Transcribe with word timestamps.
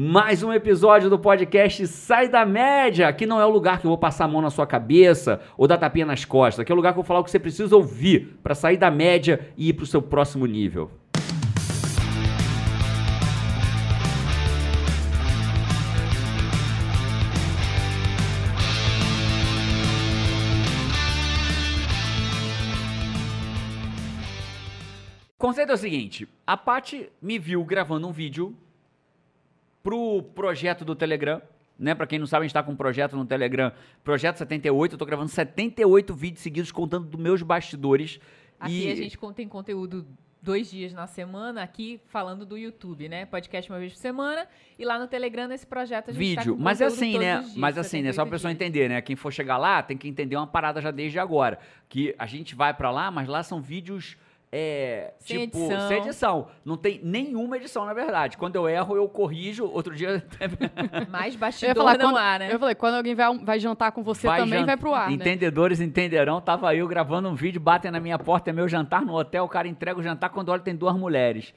Mais 0.00 0.44
um 0.44 0.52
episódio 0.52 1.10
do 1.10 1.18
podcast 1.18 1.84
Sai 1.88 2.28
da 2.28 2.46
Média. 2.46 3.08
Aqui 3.08 3.26
não 3.26 3.40
é 3.40 3.44
o 3.44 3.50
lugar 3.50 3.80
que 3.80 3.84
eu 3.84 3.88
vou 3.88 3.98
passar 3.98 4.26
a 4.26 4.28
mão 4.28 4.40
na 4.40 4.48
sua 4.48 4.64
cabeça 4.64 5.40
ou 5.56 5.66
dar 5.66 5.76
tapinha 5.76 6.06
nas 6.06 6.24
costas. 6.24 6.60
Aqui 6.60 6.70
é 6.70 6.72
o 6.72 6.76
lugar 6.76 6.92
que 6.92 7.00
eu 7.00 7.02
vou 7.02 7.08
falar 7.08 7.18
o 7.18 7.24
que 7.24 7.32
você 7.32 7.38
precisa 7.40 7.74
ouvir 7.74 8.38
para 8.40 8.54
sair 8.54 8.76
da 8.76 8.92
média 8.92 9.52
e 9.56 9.70
ir 9.70 9.72
para 9.72 9.82
o 9.82 9.86
seu 9.88 10.00
próximo 10.00 10.46
nível. 10.46 10.88
O 25.34 25.38
conceito 25.38 25.72
é 25.72 25.74
o 25.74 25.76
seguinte: 25.76 26.28
a 26.46 26.56
Paty 26.56 27.10
me 27.20 27.36
viu 27.36 27.64
gravando 27.64 28.06
um 28.06 28.12
vídeo 28.12 28.56
pro 29.88 30.22
projeto 30.34 30.84
do 30.84 30.94
Telegram. 30.94 31.40
Né, 31.78 31.94
pra 31.94 32.08
quem 32.08 32.18
não 32.18 32.26
sabe, 32.26 32.42
a 32.42 32.46
gente 32.46 32.52
tá 32.52 32.62
com 32.62 32.72
um 32.72 32.76
projeto 32.76 33.16
no 33.16 33.24
Telegram, 33.24 33.72
Projeto 34.02 34.36
78. 34.36 34.94
Eu 34.94 34.98
tô 34.98 35.06
gravando 35.06 35.28
78 35.30 36.12
vídeos 36.12 36.42
seguidos 36.42 36.72
contando 36.72 37.06
dos 37.06 37.20
meus 37.20 37.40
bastidores. 37.40 38.18
Aqui 38.58 38.88
e 38.88 38.90
a 38.90 38.96
gente 38.96 39.16
tem 39.36 39.46
conteúdo 39.46 40.04
dois 40.42 40.68
dias 40.70 40.92
na 40.92 41.06
semana, 41.06 41.62
aqui 41.62 42.00
falando 42.08 42.44
do 42.44 42.58
YouTube, 42.58 43.08
né? 43.08 43.26
Podcast 43.26 43.70
uma 43.70 43.78
vez 43.78 43.92
por 43.92 43.98
semana. 43.98 44.46
E 44.76 44.84
lá 44.84 44.98
no 44.98 45.06
Telegram, 45.06 45.46
nesse 45.46 45.66
projeto, 45.66 46.10
a 46.10 46.12
gente 46.12 46.34
tá 46.34 46.40
vídeo. 46.42 46.56
com 46.56 46.62
Mas 46.62 46.80
é 46.80 46.86
assim, 46.86 47.16
né? 47.16 47.38
dias, 47.38 47.56
Mas 47.56 47.78
assim, 47.78 48.02
né? 48.02 48.12
Só 48.12 48.26
pra 48.26 48.30
78 48.30 48.30
pessoa 48.32 48.50
dias. 48.52 48.60
entender, 48.60 48.88
né? 48.88 49.00
Quem 49.00 49.14
for 49.14 49.32
chegar 49.32 49.56
lá 49.56 49.80
tem 49.80 49.96
que 49.96 50.08
entender 50.08 50.36
uma 50.36 50.48
parada 50.48 50.80
já 50.82 50.90
desde 50.90 51.18
agora. 51.20 51.60
Que 51.88 52.12
a 52.18 52.26
gente 52.26 52.56
vai 52.56 52.74
pra 52.74 52.90
lá, 52.90 53.08
mas 53.10 53.28
lá 53.28 53.42
são 53.44 53.62
vídeos. 53.62 54.16
É, 54.50 55.12
Sem 55.18 55.40
tipo, 55.46 55.58
edição. 55.58 55.88
sem 55.88 55.98
edição. 55.98 56.48
Não 56.64 56.76
tem 56.76 57.00
nenhuma 57.04 57.56
edição, 57.58 57.84
na 57.84 57.92
verdade. 57.92 58.38
Quando 58.38 58.56
eu 58.56 58.66
erro, 58.68 58.96
eu 58.96 59.06
corrijo. 59.08 59.66
Outro 59.66 59.94
dia. 59.94 60.24
Mais 61.10 61.34
Eu 61.34 61.40
bastidor 61.40 61.74
falar, 61.76 61.98
não 61.98 62.06
quando, 62.06 62.16
há, 62.18 62.38
né? 62.38 62.48
eu 62.54 62.58
falei, 62.58 62.74
quando 62.74 62.94
alguém 62.94 63.14
vai, 63.14 63.38
vai 63.38 63.60
jantar 63.60 63.92
com 63.92 64.02
você 64.02 64.26
também, 64.26 64.60
jan- 64.60 64.66
vai 64.66 64.76
pro 64.78 64.94
ar, 64.94 65.08
né? 65.08 65.14
Entendedores 65.16 65.80
entenderão. 65.80 66.40
Tava 66.40 66.74
eu 66.74 66.88
gravando 66.88 67.28
um 67.28 67.34
vídeo, 67.34 67.60
batem 67.60 67.90
na 67.90 68.00
minha 68.00 68.18
porta, 68.18 68.48
é 68.48 68.52
meu 68.52 68.66
jantar 68.68 69.02
no 69.04 69.14
hotel. 69.14 69.44
O 69.44 69.48
cara 69.48 69.68
entrega 69.68 70.00
o 70.00 70.02
jantar 70.02 70.30
quando 70.30 70.48
olha 70.48 70.62
tem 70.62 70.74
duas 70.74 70.96
mulheres. 70.96 71.52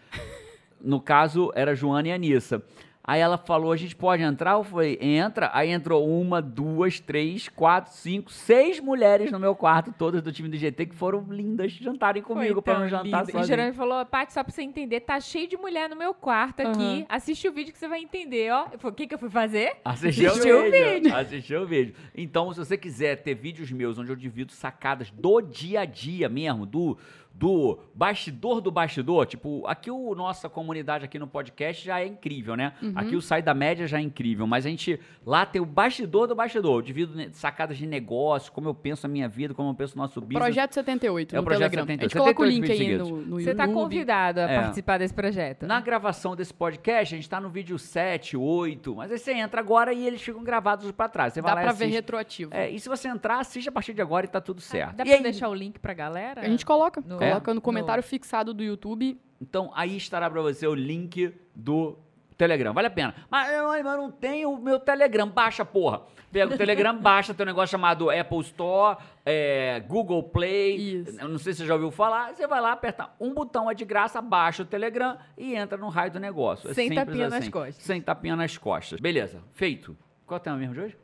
No 0.81 0.99
caso, 0.99 1.51
era 1.55 1.73
Joana 1.75 2.09
e 2.09 2.11
Anissa. 2.11 2.61
Aí 3.03 3.19
ela 3.19 3.37
falou: 3.37 3.71
a 3.71 3.77
gente 3.77 3.95
pode 3.95 4.21
entrar? 4.21 4.53
Eu 4.53 4.63
falei: 4.63 4.97
entra. 5.01 5.49
Aí 5.53 5.69
entrou 5.69 6.07
uma, 6.07 6.41
duas, 6.41 6.99
três, 6.99 7.49
quatro, 7.49 7.91
cinco, 7.93 8.31
seis 8.31 8.79
mulheres 8.79 9.31
no 9.31 9.39
meu 9.39 9.55
quarto, 9.55 9.93
todas 9.97 10.21
do 10.21 10.31
time 10.31 10.49
do 10.49 10.57
GT, 10.57 10.87
que 10.87 10.95
foram 10.95 11.25
lindas 11.29 11.71
jantarem 11.71 12.21
comigo 12.21 12.61
pra 12.61 12.79
não 12.79 12.87
jantar 12.87 13.25
lindo. 13.25 13.39
E. 13.39 13.43
Jerônimo 13.43 13.73
falou, 13.73 14.05
Paty, 14.05 14.33
só 14.33 14.43
pra 14.43 14.53
você 14.53 14.61
entender, 14.61 15.01
tá 15.01 15.19
cheio 15.19 15.47
de 15.47 15.57
mulher 15.57 15.89
no 15.89 15.95
meu 15.95 16.13
quarto 16.13 16.61
aqui. 16.61 16.99
Aham. 16.99 17.05
Assiste 17.09 17.47
o 17.47 17.51
vídeo 17.51 17.73
que 17.73 17.79
você 17.79 17.87
vai 17.87 18.01
entender, 18.01 18.51
ó. 18.51 18.67
O 18.83 18.91
que 18.91 19.07
que 19.07 19.15
eu 19.15 19.19
fui 19.19 19.29
fazer? 19.29 19.77
Assistiu, 19.83 20.31
o 20.31 20.35
vídeo. 20.35 20.71
vídeo. 20.71 21.15
Assistiu 21.15 21.61
o 21.61 21.65
vídeo. 21.65 21.95
Então, 22.15 22.51
se 22.53 22.59
você 22.59 22.77
quiser 22.77 23.17
ter 23.17 23.33
vídeos 23.33 23.71
meus 23.71 23.97
onde 23.97 24.11
eu 24.11 24.15
divido 24.15 24.51
sacadas 24.51 25.09
do 25.11 25.41
dia 25.41 25.81
a 25.81 25.85
dia 25.85 26.29
mesmo, 26.29 26.65
do, 26.65 26.97
do 27.33 27.79
bastidor 27.95 28.61
do 28.61 28.69
bastidor, 28.71 29.25
tipo, 29.25 29.65
aqui 29.65 29.89
o 29.89 30.13
nossa 30.13 30.47
comunidade 30.47 31.05
aqui 31.05 31.17
no 31.17 31.25
podcast 31.25 31.83
já 31.83 31.99
é 31.99 32.05
incrível, 32.05 32.55
né? 32.55 32.73
Aqui 32.95 33.15
o 33.15 33.21
Sai 33.21 33.41
da 33.41 33.53
Média 33.53 33.87
já 33.87 33.97
é 33.97 34.01
incrível, 34.01 34.45
mas 34.45 34.65
a 34.65 34.69
gente 34.69 34.99
lá 35.25 35.45
tem 35.45 35.61
o 35.61 35.65
bastidor 35.65 36.27
do 36.27 36.35
bastidor. 36.35 36.77
Eu 36.77 36.81
divido 36.81 37.15
né, 37.15 37.29
sacadas 37.31 37.77
de 37.77 37.87
negócio, 37.87 38.51
como 38.51 38.67
eu 38.69 38.75
penso 38.75 39.05
a 39.07 39.09
minha 39.09 39.27
vida, 39.27 39.53
como 39.53 39.69
eu 39.69 39.73
penso 39.73 39.95
o 39.95 39.97
nosso 39.97 40.19
business. 40.21 40.37
Projeto 40.43 40.73
78 40.73 41.35
É 41.35 41.39
o 41.39 41.43
Projeto 41.43 41.71
Telegram. 41.71 41.83
78. 41.85 41.99
A 41.99 42.03
gente 42.03 42.17
coloca 42.17 42.41
o 42.41 42.45
78 42.45 42.79
link 42.79 42.89
aí 42.91 42.97
no, 42.97 43.21
no 43.25 43.41
Você 43.41 43.55
tá 43.55 43.63
YouTube. 43.63 43.81
convidado 43.83 44.39
a 44.39 44.43
É. 44.43 44.59
participar 44.61 44.97
desse 44.99 45.13
projeto. 45.13 45.65
Na 45.65 45.81
gravação 45.81 46.35
desse 46.35 46.53
podcast, 46.53 47.15
a 47.15 47.17
gente 47.17 47.29
tá 47.29 47.39
no 47.39 47.49
vídeo 47.49 47.79
7, 47.79 48.37
8, 48.37 48.95
mas 48.95 49.11
aí 49.11 49.17
você 49.17 49.33
entra 49.33 49.59
agora 49.61 49.91
e 49.93 50.05
eles 50.05 50.21
ficam 50.21 50.43
gravados 50.43 50.91
pra 50.91 51.09
trás. 51.09 51.33
Você 51.33 51.41
Dá 51.41 51.53
pra 51.55 51.71
ver 51.71 51.87
retroativo. 51.87 52.53
É, 52.53 52.69
e 52.69 52.79
se 52.79 52.87
você 52.87 53.07
entrar, 53.07 53.39
assiste 53.39 53.67
a 53.69 53.71
partir 53.71 53.93
de 53.93 54.01
agora 54.01 54.25
e 54.25 54.29
tá 54.29 54.39
tudo 54.39 54.61
certo. 54.61 54.95
Dá 54.97 55.03
E 55.03 55.07
pra 55.07 55.15
aí- 55.17 55.23
deixar 55.23 55.49
o 55.49 55.55
link 55.55 55.79
pra 55.79 55.93
galera? 55.93 56.41
A 56.41 56.47
gente 56.47 56.65
coloca. 56.65 57.01
No- 57.05 57.20
coloca 57.29 57.51
É? 57.51 57.53
no 57.53 57.61
comentário 57.61 58.03
fixado 58.03 58.53
do 58.53 58.63
YouTube. 58.63 59.19
Então 59.41 59.71
aí 59.75 59.97
estará 59.97 60.29
pra 60.29 60.41
você 60.41 60.67
o 60.67 60.73
link 60.73 61.33
do 61.55 61.97
Telegram. 62.37 62.73
Vale 62.73 62.87
a 62.87 62.91
pena. 62.91 63.13
Mas 63.29 63.51
eu, 63.53 63.83
não 63.97 64.09
tenho 64.11 64.51
o 64.51 64.59
meu 64.59 64.79
Telegram. 64.79 65.27
Baixa, 65.27 65.63
porra. 65.63 66.01
Pega 66.31 66.53
o 66.53 66.57
Telegram, 66.57 66.95
baixa, 66.97 67.33
tem 67.33 67.43
um 67.43 67.47
negócio 67.47 67.69
chamado 67.71 68.09
Apple 68.09 68.39
Store, 68.39 68.97
é, 69.25 69.79
Google 69.87 70.23
Play. 70.23 70.75
Isso. 71.01 71.19
Eu 71.21 71.27
não 71.27 71.37
sei 71.37 71.53
se 71.53 71.59
você 71.59 71.65
já 71.67 71.73
ouviu 71.75 71.91
falar. 71.91 72.33
Você 72.33 72.47
vai 72.47 72.59
lá, 72.61 72.71
aperta 72.71 73.09
um 73.19 73.33
botão, 73.33 73.69
é 73.69 73.75
de 73.75 73.85
graça, 73.85 74.21
baixa 74.21 74.63
o 74.63 74.65
Telegram 74.65 75.17
e 75.37 75.53
entra 75.53 75.77
no 75.77 75.89
raio 75.89 76.11
do 76.11 76.19
negócio. 76.19 76.71
É 76.71 76.73
Sem 76.73 76.93
tapinha 76.93 77.29
nas 77.29 77.41
assim. 77.41 77.51
costas. 77.51 77.75
Sem 77.83 78.01
tapinha 78.01 78.35
nas 78.35 78.57
costas. 78.57 78.99
Beleza, 78.99 79.41
feito. 79.51 79.95
Qual 80.25 80.37
é 80.37 80.41
o 80.41 80.43
tema 80.43 80.57
mesmo 80.57 80.73
de 80.73 80.79
hoje? 80.81 80.97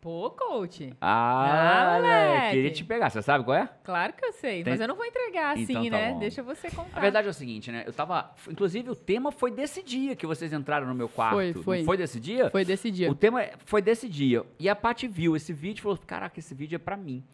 Pô, 0.00 0.30
coach. 0.30 0.94
Ah, 1.00 1.96
Ah, 1.96 1.96
moleque, 1.96 2.50
queria 2.54 2.70
te 2.70 2.84
pegar. 2.84 3.10
Você 3.10 3.20
sabe 3.20 3.44
qual 3.44 3.56
é? 3.56 3.68
Claro 3.82 4.12
que 4.12 4.24
eu 4.24 4.32
sei, 4.32 4.62
Tem- 4.62 4.72
mas 4.72 4.80
eu 4.80 4.86
não 4.86 4.94
vou 4.94 5.04
entregar 5.04 5.54
assim, 5.54 5.62
Então 5.64 5.84
tá 5.84 5.90
né? 5.90 6.12
bom. 6.12 6.18
Deixa 6.20 6.40
você 6.40 6.70
contar. 6.70 6.96
A 6.98 7.00
verdade 7.00 7.26
é 7.26 7.30
o 7.30 7.34
seguinte, 7.34 7.72
né? 7.72 7.82
Eu 7.84 7.92
tava. 7.92 8.30
Inclusive, 8.48 8.90
o 8.90 8.94
tema 8.94 9.32
foi 9.32 9.50
desse 9.50 9.82
dia 9.82 10.14
que 10.14 10.24
vocês 10.24 10.52
entraram 10.52 10.86
no 10.86 10.94
meu 10.94 11.08
quarto. 11.08 11.34
Foi, 11.34 11.52
Não 11.52 11.62
foi. 11.64 11.84
foi 11.84 11.96
desse 11.96 12.20
dia? 12.20 12.48
Foi 12.48 12.64
desse 12.64 12.92
dia. 12.92 13.10
O 13.10 13.14
tema 13.14 13.42
é- 13.42 13.54
foi 13.64 13.82
desse 13.82 14.08
dia. 14.08 14.44
E 14.60 14.68
a 14.68 14.76
Paty 14.76 15.08
viu 15.08 15.34
esse 15.34 15.52
vídeo 15.52 15.80
e 15.80 15.82
falou: 15.82 15.98
Caraca, 16.06 16.38
esse 16.38 16.54
vídeo 16.54 16.76
é 16.76 16.78
pra 16.78 16.96
mim. 16.96 17.24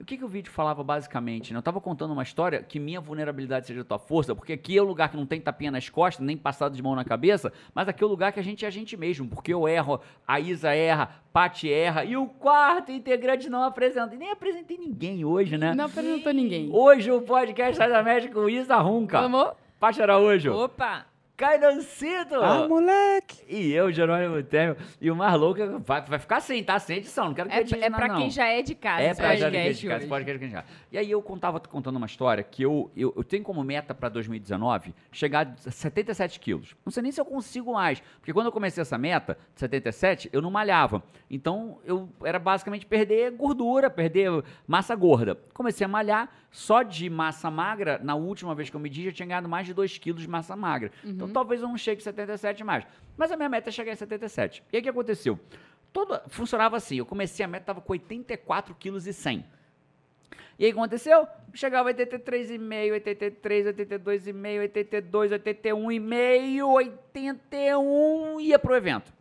O 0.00 0.04
que, 0.04 0.16
que 0.16 0.24
o 0.24 0.28
vídeo 0.28 0.50
falava 0.52 0.82
basicamente? 0.82 1.52
né? 1.52 1.58
Eu 1.58 1.62
tava 1.62 1.80
contando 1.80 2.12
uma 2.12 2.22
história 2.22 2.62
que 2.62 2.78
minha 2.78 3.00
vulnerabilidade 3.00 3.66
seja 3.66 3.82
a 3.82 3.84
tua 3.84 3.98
força, 3.98 4.34
porque 4.34 4.52
aqui 4.52 4.76
é 4.76 4.82
o 4.82 4.84
lugar 4.84 5.08
que 5.08 5.16
não 5.16 5.26
tem 5.26 5.40
tapinha 5.40 5.70
nas 5.70 5.88
costas, 5.88 6.24
nem 6.24 6.36
passado 6.36 6.74
de 6.74 6.82
mão 6.82 6.94
na 6.94 7.04
cabeça, 7.04 7.52
mas 7.74 7.88
aqui 7.88 8.02
é 8.02 8.06
o 8.06 8.10
lugar 8.10 8.32
que 8.32 8.40
a 8.40 8.42
gente 8.42 8.64
é 8.64 8.68
a 8.68 8.70
gente 8.70 8.96
mesmo, 8.96 9.28
porque 9.28 9.52
eu 9.54 9.68
erro, 9.68 10.00
a 10.26 10.40
Isa 10.40 10.74
erra, 10.74 11.22
Paty 11.32 11.70
erra, 11.72 12.04
e 12.04 12.16
o 12.16 12.26
quarto 12.26 12.92
integrante 12.92 13.48
não 13.48 13.62
apresenta. 13.62 14.14
E 14.14 14.18
nem 14.18 14.30
apresentei 14.30 14.76
ninguém 14.78 15.24
hoje, 15.24 15.56
né? 15.56 15.74
Não 15.74 15.86
apresentou 15.86 16.32
ninguém. 16.32 16.70
Hoje 16.72 17.10
o 17.10 17.22
podcast 17.22 17.76
Sai 17.76 17.88
da 17.88 18.02
Média 18.02 18.30
com 18.30 18.48
Isa 18.48 18.76
Runca. 18.76 19.20
Vamos? 19.20 19.52
Paty 19.80 20.02
Araújo. 20.02 20.52
Opa! 20.52 21.13
Cainancito! 21.36 22.36
Ah, 22.36 22.68
moleque! 22.68 23.42
E 23.48 23.72
eu, 23.72 23.90
Jerônimo 23.92 24.40
Temer. 24.44 24.76
E 25.00 25.10
o 25.10 25.16
mais 25.16 25.34
louco 25.38 25.60
é 25.60 25.66
que 25.66 25.78
vai, 25.84 26.00
vai 26.02 26.18
ficar 26.18 26.36
assim, 26.36 26.62
tá? 26.62 26.78
Sem 26.78 26.98
edição. 26.98 27.26
Não 27.26 27.34
quero 27.34 27.48
que 27.48 27.56
É, 27.56 27.60
edite 27.60 27.82
é 27.82 27.90
pra 27.90 28.06
não. 28.06 28.16
quem 28.16 28.30
já 28.30 28.46
é 28.46 28.62
de 28.62 28.74
casa 28.74 29.02
É 29.02 29.14
pra 29.14 29.34
já 29.34 29.50
de 29.50 29.56
podcast 29.56 29.88
casa, 29.88 30.06
podcast 30.06 30.38
que 30.38 30.44
a 30.44 30.48
gente 30.48 30.56
já. 30.56 30.64
E 30.92 30.98
aí 30.98 31.10
eu 31.10 31.20
contava 31.20 31.58
contando 31.58 31.96
uma 31.96 32.06
história 32.06 32.44
que 32.44 32.62
eu, 32.62 32.88
eu, 32.96 33.12
eu 33.16 33.24
tenho 33.24 33.42
como 33.42 33.64
meta 33.64 33.92
pra 33.92 34.08
2019 34.08 34.94
chegar 35.10 35.54
a 35.66 35.70
77 35.70 36.38
quilos. 36.38 36.76
Não 36.86 36.92
sei 36.92 37.02
nem 37.02 37.10
se 37.10 37.20
eu 37.20 37.24
consigo 37.24 37.72
mais. 37.74 38.00
Porque 38.20 38.32
quando 38.32 38.46
eu 38.46 38.52
comecei 38.52 38.80
essa 38.80 38.96
meta, 38.96 39.36
de 39.54 39.60
77, 39.60 40.30
eu 40.32 40.40
não 40.40 40.52
malhava. 40.52 41.02
Então 41.28 41.78
eu 41.84 42.08
era 42.22 42.38
basicamente 42.38 42.86
perder 42.86 43.32
gordura, 43.32 43.90
perder 43.90 44.30
massa 44.68 44.94
gorda. 44.94 45.36
Comecei 45.52 45.84
a 45.84 45.88
malhar, 45.88 46.28
só 46.52 46.82
de 46.84 47.10
massa 47.10 47.50
magra, 47.50 47.98
na 48.02 48.14
última 48.14 48.54
vez 48.54 48.70
que 48.70 48.76
eu 48.76 48.80
medi, 48.80 49.04
já 49.06 49.12
tinha 49.12 49.26
ganhado 49.26 49.48
mais 49.48 49.66
de 49.66 49.74
2 49.74 49.98
quilos 49.98 50.22
de 50.22 50.28
massa 50.28 50.54
magra. 50.54 50.92
Então 51.04 51.23
talvez 51.32 51.62
eu 51.62 51.68
não 51.68 51.78
chegue 51.78 52.00
em 52.00 52.04
77 52.04 52.64
mais. 52.64 52.84
Mas 53.16 53.30
a 53.30 53.36
minha 53.36 53.48
meta 53.48 53.70
é 53.70 53.72
chegar 53.72 53.92
em 53.92 53.96
77. 53.96 54.62
E 54.72 54.76
aí 54.76 54.80
o 54.80 54.82
que 54.82 54.88
aconteceu? 54.88 55.38
Todo, 55.92 56.20
funcionava 56.28 56.76
assim, 56.76 56.96
eu 56.96 57.06
comecei 57.06 57.44
a 57.44 57.48
meta, 57.48 57.66
tava 57.66 57.80
com 57.80 57.92
84 57.92 58.74
quilos 58.74 59.06
e 59.06 59.12
100. 59.12 59.44
E 60.58 60.64
aí 60.64 60.70
o 60.70 60.74
que 60.74 60.78
aconteceu? 60.78 61.26
Chegava 61.52 61.92
83,5, 61.92 62.92
83, 62.92 63.66
82,5, 63.66 64.60
82, 64.60 65.32
81,5, 65.32 66.64
81, 66.64 68.40
ia 68.40 68.58
pro 68.58 68.74
evento. 68.74 69.12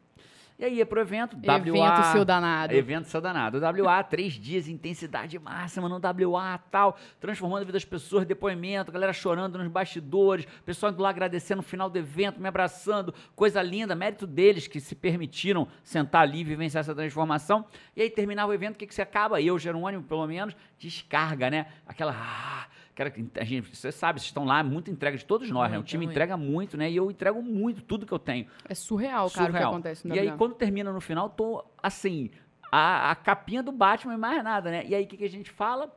E 0.63 0.66
aí 0.66 0.74
ia 0.75 0.85
pro 0.85 1.01
evento, 1.01 1.35
WA. 1.35 1.57
Evento 1.57 2.06
seu 2.13 2.24
danado. 2.24 2.74
Evento 2.74 3.09
seu 3.09 3.19
danado. 3.19 3.59
WA, 3.59 4.01
três 4.01 4.31
dias, 4.31 4.69
intensidade 4.69 5.38
máxima 5.38 5.90
no 5.90 6.00
WA 6.00 6.57
tal, 6.72 6.97
transformando 7.19 7.63
a 7.63 7.66
vida 7.66 7.74
das 7.74 7.84
pessoas, 7.84 8.25
depoimento, 8.25 8.90
galera 8.90 9.12
chorando 9.12 9.57
nos 9.57 9.68
bastidores, 9.68 10.47
pessoal 10.66 10.94
indo 10.94 11.01
lá 11.01 11.09
agradecendo 11.09 11.57
no 11.57 11.63
final 11.63 11.90
do 11.90 12.00
evento, 12.00 12.40
me 12.40 12.47
abraçando, 12.47 13.13
coisa 13.35 13.62
linda, 13.62 13.94
mérito 13.94 14.25
deles 14.25 14.66
que 14.66 14.79
se 14.79 14.96
permitiram 14.96 15.68
sentar 15.83 16.21
ali 16.21 16.39
e 16.39 16.44
vivenciar 16.45 16.80
essa 16.80 16.95
transformação. 16.95 17.66
E 17.94 18.01
aí 18.01 18.09
terminava 18.09 18.50
o 18.50 18.54
evento, 18.54 18.75
o 18.75 18.77
que, 18.77 18.88
que 18.88 18.95
você 18.95 19.01
acaba? 19.01 19.42
Eu, 19.42 19.59
Jerônimo, 19.59 20.04
pelo 20.04 20.25
menos, 20.25 20.56
descarga, 20.80 21.50
né? 21.50 21.66
Aquela. 21.86 22.13
ah, 22.16 22.68
Cara, 22.95 23.12
a 23.40 23.44
gente, 23.44 23.75
você 23.75 23.92
sabe, 23.92 24.19
vocês 24.19 24.28
estão 24.28 24.45
lá, 24.45 24.63
muita 24.63 24.92
entrega 24.92 25.18
de 25.18 25.25
todos 25.25 25.50
nós, 25.50 25.69
né? 25.72 25.78
O 25.78 25.80
Muito, 25.80 25.88
time 25.90 26.06
muito. 26.06 26.12
entrega 26.12 26.38
muito, 26.38 26.78
né? 26.78 26.92
E 26.92 26.95
eu 26.95 27.10
entrego 27.10 27.42
muito, 27.42 27.81
tudo 27.81 28.06
que 28.06 28.12
eu 28.13 28.19
tenho. 28.19 28.45
É 28.69 28.75
surreal, 28.75 29.30
cara, 29.31 29.45
o 29.45 29.48
que 29.48 29.51
Surreal. 29.54 29.72
acontece 29.72 30.07
no 30.07 30.16
E 30.16 30.19
aí, 30.19 30.31
quando 30.38 30.54
termina 30.54 30.92
no 30.94 31.01
final, 31.01 31.30
tô 31.30 31.66
assim, 31.81 32.30
a, 32.72 33.12
a 33.12 33.16
capinha 33.16 33.63
do 33.63 33.72
Batman 33.72 34.13
e 34.13 34.18
mais 34.18 34.44
nada, 34.44 34.69
né? 34.69 34.86
E 34.86 34.94
aí, 34.94 35.06
o 35.06 35.07
que, 35.07 35.18
que 35.18 35.24
a 35.24 35.30
gente 35.30 35.50
fala? 35.50 35.92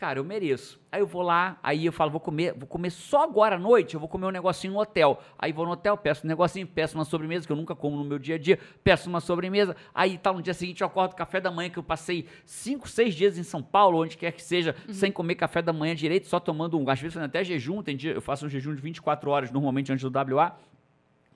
Cara, 0.00 0.18
eu 0.18 0.24
mereço. 0.24 0.80
Aí 0.90 1.02
eu 1.02 1.06
vou 1.06 1.20
lá, 1.20 1.58
aí 1.62 1.84
eu 1.84 1.92
falo, 1.92 2.10
vou 2.10 2.20
comer, 2.20 2.54
vou 2.56 2.66
comer 2.66 2.88
só 2.88 3.22
agora 3.22 3.56
à 3.56 3.58
noite, 3.58 3.92
eu 3.92 4.00
vou 4.00 4.08
comer 4.08 4.24
um 4.24 4.30
negocinho 4.30 4.72
no 4.72 4.80
hotel. 4.80 5.22
Aí 5.38 5.52
vou 5.52 5.66
no 5.66 5.72
hotel, 5.72 5.94
peço 5.94 6.26
um 6.26 6.28
negocinho, 6.28 6.66
peço 6.66 6.96
uma 6.96 7.04
sobremesa, 7.04 7.46
que 7.46 7.52
eu 7.52 7.56
nunca 7.56 7.74
como 7.74 7.98
no 7.98 8.04
meu 8.04 8.18
dia 8.18 8.36
a 8.36 8.38
dia, 8.38 8.58
peço 8.82 9.10
uma 9.10 9.20
sobremesa. 9.20 9.76
Aí 9.94 10.16
tá 10.16 10.32
no 10.32 10.40
dia 10.40 10.54
seguinte 10.54 10.80
eu 10.80 10.86
acordo 10.86 11.14
café 11.14 11.38
da 11.38 11.50
manhã, 11.50 11.68
que 11.68 11.78
eu 11.78 11.82
passei 11.82 12.26
5, 12.46 12.88
6 12.88 13.14
dias 13.14 13.36
em 13.36 13.42
São 13.42 13.62
Paulo, 13.62 14.00
onde 14.00 14.16
quer 14.16 14.32
que 14.32 14.42
seja, 14.42 14.74
sem 14.90 15.12
comer 15.12 15.34
café 15.34 15.60
da 15.60 15.70
manhã 15.70 15.94
direito, 15.94 16.28
só 16.28 16.40
tomando 16.40 16.78
um, 16.78 16.88
às 16.88 16.98
vezes 16.98 17.18
até 17.18 17.44
jejum, 17.44 17.82
tem 17.82 17.94
dia, 17.94 18.12
eu 18.12 18.22
faço 18.22 18.46
um 18.46 18.48
jejum 18.48 18.74
de 18.74 18.80
24 18.80 19.30
horas 19.30 19.50
normalmente 19.50 19.92
antes 19.92 20.10
do 20.10 20.34
WA 20.34 20.56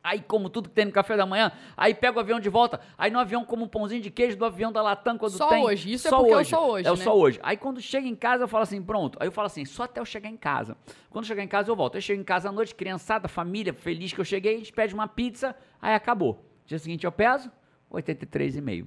Aí 0.04 0.20
como 0.20 0.50
tudo 0.50 0.68
que 0.68 0.74
tem 0.74 0.84
no 0.84 0.92
café 0.92 1.16
da 1.16 1.24
manhã, 1.24 1.50
aí 1.74 1.94
pego 1.94 2.18
o 2.18 2.20
avião 2.20 2.38
de 2.38 2.50
volta, 2.50 2.78
aí 2.98 3.10
no 3.10 3.18
avião 3.18 3.42
como 3.42 3.64
um 3.64 3.68
pãozinho 3.68 4.02
de 4.02 4.10
queijo 4.10 4.36
do 4.36 4.44
avião 4.44 4.70
da 4.70 4.82
Latam 4.82 5.16
quando 5.16 5.32
Só 5.32 5.48
tem. 5.48 5.64
hoje, 5.64 5.90
isso 5.90 6.06
é 6.06 6.10
porque 6.10 6.30
é 6.30 6.36
o 6.36 6.44
só 6.44 6.70
hoje, 6.70 6.86
É 6.86 6.92
o 6.92 6.96
né? 6.96 7.02
só 7.02 7.16
hoje. 7.16 7.40
Aí 7.42 7.56
quando 7.56 7.80
chega 7.80 8.06
em 8.06 8.14
casa 8.14 8.44
eu 8.44 8.48
falo 8.48 8.64
assim, 8.64 8.82
pronto. 8.82 9.16
Aí 9.18 9.26
eu 9.26 9.32
falo 9.32 9.46
assim, 9.46 9.64
só 9.64 9.84
até 9.84 10.02
eu 10.02 10.04
chegar 10.04 10.28
em 10.28 10.36
casa. 10.36 10.76
Quando 11.08 11.24
chegar 11.24 11.42
em 11.42 11.48
casa 11.48 11.70
eu 11.70 11.74
volto. 11.74 11.94
Eu 11.94 12.02
chego 12.02 12.20
em 12.20 12.24
casa 12.24 12.50
à 12.50 12.52
noite, 12.52 12.74
criançada, 12.74 13.28
família, 13.28 13.72
feliz 13.72 14.12
que 14.12 14.20
eu 14.20 14.26
cheguei, 14.26 14.56
a 14.56 14.58
gente 14.58 14.74
pede 14.74 14.92
uma 14.92 15.08
pizza, 15.08 15.56
aí 15.80 15.94
acabou. 15.94 16.44
Dia 16.66 16.78
seguinte 16.78 17.04
eu 17.06 17.12
peso 17.12 17.50
83,5. 17.90 18.86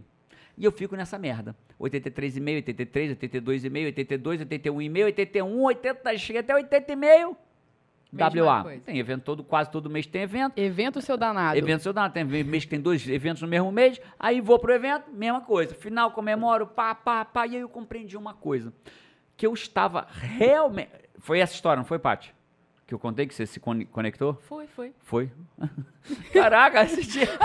E 0.55 0.65
eu 0.65 0.71
fico 0.71 0.95
nessa 0.95 1.17
merda. 1.17 1.55
83,5, 1.79 2.55
83, 2.57 3.17
82,5, 3.17 3.85
82, 3.85 4.41
81,5, 4.41 5.03
81, 5.05 5.61
80, 5.63 6.17
cheguei 6.17 6.41
até 6.41 6.53
80,5. 6.53 7.35
Mesma 8.12 8.45
WA. 8.45 8.63
coisa. 8.63 8.81
Tem 8.86 8.98
evento 9.00 9.24
todo, 9.24 9.44
quase 9.44 9.69
todo 9.69 9.89
mês 9.89 10.06
tem 10.06 10.21
evento. 10.21 10.57
Evento 10.57 11.01
seu 11.01 11.18
danado. 11.18 11.57
Evento 11.57 11.81
seu 11.83 11.92
danado. 11.92 12.13
Tem 12.13 12.24
mês 12.24 12.63
que 12.63 12.69
tem 12.69 12.80
dois 12.80 13.07
eventos 13.07 13.42
no 13.42 13.48
mesmo 13.48 13.71
mês. 13.71 14.00
Aí 14.19 14.39
vou 14.39 14.57
pro 14.59 14.74
evento, 14.74 15.12
mesma 15.12 15.42
coisa. 15.42 15.75
Final, 15.75 16.12
comemoro, 16.12 16.65
pá, 16.68 16.95
pá, 16.95 17.25
pá. 17.25 17.45
E 17.45 17.56
aí 17.56 17.62
eu 17.62 17.69
compreendi 17.69 18.15
uma 18.15 18.33
coisa. 18.33 18.74
Que 19.36 19.45
eu 19.45 19.54
estava 19.54 20.07
realmente... 20.09 20.89
Foi 21.19 21.39
essa 21.39 21.54
história, 21.54 21.77
não 21.77 21.86
foi, 21.86 22.00
Paty? 22.00 22.33
Que 22.86 22.94
eu 22.94 23.00
contei 23.00 23.27
que 23.27 23.36
você 23.36 23.45
se 23.45 23.59
con- 23.59 23.86
conectou? 23.92 24.36
Foi, 24.44 24.65
foi. 24.68 24.94
Foi. 25.03 25.30
Caraca, 26.31 26.83
esse 26.83 27.06
dia... 27.06 27.27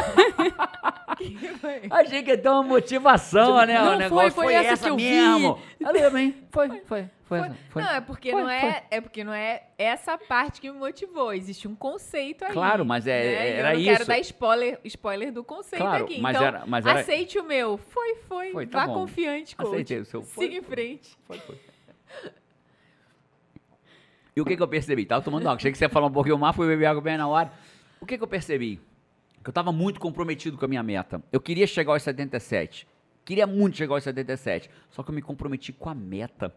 Achei 1.90 2.22
que 2.22 2.30
ia 2.30 2.38
ter 2.38 2.48
uma 2.48 2.62
motivação, 2.62 3.64
né? 3.66 3.74
Não, 3.74 3.84
o 3.84 3.88
foi, 3.90 3.98
negócio 3.98 4.30
foi 4.32 4.54
essa 4.54 4.84
que 4.84 4.90
eu 4.90 4.96
vi. 4.96 5.10
mesmo. 5.10 5.58
Eu 5.78 5.92
também. 5.92 6.36
Foi, 6.50 6.68
foi, 6.68 6.80
foi. 6.80 7.10
Foi. 7.40 7.50
foi. 7.70 7.82
Não, 7.82 7.90
é 7.90 8.00
porque 8.00 8.30
Foi, 8.30 8.42
não 8.42 8.50
é, 8.50 8.84
é 8.90 9.00
porque 9.00 9.24
não 9.24 9.32
é 9.32 9.64
essa 9.78 10.16
parte 10.18 10.60
que 10.60 10.70
me 10.70 10.78
motivou. 10.78 11.32
Existe 11.32 11.66
um 11.68 11.74
conceito 11.74 12.44
aí. 12.44 12.52
Claro, 12.52 12.84
mas 12.84 13.06
é- 13.06 13.22
né? 13.22 13.30
E 13.32 13.52
era 13.52 13.70
eu 13.72 13.76
não 13.78 13.84
quero 13.84 14.00
isso. 14.02 14.08
dar 14.08 14.18
spoiler, 14.20 14.80
spoiler 14.84 15.32
do 15.32 15.42
conceito 15.44 15.82
Claro, 15.82 16.04
aqui. 16.04 16.20
mas 16.20 16.36
então, 16.36 16.46
era- 16.46 16.64
mas 16.66 16.86
era- 16.86 17.00
aceite 17.00 17.38
o 17.38 17.44
meu. 17.44 17.76
Foi, 17.78 18.14
foi. 18.28 18.52
Foi, 18.52 18.66
tá 18.66 18.80
Vá 18.80 18.86
bom. 18.86 18.94
confiante, 18.94 19.54
coach. 19.56 19.68
Aceitei 19.68 19.98
o 20.00 20.04
seu. 20.04 20.22
Siga 20.22 20.54
em 20.56 20.62
frente. 20.62 21.16
Foi, 21.26 21.38
foi. 21.38 21.58
E 24.34 24.40
o 24.40 24.44
que, 24.44 24.56
que 24.56 24.62
eu 24.62 24.68
percebi? 24.68 25.04
Tava 25.04 25.22
tomando 25.22 25.42
água. 25.42 25.56
Achei 25.56 25.70
que 25.70 25.76
você 25.78 25.84
ia 25.84 25.88
falar 25.90 26.06
um 26.06 26.12
pouquinho 26.12 26.38
mais, 26.38 26.56
fui 26.56 26.66
beber 26.66 26.86
água 26.86 27.02
bem 27.02 27.18
na 27.18 27.28
hora. 27.28 27.52
O 28.00 28.06
que, 28.06 28.16
que 28.16 28.22
eu 28.24 28.28
percebi? 28.28 28.80
Que 29.44 29.50
eu 29.50 29.52
tava 29.52 29.72
muito 29.72 30.00
comprometido 30.00 30.56
com 30.56 30.64
a 30.64 30.68
minha 30.68 30.82
meta. 30.82 31.22
Eu 31.30 31.40
queria 31.40 31.66
chegar 31.66 31.92
aos 31.92 32.02
77. 32.02 32.86
Queria 33.24 33.46
muito 33.46 33.76
chegar 33.76 33.94
aos 33.94 34.04
77. 34.04 34.70
Só 34.88 35.02
que 35.02 35.10
eu 35.10 35.14
me 35.14 35.20
comprometi 35.22 35.72
com 35.72 35.90
a 35.90 35.94
meta. 35.94 36.54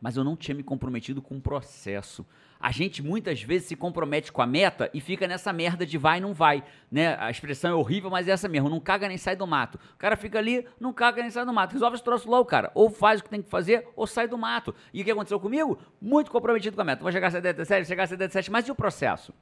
Mas 0.00 0.16
eu 0.16 0.24
não 0.24 0.36
tinha 0.36 0.54
me 0.54 0.62
comprometido 0.62 1.20
com 1.22 1.36
o 1.36 1.40
processo. 1.40 2.26
A 2.58 2.72
gente 2.72 3.02
muitas 3.02 3.42
vezes 3.42 3.68
se 3.68 3.76
compromete 3.76 4.32
com 4.32 4.40
a 4.40 4.46
meta 4.46 4.90
e 4.94 5.00
fica 5.00 5.28
nessa 5.28 5.52
merda 5.52 5.84
de 5.84 5.98
vai 5.98 6.20
não 6.20 6.32
vai. 6.32 6.64
Né? 6.90 7.16
A 7.20 7.30
expressão 7.30 7.70
é 7.70 7.74
horrível, 7.74 8.10
mas 8.10 8.28
é 8.28 8.30
essa 8.30 8.48
mesmo. 8.48 8.68
Não 8.68 8.80
caga 8.80 9.08
nem 9.08 9.18
sai 9.18 9.36
do 9.36 9.46
mato. 9.46 9.78
O 9.94 9.98
cara 9.98 10.16
fica 10.16 10.38
ali, 10.38 10.66
não 10.80 10.92
caga 10.92 11.20
nem 11.22 11.30
sai 11.30 11.44
do 11.44 11.52
mato. 11.52 11.72
Resolve 11.72 11.96
esse 11.96 12.04
troço 12.04 12.28
logo, 12.30 12.44
cara. 12.46 12.70
Ou 12.74 12.88
faz 12.88 13.20
o 13.20 13.24
que 13.24 13.30
tem 13.30 13.42
que 13.42 13.50
fazer, 13.50 13.86
ou 13.94 14.06
sai 14.06 14.26
do 14.26 14.38
mato. 14.38 14.74
E 14.92 15.02
o 15.02 15.04
que 15.04 15.10
aconteceu 15.10 15.38
comigo? 15.38 15.78
Muito 16.00 16.30
comprometido 16.30 16.74
com 16.74 16.82
a 16.82 16.84
meta. 16.84 17.02
Vou 17.02 17.12
chegar 17.12 17.28
a 17.28 17.30
77, 17.30 17.86
chegar 17.86 18.04
a 18.04 18.06
77, 18.06 18.50
mas 18.50 18.66
e 18.66 18.70
o 18.70 18.74
processo? 18.74 19.32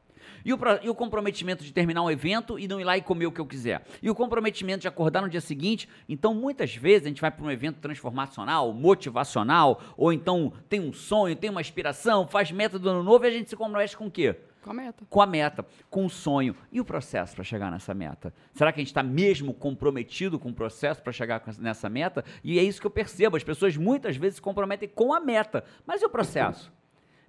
E 0.44 0.52
o, 0.52 0.58
e 0.82 0.88
o 0.88 0.94
comprometimento 0.94 1.64
de 1.64 1.72
terminar 1.72 2.02
um 2.02 2.10
evento 2.10 2.58
e 2.58 2.66
não 2.66 2.80
ir 2.80 2.84
lá 2.84 2.96
e 2.96 3.02
comer 3.02 3.26
o 3.26 3.32
que 3.32 3.40
eu 3.40 3.46
quiser. 3.46 3.86
E 4.02 4.10
o 4.10 4.14
comprometimento 4.14 4.80
de 4.80 4.88
acordar 4.88 5.22
no 5.22 5.28
dia 5.28 5.40
seguinte. 5.40 5.88
Então, 6.08 6.34
muitas 6.34 6.74
vezes, 6.74 7.06
a 7.06 7.08
gente 7.08 7.20
vai 7.20 7.30
para 7.30 7.44
um 7.44 7.50
evento 7.50 7.78
transformacional, 7.78 8.72
motivacional, 8.72 9.80
ou 9.96 10.12
então 10.12 10.23
tem 10.68 10.80
um 10.80 10.92
sonho, 10.92 11.36
tem 11.36 11.50
uma 11.50 11.60
inspiração, 11.60 12.26
faz 12.26 12.50
meta 12.50 12.78
do 12.78 12.88
ano 12.88 13.02
novo 13.02 13.24
e 13.24 13.28
a 13.28 13.30
gente 13.30 13.50
se 13.50 13.56
compromete 13.56 13.96
com 13.96 14.06
o 14.06 14.10
quê? 14.10 14.36
Com 14.62 14.70
a 14.70 14.74
meta. 14.74 15.04
com 15.10 15.20
a 15.20 15.26
meta, 15.26 15.66
com 15.90 16.06
o 16.06 16.10
sonho 16.10 16.56
e 16.72 16.80
o 16.80 16.84
processo 16.86 17.34
para 17.34 17.44
chegar 17.44 17.70
nessa 17.70 17.92
meta. 17.92 18.32
Será 18.54 18.72
que 18.72 18.80
a 18.80 18.82
gente 18.82 18.88
está 18.88 19.02
mesmo 19.02 19.52
comprometido 19.52 20.38
com 20.38 20.48
o 20.48 20.54
processo 20.54 21.02
para 21.02 21.12
chegar 21.12 21.42
nessa 21.58 21.90
meta? 21.90 22.24
E 22.42 22.58
é 22.58 22.62
isso 22.62 22.80
que 22.80 22.86
eu 22.86 22.90
percebo. 22.90 23.36
As 23.36 23.44
pessoas 23.44 23.76
muitas 23.76 24.16
vezes 24.16 24.36
se 24.36 24.42
comprometem 24.42 24.88
com 24.88 25.12
a 25.12 25.20
meta, 25.20 25.62
mas 25.86 26.00
e 26.00 26.06
o 26.06 26.08
processo? 26.08 26.72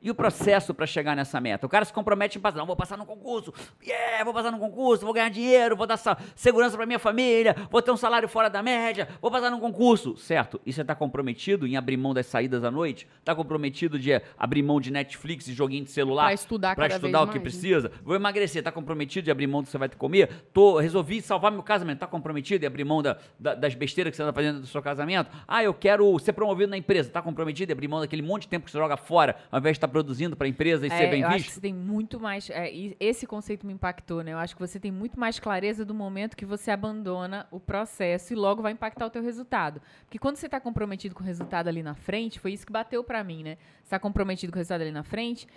E 0.02 0.12
o 0.12 0.16
processo 0.16 0.74
para 0.74 0.86
chegar 0.86 1.16
nessa 1.16 1.42
meta? 1.42 1.66
O 1.66 1.70
cara 1.70 1.84
se 1.84 1.92
compromete 1.92 2.38
em 2.38 2.42
passar, 2.42 2.58
não, 2.60 2.66
vou 2.66 2.76
passar 2.76 2.96
no 2.98 3.06
concurso, 3.06 3.54
yeah, 3.84 4.24
vou 4.24 4.34
passar 4.34 4.52
no 4.52 4.60
concurso, 4.60 5.04
vou 5.04 5.14
ganhar 5.14 5.30
dinheiro, 5.30 5.76
vou 5.76 5.88
dar 5.88 5.98
segurança 6.36 6.76
para 6.78 6.86
minha 6.86 7.00
família, 7.00 7.56
vou 7.72 7.82
ter 7.82 7.92
um 7.92 7.98
salário 7.98 8.28
fora 8.30 8.50
da 8.50 8.62
média, 8.62 9.08
vou 9.22 9.32
passar 9.32 9.50
no 9.50 9.60
concurso, 9.60 10.16
certo? 10.18 10.62
E 10.66 10.72
você 10.72 10.82
está 10.82 10.94
comprometido 10.94 11.66
em 11.66 11.76
abrir 11.76 11.98
mão 11.98 12.14
das 12.14 12.28
saídas 12.28 12.64
à 12.64 12.70
noite? 12.70 13.08
Está 13.20 13.34
comprometido 13.34 13.98
de 13.98 14.12
abrir 14.38 14.62
mão 14.62 14.80
de 14.80 14.92
Netflix 14.92 15.48
e 15.48 15.54
joguinho 15.54 15.84
de 15.86 15.92
celular? 15.92 16.26
Pra 16.26 16.34
estudar 16.34 16.76
Pra 16.76 16.86
cada 16.88 16.96
estudar 16.96 17.20
o 17.22 17.28
que 17.28 17.28
mais, 17.28 17.36
né? 17.38 17.42
precisa? 17.50 17.92
Vou 18.04 18.16
emagrecer, 18.16 18.62
tá 18.62 18.72
comprometido 18.72 19.26
de 19.26 19.32
abrir 19.32 19.48
mão 19.48 19.62
do 19.62 19.66
que 19.66 19.72
você 19.72 19.78
vai 19.78 19.90
comer? 19.90 20.30
Tô, 20.54 20.78
resolvi 20.78 21.22
salvar 21.22 21.52
meu 21.52 21.64
casamento, 21.64 22.00
tá 22.00 22.08
comprometido 22.08 22.60
de 22.60 22.68
abrir 22.68 22.84
mão 22.84 23.02
da- 23.02 23.18
da- 23.40 23.56
das 23.56 23.74
besteiras 23.74 24.12
que 24.12 24.18
você 24.18 24.24
tá 24.24 24.34
fazendo 24.34 24.60
do 24.60 24.68
seu 24.68 24.82
casamento? 24.82 25.32
Ah, 25.48 25.64
eu 25.64 25.74
quero 25.74 26.18
ser 26.20 26.34
promovido 26.34 26.70
na 26.70 26.78
empresa, 26.78 27.10
tá 27.10 27.22
comprometido 27.22 27.68
de 27.68 27.74
abrir 27.74 27.88
mão 27.88 28.00
daquele 28.02 28.22
monte 28.22 28.44
de 28.44 28.50
tempo 28.50 28.66
que 28.66 28.72
você 28.72 28.78
joga 28.78 28.98
fora, 28.98 29.36
ao 29.52 29.60
invés 29.60 29.74
de 29.74 29.78
estar 29.78 29.88
produzindo 29.96 30.36
pra 30.36 30.46
empresa 30.46 30.86
e 30.86 30.90
ser 30.90 31.04
É, 31.04 31.08
bem 31.10 31.22
eu 31.22 31.28
acho 31.28 31.38
que 31.38 31.44
visto? 31.44 31.54
você 31.54 31.62
tem 31.62 31.74
muito 31.74 32.20
mais. 32.20 32.50
é, 32.50 32.70
esse 33.00 33.26
conceito 33.26 33.66
me 33.66 33.72
impactou, 33.72 34.22
né? 34.22 34.34
Eu 34.34 34.38
acho 34.38 34.54
que 34.54 34.60
você 34.60 34.78
tem 34.78 34.92
muito 34.92 35.18
mais 35.18 35.40
clareza 35.40 35.86
do 35.86 35.94
momento 35.94 36.36
que 36.36 36.46
você 36.46 36.70
abandona 36.70 37.48
o 37.50 37.62
processo 37.62 38.34
e 38.34 38.36
logo 38.36 38.62
vai 38.62 38.74
impactar 38.74 39.06
o 39.06 39.10
teu 39.10 39.22
resultado. 39.24 39.82
Porque 40.04 40.20
quando 40.20 40.36
você 40.36 40.48
está 40.48 40.60
comprometido 40.60 41.16
com 41.16 41.24
o 41.24 41.26
resultado 41.26 41.70
ali 41.70 41.82
na 41.82 41.96
frente, 41.96 42.42
foi 42.42 42.52
isso 42.52 42.66
que 42.66 42.74
bateu 42.74 43.06
pra 43.06 43.24
mim, 43.24 43.42
né? 43.42 43.58
Você 43.78 43.86
está 43.86 44.00
comprometido 44.00 44.52
com 44.52 44.58
o 44.58 44.60
resultado 44.60 44.82
ali 44.82 44.92
na 44.92 45.04
frente. 45.04 45.48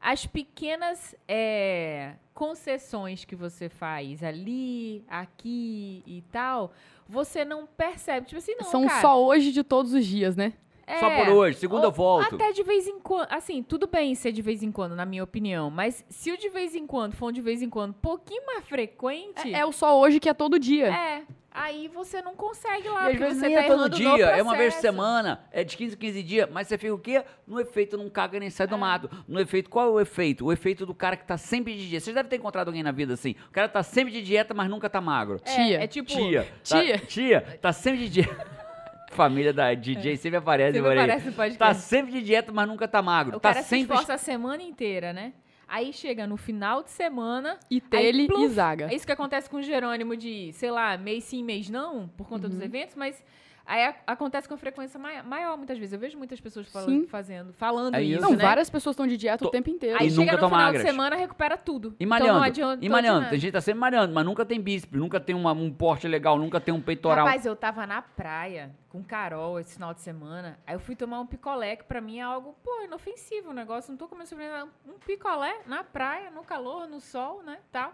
As 0.00 0.24
pequenas 0.26 1.16
é, 1.26 2.12
concessões 2.32 3.24
que 3.24 3.34
você 3.34 3.68
faz 3.68 4.22
ali, 4.22 5.02
aqui 5.08 6.04
e 6.06 6.22
tal, 6.30 6.72
você 7.08 7.44
não 7.44 7.66
percebe. 7.66 8.26
Tipo 8.28 8.38
assim, 8.38 8.54
não, 8.54 8.70
São 8.70 8.86
cara, 8.86 9.00
só 9.00 9.20
hoje 9.26 9.50
de 9.50 9.64
todos 9.64 9.92
os 9.92 10.06
dias, 10.06 10.36
né? 10.36 10.52
Só 11.00 11.10
é, 11.10 11.24
por 11.24 11.32
hoje, 11.34 11.58
segunda 11.58 11.84
eu 11.84 11.88
ou 11.88 11.92
volto. 11.92 12.34
Até 12.34 12.52
de 12.52 12.62
vez 12.62 12.86
em 12.86 12.98
quando. 12.98 13.26
Assim, 13.30 13.62
tudo 13.62 13.86
bem 13.86 14.14
ser 14.14 14.32
de 14.32 14.42
vez 14.42 14.62
em 14.62 14.72
quando, 14.72 14.94
na 14.96 15.04
minha 15.04 15.22
opinião. 15.24 15.70
Mas 15.70 16.04
se 16.08 16.30
o 16.32 16.36
de 16.38 16.48
vez 16.48 16.74
em 16.74 16.86
quando 16.86 17.14
for 17.14 17.26
um 17.28 17.32
de 17.32 17.40
vez 17.40 17.62
em 17.62 17.68
quando 17.68 17.90
um 17.90 18.00
pouquinho 18.00 18.44
mais 18.46 18.64
frequente. 18.66 19.54
É, 19.54 19.60
é 19.60 19.66
o 19.66 19.72
só 19.72 19.98
hoje 19.98 20.18
que 20.20 20.28
é 20.28 20.34
todo 20.34 20.58
dia. 20.58 20.86
é, 20.88 21.22
aí 21.50 21.88
você 21.88 22.22
não 22.22 22.34
consegue 22.34 22.88
lá. 22.88 23.10
E 23.10 23.14
às 23.14 23.18
vezes 23.18 23.38
você 23.40 23.48
nem 23.48 23.56
tá 23.56 23.62
é 23.64 23.66
todo 23.66 23.88
dia, 23.90 24.26
é 24.26 24.42
uma 24.42 24.56
vez 24.56 24.74
por 24.74 24.80
semana, 24.80 25.44
é 25.50 25.64
de 25.64 25.76
15 25.76 25.94
em 25.94 25.98
15 25.98 26.22
dias, 26.22 26.48
mas 26.52 26.68
você 26.68 26.78
fica 26.78 26.94
o 26.94 26.98
quê? 26.98 27.24
No 27.46 27.60
efeito 27.60 27.96
não 27.96 28.08
caga 28.08 28.38
nem 28.38 28.48
sai 28.50 28.66
É. 28.66 28.70
do 28.70 28.78
mato. 28.78 29.10
No 29.26 29.40
efeito, 29.40 29.68
qual 29.68 29.86
é 29.86 29.90
o 29.90 30.00
efeito? 30.00 30.44
O 30.46 30.52
efeito 30.52 30.86
do 30.86 30.94
cara 30.94 31.16
que 31.16 31.24
tá 31.24 31.36
sempre 31.36 31.74
de 31.74 31.88
dieta. 31.88 32.04
Vocês 32.04 32.14
devem 32.14 32.30
ter 32.30 32.36
encontrado 32.36 32.68
alguém 32.68 32.82
na 32.82 32.92
vida 32.92 33.14
assim. 33.14 33.34
O 33.48 33.52
cara 33.52 33.68
tá 33.68 33.82
sempre 33.82 34.12
de 34.12 34.22
dieta, 34.22 34.54
mas 34.54 34.68
nunca 34.70 34.88
tá 34.88 35.00
magro. 35.00 35.40
É, 35.44 35.54
Tia. 35.54 35.82
É, 35.82 35.86
tipo. 35.86 36.08
Tia. 36.08 36.44
Tá, 36.44 36.80
Tia. 36.82 36.98
tia, 36.98 37.58
tá 37.60 37.72
sempre 37.72 38.00
de 38.00 38.08
dieta. 38.08 38.58
Família 39.10 39.52
da 39.52 39.72
DJ 39.74 40.16
sempre 40.16 40.38
aparece, 40.38 40.74
Sempre 40.78 40.90
aí. 40.92 40.98
aparece 40.98 41.26
no 41.26 41.32
podcast. 41.32 41.58
Tá 41.58 41.74
sempre 41.74 42.12
de 42.12 42.22
dieta, 42.22 42.52
mas 42.52 42.68
nunca 42.68 42.86
tá 42.86 43.00
magro. 43.02 43.36
O 43.36 43.40
tá 43.40 43.50
cara 43.52 43.62
se 43.62 43.68
sempre. 43.70 43.94
esforça 43.94 44.14
a 44.14 44.18
semana 44.18 44.62
inteira, 44.62 45.12
né? 45.12 45.32
Aí 45.66 45.92
chega 45.92 46.26
no 46.26 46.36
final 46.36 46.82
de 46.82 46.90
semana. 46.90 47.58
E 47.70 47.74
aí, 47.76 47.80
tele 47.80 48.26
pluf, 48.26 48.42
e 48.44 48.48
zaga. 48.48 48.88
É 48.90 48.94
isso 48.94 49.04
que 49.06 49.12
acontece 49.12 49.50
com 49.50 49.58
o 49.58 49.62
Jerônimo 49.62 50.16
de, 50.16 50.50
sei 50.54 50.70
lá, 50.70 50.96
mês 50.96 51.24
sim, 51.24 51.42
mês 51.44 51.68
não, 51.68 52.08
por 52.16 52.26
conta 52.28 52.46
Uhum. 52.46 52.54
dos 52.54 52.60
eventos, 52.62 52.94
mas 52.94 53.22
aí 53.68 53.84
a- 53.84 53.94
acontece 54.06 54.48
com 54.48 54.56
frequência 54.56 54.98
mai- 54.98 55.22
maior 55.22 55.56
muitas 55.56 55.78
vezes. 55.78 55.92
Eu 55.92 55.98
vejo 56.00 56.16
muitas 56.18 56.40
pessoas 56.40 56.66
falando, 56.68 56.88
Sim. 57.02 57.06
fazendo, 57.06 57.52
falando 57.52 57.94
É 57.94 58.02
isso, 58.02 58.12
isso. 58.20 58.22
Não, 58.22 58.36
né? 58.36 58.42
várias 58.44 58.68
pessoas 58.70 58.94
estão 58.94 59.06
de 59.06 59.16
dieta 59.16 59.38
Tô- 59.44 59.48
o 59.48 59.50
tempo 59.50 59.68
inteiro. 59.70 59.96
Aí 60.00 60.08
E 60.08 60.10
chega 60.10 60.22
nunca 60.32 60.42
no 60.42 60.48
final 60.48 60.64
magras. 60.64 60.82
de 60.82 60.90
semana 60.90 61.16
recupera 61.16 61.56
tudo. 61.56 61.90
E 62.00 62.04
Então 62.04 62.08
malhando. 62.08 62.32
não 62.38 62.42
adianta 62.42 62.84
e 62.84 62.88
malhando. 62.88 63.28
Tem 63.28 63.38
gente 63.38 63.50
que 63.50 63.52
tá 63.52 63.60
sempre 63.60 63.78
malhando, 63.80 64.12
mas 64.14 64.24
nunca 64.24 64.44
tem 64.44 64.60
bíceps, 64.60 64.98
nunca 64.98 65.20
tem 65.20 65.36
uma- 65.36 65.52
um 65.52 65.70
porte 65.70 66.08
legal, 66.08 66.38
nunca 66.38 66.58
tem 66.60 66.72
um 66.74 66.80
peitoral. 66.80 67.26
Rapaz, 67.26 67.44
eu 67.46 67.54
tava 67.54 67.86
na 67.86 68.00
praia 68.02 68.70
com 68.88 69.04
Carol 69.04 69.60
esse 69.60 69.74
final 69.74 69.92
de 69.92 70.00
semana. 70.00 70.58
Aí 70.66 70.74
eu 70.74 70.80
fui 70.80 70.96
tomar 70.96 71.20
um 71.20 71.26
picolé, 71.26 71.76
que 71.76 71.84
pra 71.84 72.00
mim 72.00 72.18
é 72.18 72.22
algo, 72.22 72.56
pô, 72.64 72.80
inofensivo 72.82 73.50
o 73.50 73.52
negócio. 73.52 73.90
Não 73.90 73.98
tô 73.98 74.08
comendo 74.08 74.28
sobremesa. 74.28 74.66
Um 74.86 74.98
picolé 75.04 75.60
na 75.66 75.84
praia, 75.84 76.30
no 76.30 76.42
calor, 76.42 76.88
no 76.88 77.00
sol, 77.00 77.42
né? 77.42 77.58
Tal. 77.70 77.92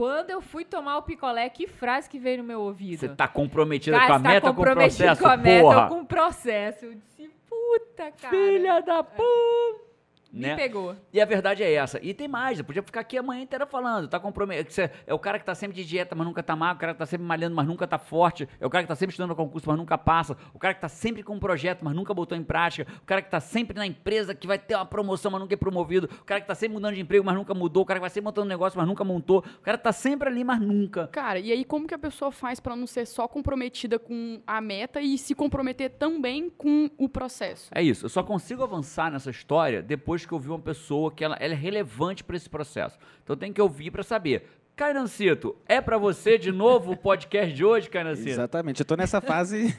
Quando 0.00 0.30
eu 0.30 0.40
fui 0.40 0.64
tomar 0.64 0.96
o 0.96 1.02
picolé, 1.02 1.46
que 1.50 1.66
frase 1.66 2.08
que 2.08 2.18
veio 2.18 2.38
no 2.38 2.44
meu 2.44 2.62
ouvido? 2.62 3.00
Você 3.00 3.08
tá 3.10 3.28
comprometida 3.28 3.98
Cara, 3.98 4.06
com 4.06 4.12
a 4.14 4.18
tá 4.18 4.28
meta 4.30 4.48
ou 4.48 4.54
com 4.54 4.62
o 4.62 4.64
processo, 4.64 5.22
com 5.22 5.28
a 5.28 5.36
meta 5.36 5.62
porra? 5.62 5.82
ou 5.82 5.88
com 5.90 6.00
o 6.00 6.06
processo. 6.06 6.86
Eu 6.86 6.94
disse, 6.94 7.30
puta, 7.46 8.10
cara. 8.10 8.34
Filha 8.34 8.80
da 8.80 9.04
puta! 9.04 9.89
Me 10.32 10.40
Né? 10.42 10.56
pegou. 10.56 10.94
E 11.12 11.20
a 11.20 11.24
verdade 11.24 11.62
é 11.62 11.72
essa. 11.72 11.98
E 12.02 12.14
tem 12.14 12.28
mais, 12.28 12.58
eu 12.58 12.64
podia 12.64 12.82
ficar 12.82 13.00
aqui 13.00 13.18
a 13.18 13.22
manhã 13.22 13.42
inteira 13.42 13.66
falando. 13.66 14.08
Tá 14.08 14.18
comprometido. 14.20 14.90
É 15.06 15.12
o 15.12 15.18
cara 15.18 15.38
que 15.38 15.44
tá 15.44 15.54
sempre 15.54 15.74
de 15.76 15.84
dieta, 15.84 16.14
mas 16.14 16.26
nunca 16.26 16.42
tá 16.42 16.54
magro. 16.54 16.76
O 16.76 16.80
cara 16.80 16.92
que 16.92 16.98
tá 16.98 17.06
sempre 17.06 17.26
malhando, 17.26 17.54
mas 17.56 17.66
nunca 17.66 17.86
tá 17.86 17.98
forte. 17.98 18.48
É 18.60 18.66
o 18.66 18.70
cara 18.70 18.84
que 18.84 18.88
tá 18.88 18.94
sempre 18.94 19.12
estudando 19.12 19.34
concurso, 19.34 19.68
mas 19.68 19.76
nunca 19.76 19.98
passa. 19.98 20.36
O 20.54 20.58
cara 20.58 20.74
que 20.74 20.80
tá 20.80 20.88
sempre 20.88 21.22
com 21.22 21.34
um 21.34 21.40
projeto, 21.40 21.80
mas 21.84 21.94
nunca 21.94 22.14
botou 22.14 22.36
em 22.38 22.44
prática. 22.44 22.86
O 23.02 23.06
cara 23.06 23.20
que 23.22 23.30
tá 23.30 23.40
sempre 23.40 23.76
na 23.76 23.86
empresa, 23.86 24.34
que 24.34 24.46
vai 24.46 24.58
ter 24.58 24.74
uma 24.76 24.86
promoção, 24.86 25.30
mas 25.30 25.40
nunca 25.40 25.54
é 25.54 25.56
promovido. 25.56 26.08
O 26.20 26.24
cara 26.24 26.40
que 26.40 26.46
tá 26.46 26.54
sempre 26.54 26.74
mudando 26.74 26.94
de 26.94 27.00
emprego, 27.00 27.24
mas 27.24 27.34
nunca 27.34 27.52
mudou. 27.54 27.82
O 27.82 27.86
cara 27.86 27.98
que 27.98 28.02
vai 28.02 28.10
sempre 28.10 28.26
montando 28.26 28.46
um 28.46 28.48
negócio, 28.48 28.78
mas 28.78 28.86
nunca 28.86 29.02
montou. 29.04 29.40
O 29.58 29.62
cara 29.62 29.76
tá 29.76 29.92
sempre 29.92 30.28
ali, 30.28 30.44
mas 30.44 30.60
nunca. 30.60 31.08
Cara, 31.08 31.38
e 31.38 31.50
aí 31.50 31.64
como 31.64 31.86
que 31.86 31.94
a 31.94 31.98
pessoa 31.98 32.30
faz 32.30 32.60
pra 32.60 32.76
não 32.76 32.86
ser 32.86 33.06
só 33.06 33.26
comprometida 33.26 33.98
com 33.98 34.40
a 34.46 34.60
meta 34.60 35.00
e 35.00 35.18
se 35.18 35.34
comprometer 35.34 35.90
também 35.90 36.48
com 36.50 36.88
o 36.96 37.08
processo? 37.08 37.68
É 37.74 37.82
isso. 37.82 38.04
Eu 38.06 38.10
só 38.10 38.22
consigo 38.22 38.62
avançar 38.62 39.10
nessa 39.10 39.30
história 39.30 39.82
depois 39.82 40.19
que 40.28 40.32
eu 40.34 40.38
vi 40.38 40.48
uma 40.48 40.58
pessoa 40.58 41.10
que 41.12 41.24
ela, 41.24 41.36
ela 41.40 41.52
é 41.54 41.56
relevante 41.56 42.22
para 42.24 42.36
esse 42.36 42.48
processo. 42.48 42.98
Então 43.22 43.36
tem 43.36 43.52
que 43.52 43.60
ouvir 43.60 43.90
para 43.90 44.02
saber. 44.02 44.48
Cainancito, 44.76 45.54
é 45.68 45.78
pra 45.78 45.98
você 45.98 46.38
de 46.38 46.50
novo 46.50 46.92
o 46.92 46.96
podcast 46.96 47.52
de 47.54 47.62
hoje, 47.62 47.90
Cainancito? 47.90 48.30
Exatamente, 48.30 48.80
eu 48.80 48.86
tô 48.86 48.96
nessa 48.96 49.20
fase. 49.20 49.76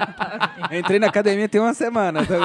Entrei 0.72 0.98
na 0.98 1.08
academia 1.08 1.46
tem 1.48 1.60
uma 1.60 1.74
semana. 1.74 2.24
tá? 2.24 2.38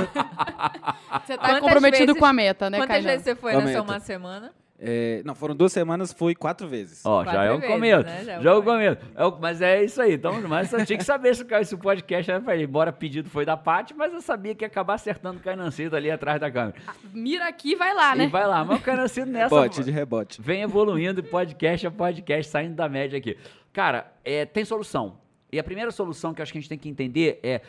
Você 1.26 1.38
tá 1.38 1.44
Quantas 1.48 1.60
comprometido 1.62 2.08
vezes- 2.08 2.20
com 2.20 2.26
a 2.26 2.34
meta, 2.34 2.70
né, 2.70 2.78
Quantas 2.80 2.96
Kainan? 2.98 3.10
vezes 3.10 3.24
você 3.24 3.36
foi 3.36 3.54
nessa 3.54 3.66
meta? 3.66 3.82
uma 3.82 4.00
semana? 4.00 4.52
É, 4.82 5.22
não, 5.26 5.36
foram 5.36 5.54
duas 5.54 5.74
semanas, 5.74 6.14
fui 6.14 6.34
quatro 6.34 6.66
vezes. 6.66 7.06
Ó, 7.06 7.26
já 7.26 7.32
Quatro 7.32 7.42
é 7.42 7.52
um 7.52 7.60
vezes, 7.60 7.74
começo. 7.76 8.04
né? 8.06 8.24
Já 8.24 8.32
é 8.34 8.40
um 8.40 8.44
Já 8.44 8.50
é 8.50 8.54
um 8.56 8.62
começo. 8.62 9.02
É 9.16 9.26
o- 9.26 9.38
mas 9.40 9.62
é 9.62 9.84
isso 9.84 10.02
aí. 10.02 10.14
Então, 10.14 10.42
mas 10.48 10.72
eu 10.72 10.86
tinha 10.86 10.98
que 10.98 11.04
saber 11.04 11.36
se, 11.36 11.46
se 11.66 11.76
o 11.76 11.78
podcast 11.78 12.32
era 12.32 12.40
pra 12.40 12.54
ele. 12.56 12.64
Embora 12.64 12.94
pedido 12.94 13.30
foi 13.30 13.46
da 13.46 13.58
Paty, 13.58 13.94
mas 13.94 14.14
eu 14.14 14.22
sabia 14.22 14.56
que 14.56 14.64
ia 14.64 14.68
acabar 14.68 14.94
acertando 14.94 15.40
o 15.40 15.42
Cainancito 15.42 15.96
ali 15.98 16.10
atrás 16.10 16.40
da 16.40 16.50
câmera. 16.50 16.76
Mira 17.14 17.48
aqui 17.50 17.72
e 17.72 17.76
vai 17.76 17.94
lá, 17.94 18.16
E 18.16 18.20
né? 18.20 18.28
vai 18.28 18.48
lá. 18.48 18.64
Mas 18.64 18.80
o 18.80 18.82
Cainancito 18.82 19.28
nessa. 19.28 19.54
Rebote, 19.54 19.84
de 19.84 19.92
rebote. 19.92 20.42
Vem 20.42 20.62
evoluindo 20.62 21.22
de 21.22 21.28
podcast 21.28 21.86
a 21.86 21.92
podcast, 21.92 22.50
saindo 22.50 22.76
da 22.76 22.88
média 22.88 23.18
aqui. 23.20 23.38
Cara, 23.74 24.12
é, 24.24 24.46
tem 24.46 24.64
solução. 24.64 25.18
E 25.52 25.60
a 25.60 25.64
primeira 25.64 25.92
solução 25.92 26.34
que 26.34 26.42
acho 26.42 26.52
que 26.52 26.58
a 26.58 26.62
gente 26.62 26.70
tem 26.70 26.78
que 26.78 26.90
entender 26.90 27.40
é 27.42 27.62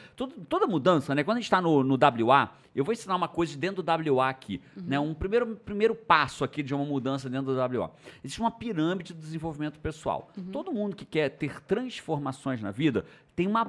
toda 0.49 0.67
mudança, 0.67 1.15
né? 1.15 1.25
Quando 1.25 1.39
a 1.39 1.41
gente 1.41 1.47
está 1.47 1.61
no, 1.61 1.83
no 1.83 1.95
WA, 1.95 2.53
eu 2.75 2.85
vou 2.85 2.93
ensinar 2.93 3.17
uma 3.17 3.29
coisa 3.29 3.57
dentro 3.57 3.83
do 3.83 4.17
WA 4.17 4.29
aqui, 4.29 4.61
né? 4.77 5.01
Um 5.01 5.15
primeiro, 5.15 5.57
primeiro 5.57 5.95
passo 5.95 6.45
aqui 6.45 6.63
de 6.63 6.75
uma 6.75 6.85
mudança 6.85 7.29
dentro 7.31 7.55
do 7.55 7.59
WA. 7.59 7.91
Existe 8.23 8.41
uma 8.41 8.51
pirâmide 8.51 9.15
do 9.15 9.21
desenvolvimento 9.21 9.79
pessoal. 9.81 10.31
Todo 10.53 10.73
mundo 10.73 10.95
que 10.95 11.05
quer 11.05 11.31
ter 11.31 11.61
transformações 11.63 12.61
na 12.61 12.71
vida 12.71 13.05
tem 13.35 13.47
uma, 13.47 13.63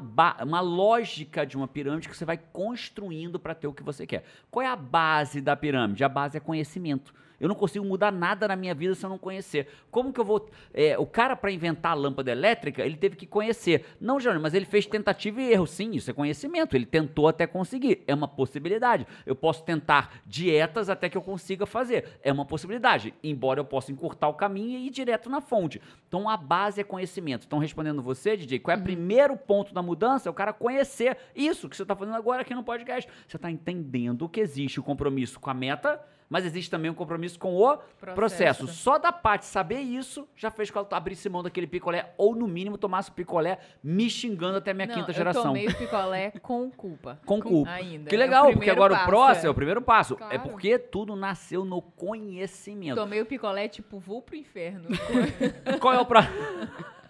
uma 0.44 0.60
lógica 0.60 1.46
de 1.46 1.56
uma 1.56 1.68
pirâmide 1.68 2.10
que 2.10 2.18
você 2.18 2.26
vai 2.26 2.38
construindo 2.38 3.40
para 3.40 3.56
ter 3.56 3.68
o 3.68 3.74
que 3.74 3.82
você 3.82 4.06
quer. 4.06 4.26
Qual 4.50 4.62
é 4.62 4.68
a 4.68 4.76
base 4.76 5.40
da 5.40 5.56
pirâmide? 5.56 6.04
A 6.04 6.10
base 6.10 6.36
é 6.36 6.40
conhecimento. 6.40 7.14
Eu 7.42 7.48
não 7.48 7.56
consigo 7.56 7.84
mudar 7.84 8.12
nada 8.12 8.48
na 8.48 8.56
minha 8.56 8.76
vida 8.76 8.94
se 8.94 9.04
eu 9.04 9.10
não 9.10 9.18
conhecer. 9.18 9.68
Como 9.90 10.14
que 10.14 10.20
eu 10.20 10.24
vou. 10.24 10.48
é, 10.74 10.98
o 10.98 11.08
cara, 11.08 11.36
para 11.36 11.52
inventar 11.52 11.94
a 11.94 11.96
lâmpada 11.96 12.32
elétrica, 12.32 12.86
ele 12.86 12.96
teve 12.96 13.16
que 13.16 13.26
conhecer. 13.26 13.86
Não, 14.00 14.20
Jânio, 14.20 14.40
mas 14.40 14.54
ele 14.54 14.66
fez 14.66 14.86
tentativa 14.86 15.42
e 15.42 15.52
erro. 15.52 15.66
Sim, 15.66 15.92
isso 15.92 16.12
é 16.12 16.14
conhecimento. 16.14 16.76
Ele 16.76 16.86
tentou 16.86 17.28
até 17.28 17.48
conseguir. 17.48 18.04
É 18.06 18.14
uma 18.14 18.28
possibilidade. 18.28 19.08
Eu 19.26 19.36
posso 19.36 19.64
tentar 19.64 20.22
dietas 20.26 20.88
até 20.88 21.10
que 21.10 21.18
eu 21.18 21.22
consiga 21.22 21.66
fazer. 21.66 22.20
É 22.22 22.32
uma 22.32 22.46
possibilidade. 22.46 23.14
Embora 23.24 23.60
eu 23.60 23.66
possa 23.66 23.92
encurtar 23.92 24.28
o 24.28 24.36
caminho 24.36 24.78
e 24.78 24.88
ir 24.88 24.92
direto 24.92 25.30
na 25.30 25.42
fonte. 25.42 25.82
Então 26.08 26.30
a 26.30 26.38
base 26.38 26.80
é 26.80 26.84
conhecimento. 26.84 27.46
Então, 27.48 27.58
respondendo 27.58 28.04
você, 28.04 28.38
DJ, 28.38 28.60
qual 28.60 28.78
é 28.78 28.80
o 28.80 28.84
primeiro 28.84 29.36
ponto 29.36 29.74
da 29.74 29.82
mudança? 29.82 30.30
É 30.30 30.32
o 30.32 30.34
cara 30.34 30.54
conhecer 30.54 31.18
isso 31.36 31.68
que 31.68 31.76
você 31.76 31.82
está 31.82 31.96
fazendo 31.96 32.16
agora 32.16 32.44
aqui 32.44 32.54
no 32.54 32.64
podcast. 32.64 33.10
Você 33.28 33.38
está 33.38 33.50
entendendo 33.50 34.30
que 34.30 34.40
existe 34.40 34.80
o 34.80 34.84
compromisso 34.84 35.40
com 35.40 35.50
a 35.50 35.54
meta. 35.54 36.00
Mas 36.32 36.46
existe 36.46 36.72
também 36.72 36.90
um 36.90 36.94
compromisso 36.94 37.38
com 37.38 37.54
o 37.58 37.76
processo. 38.00 38.16
Processo. 38.16 38.68
Só 38.68 38.98
da 38.98 39.12
parte 39.12 39.46
saber 39.46 39.82
isso 39.82 40.26
já 40.34 40.50
fez 40.50 40.72
com 40.72 40.80
ela 40.80 40.88
abrisse 40.92 41.28
mão 41.28 41.44
daquele 41.44 41.68
picolé, 41.68 42.14
ou 42.18 42.34
no 42.34 42.48
mínimo 42.48 42.78
tomasse 42.78 43.10
o 43.10 43.14
picolé 43.14 43.60
me 43.84 44.10
xingando 44.10 44.58
até 44.60 44.72
a 44.72 44.74
minha 44.74 44.88
Não, 44.88 44.96
quinta 44.96 45.12
eu 45.12 45.16
geração. 45.16 45.44
tomei 45.44 45.68
o 45.68 45.76
picolé 45.76 46.32
com 46.42 46.72
culpa. 46.72 47.20
Com 47.26 47.42
culpa. 47.42 47.70
Ainda. 47.72 48.10
Que 48.10 48.16
É 48.16 48.18
o 48.18 48.22
legal, 48.22 48.44
porque 48.46 48.58
primeiro 48.60 48.82
agora 48.82 48.94
o 48.94 48.96
passo, 48.96 49.10
próximo 49.10 49.46
é. 49.46 49.48
é. 49.48 49.50
o 49.50 49.54
primeiro 49.54 49.82
passo. 49.82 50.14
É 50.14 50.18
Claro. 50.18 50.40
porque 50.44 50.80
tudo 50.80 51.18
nasceu 51.18 51.66
no 51.66 51.82
conhecimento. 51.82 52.96
Tomei 52.96 53.20
o 53.20 53.26
picolé, 53.26 53.68
tipo, 53.68 54.00
vou 54.00 54.22
pro 54.22 54.38
inferno. 54.38 54.88
Qual 55.82 55.94
é 55.94 56.00
o 56.00 56.06
próximo? 56.06 56.34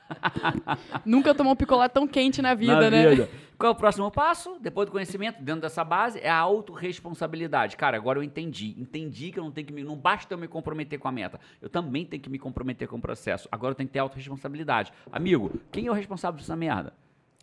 Nunca 1.06 1.34
tomou 1.34 1.54
um 1.54 1.56
picolé 1.56 1.88
tão 1.88 2.08
quente 2.08 2.42
na 2.42 2.54
vida, 2.54 2.80
na 2.82 2.90
né? 2.90 3.10
vida. 3.10 3.30
Qual 3.58 3.72
é 3.72 3.76
o 3.76 3.78
próximo 3.78 4.10
passo? 4.10 4.58
Depois 4.60 4.88
do 4.88 4.92
conhecimento, 4.92 5.42
dentro 5.42 5.62
dessa 5.62 5.84
base, 5.84 6.20
é 6.20 6.30
a 6.30 6.38
autorresponsabilidade. 6.38 7.78
Cara, 7.78 7.96
agora 7.96 8.18
eu 8.18 8.24
entendi. 8.24 8.76
Entendi 8.78 9.32
que 9.32 9.38
eu 9.40 9.44
não 9.44 9.52
tenho 9.52 9.68
que 9.68 9.74
me. 9.74 9.84
Não 9.84 9.96
basta 9.96 10.34
eu 10.34 10.38
me 10.38 10.48
comprometer 10.48 10.98
com 10.98 11.08
a 11.08 11.12
meta. 11.12 11.40
Eu 11.62 11.70
também 11.70 12.04
tenho 12.06 12.22
que 12.24 12.30
me 12.30 12.40
comprometer 12.40 12.88
com 12.88 12.98
o 12.98 13.02
processo. 13.02 13.48
Agora 13.52 13.72
eu 13.72 13.76
tenho 13.76 13.88
que 13.88 13.94
ter 13.94 14.00
autorresponsabilidade. 14.00 14.92
Amigo, 15.12 15.52
quem 15.72 15.86
é 15.88 15.92
o 15.92 15.94
responsável 15.94 16.40
dessa 16.40 16.56
merda? 16.56 16.94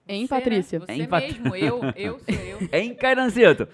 Você, 0.07 0.21
né? 0.23 0.27
Patrícia? 0.29 0.81
Você 0.81 0.93
Hein, 0.93 1.07
Pat- 1.07 1.23
mesmo, 1.23 1.55
eu, 1.55 1.81
eu 1.95 2.19
sou 2.19 2.35
eu. 2.35 2.69
Hein, 2.73 2.95
Cairancito? 2.95 3.69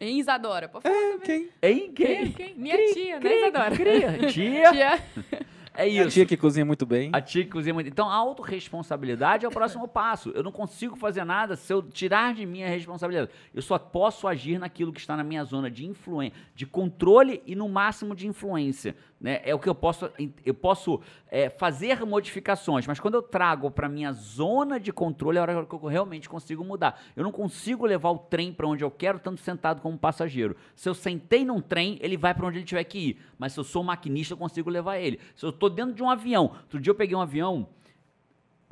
Hein, 0.00 0.18
Isadora? 0.18 0.68
Pode 0.68 0.82
falar. 0.82 0.96
É, 0.96 1.18
quem? 1.18 1.48
Hein, 1.62 1.92
Quem? 1.94 2.16
quem? 2.16 2.32
Quem? 2.32 2.54
Minha 2.56 2.92
tia, 2.92 3.20
né, 3.20 3.36
Isadora? 3.36 3.76
Tia. 4.32 4.72
Tia. 4.72 5.00
É 5.76 5.82
A 5.82 5.86
isso. 5.86 6.10
tia 6.10 6.24
que 6.24 6.36
cozinha 6.36 6.64
muito 6.64 6.86
bem. 6.86 7.10
A 7.12 7.20
tia 7.20 7.42
que 7.44 7.50
cozinha 7.50 7.74
muito. 7.74 7.88
Então, 7.88 8.08
a 8.08 8.14
autorresponsabilidade 8.14 9.44
é 9.44 9.48
o 9.48 9.50
próximo 9.50 9.88
passo. 9.88 10.30
Eu 10.30 10.42
não 10.42 10.52
consigo 10.52 10.94
fazer 10.96 11.24
nada 11.24 11.56
se 11.56 11.72
eu 11.72 11.82
tirar 11.82 12.32
de 12.32 12.46
mim 12.46 12.62
a 12.62 12.68
responsabilidade. 12.68 13.30
Eu 13.52 13.60
só 13.60 13.78
posso 13.78 14.28
agir 14.28 14.58
naquilo 14.58 14.92
que 14.92 15.00
está 15.00 15.16
na 15.16 15.24
minha 15.24 15.44
zona 15.44 15.70
de 15.70 15.84
influência, 15.84 16.38
de 16.54 16.64
controle 16.64 17.42
e 17.44 17.54
no 17.56 17.68
máximo 17.68 18.14
de 18.14 18.26
influência. 18.26 18.94
Né? 19.24 19.40
É 19.42 19.54
o 19.54 19.58
que 19.58 19.66
eu 19.66 19.74
posso. 19.74 20.10
Eu 20.44 20.52
posso 20.52 21.00
é, 21.30 21.48
fazer 21.48 22.04
modificações, 22.04 22.86
mas 22.86 23.00
quando 23.00 23.14
eu 23.14 23.22
trago 23.22 23.70
para 23.70 23.88
minha 23.88 24.12
zona 24.12 24.78
de 24.78 24.92
controle, 24.92 25.38
é 25.38 25.40
a 25.40 25.44
hora 25.44 25.64
que 25.64 25.74
eu 25.74 25.86
realmente 25.86 26.28
consigo 26.28 26.62
mudar. 26.62 27.00
Eu 27.16 27.24
não 27.24 27.32
consigo 27.32 27.86
levar 27.86 28.10
o 28.10 28.18
trem 28.18 28.52
para 28.52 28.68
onde 28.68 28.84
eu 28.84 28.90
quero, 28.90 29.18
tanto 29.18 29.40
sentado 29.40 29.80
como 29.80 29.96
passageiro. 29.96 30.54
Se 30.76 30.90
eu 30.90 30.92
sentei 30.92 31.42
num 31.42 31.58
trem, 31.58 31.98
ele 32.02 32.18
vai 32.18 32.34
para 32.34 32.46
onde 32.46 32.58
ele 32.58 32.66
tiver 32.66 32.84
que 32.84 32.98
ir. 32.98 33.18
Mas 33.38 33.54
se 33.54 33.60
eu 33.60 33.64
sou 33.64 33.82
maquinista, 33.82 34.34
eu 34.34 34.38
consigo 34.38 34.68
levar 34.68 34.98
ele. 34.98 35.18
Se 35.34 35.46
eu 35.46 35.48
estou 35.48 35.70
dentro 35.70 35.94
de 35.94 36.02
um 36.02 36.10
avião, 36.10 36.56
outro 36.60 36.78
dia 36.78 36.90
eu 36.90 36.94
peguei 36.94 37.16
um 37.16 37.22
avião. 37.22 37.66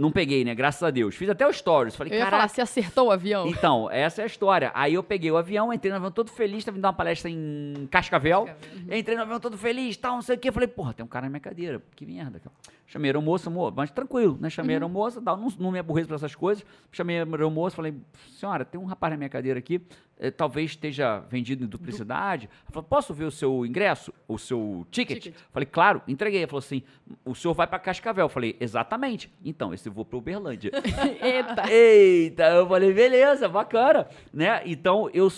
Não 0.03 0.11
peguei, 0.11 0.45
né? 0.45 0.53
Graças 0.53 0.83
a 0.83 0.91
Deus. 0.91 1.15
Fiz 1.15 1.29
até 1.31 1.47
o 1.47 1.53
stories. 1.53 1.95
Falei, 1.95 2.19
falar, 2.31 2.49
você 2.49 2.61
acertou 2.61 3.07
o 3.07 3.11
avião? 3.13 3.47
Então, 3.47 3.89
essa 3.89 4.21
é 4.21 4.25
a 4.25 4.27
história. 4.27 4.73
Aí 4.75 4.95
eu 4.95 5.03
peguei 5.03 5.31
o 5.31 5.37
avião, 5.37 5.73
entrei 5.73 5.91
no 5.93 5.97
avião 5.97 6.11
todo 6.11 6.29
feliz, 6.29 6.65
tava 6.65 6.77
indo 6.77 6.83
dar 6.83 6.89
uma 6.89 6.95
palestra 6.95 7.31
em 7.31 7.87
Cascavel. 7.89 8.49
Entrei 8.91 9.15
no 9.17 9.23
avião 9.23 9.39
todo 9.39 9.57
feliz, 9.57 9.97
tal, 9.97 10.17
não 10.17 10.23
sei 10.23 10.35
o 10.35 10.39
quê. 10.41 10.51
Falei, 10.51 10.67
porra, 10.67 10.93
tem 10.93 11.05
um 11.05 11.09
cara 11.09 11.27
na 11.27 11.31
minha 11.31 11.41
cadeira. 11.41 11.81
Que 11.95 12.05
merda, 12.05 12.41
cara. 12.41 12.53
Chamei 12.85 13.09
a 13.09 13.13
aeromoça, 13.13 13.49
mo- 13.49 13.71
mas 13.75 13.91
tranquilo, 13.91 14.37
né? 14.41 14.51
Chamei 14.51 14.75
a 14.75 14.79
aeromoça, 14.79 15.23
tal, 15.23 15.37
não, 15.37 15.49
não 15.59 15.71
me 15.71 15.79
aborreço 15.79 16.09
pra 16.09 16.17
essas 16.17 16.35
coisas. 16.35 16.65
Chamei 16.91 17.21
a 17.21 17.25
aeromoça, 17.25 17.77
falei, 17.77 17.95
senhora, 18.33 18.65
tem 18.67 18.79
um 18.79 18.85
rapaz 18.85 19.13
na 19.13 19.17
minha 19.17 19.31
cadeira 19.31 19.59
aqui, 19.59 19.81
eh, 20.19 20.31
talvez 20.31 20.73
esteja 20.73 21.21
vendido 21.31 21.65
em 21.65 21.67
duplicidade. 21.67 22.51
Ela 22.65 22.71
falou, 22.73 22.83
posso 22.87 23.15
ver 23.15 23.25
o 23.25 23.31
seu 23.31 23.65
ingresso, 23.65 24.13
o 24.29 24.37
seu 24.37 24.87
ticket? 24.91 25.23
Ticket. 25.23 25.41
Falei, 25.51 25.65
claro, 25.65 26.03
entreguei. 26.07 26.41
Ela 26.41 26.49
falou 26.49 26.59
assim, 26.59 26.83
o 27.25 27.35
senhor 27.35 27.55
vai 27.55 27.67
pra 27.67 27.79
Cascavel. 27.79 28.29
Falei, 28.29 28.57
exatamente. 28.61 29.33
Então, 29.43 29.73
esse 29.73 29.89
eu 29.93 29.95
vou 29.95 30.05
pra 30.05 30.19
Uberlândia. 30.19 30.73
Eita. 31.21 31.71
Eita, 31.71 32.43
eu 32.45 32.67
falei, 32.67 32.93
beleza, 32.93 33.49
bacana, 33.49 34.09
né? 34.33 34.63
Então, 34.65 35.09
eu 35.13 35.29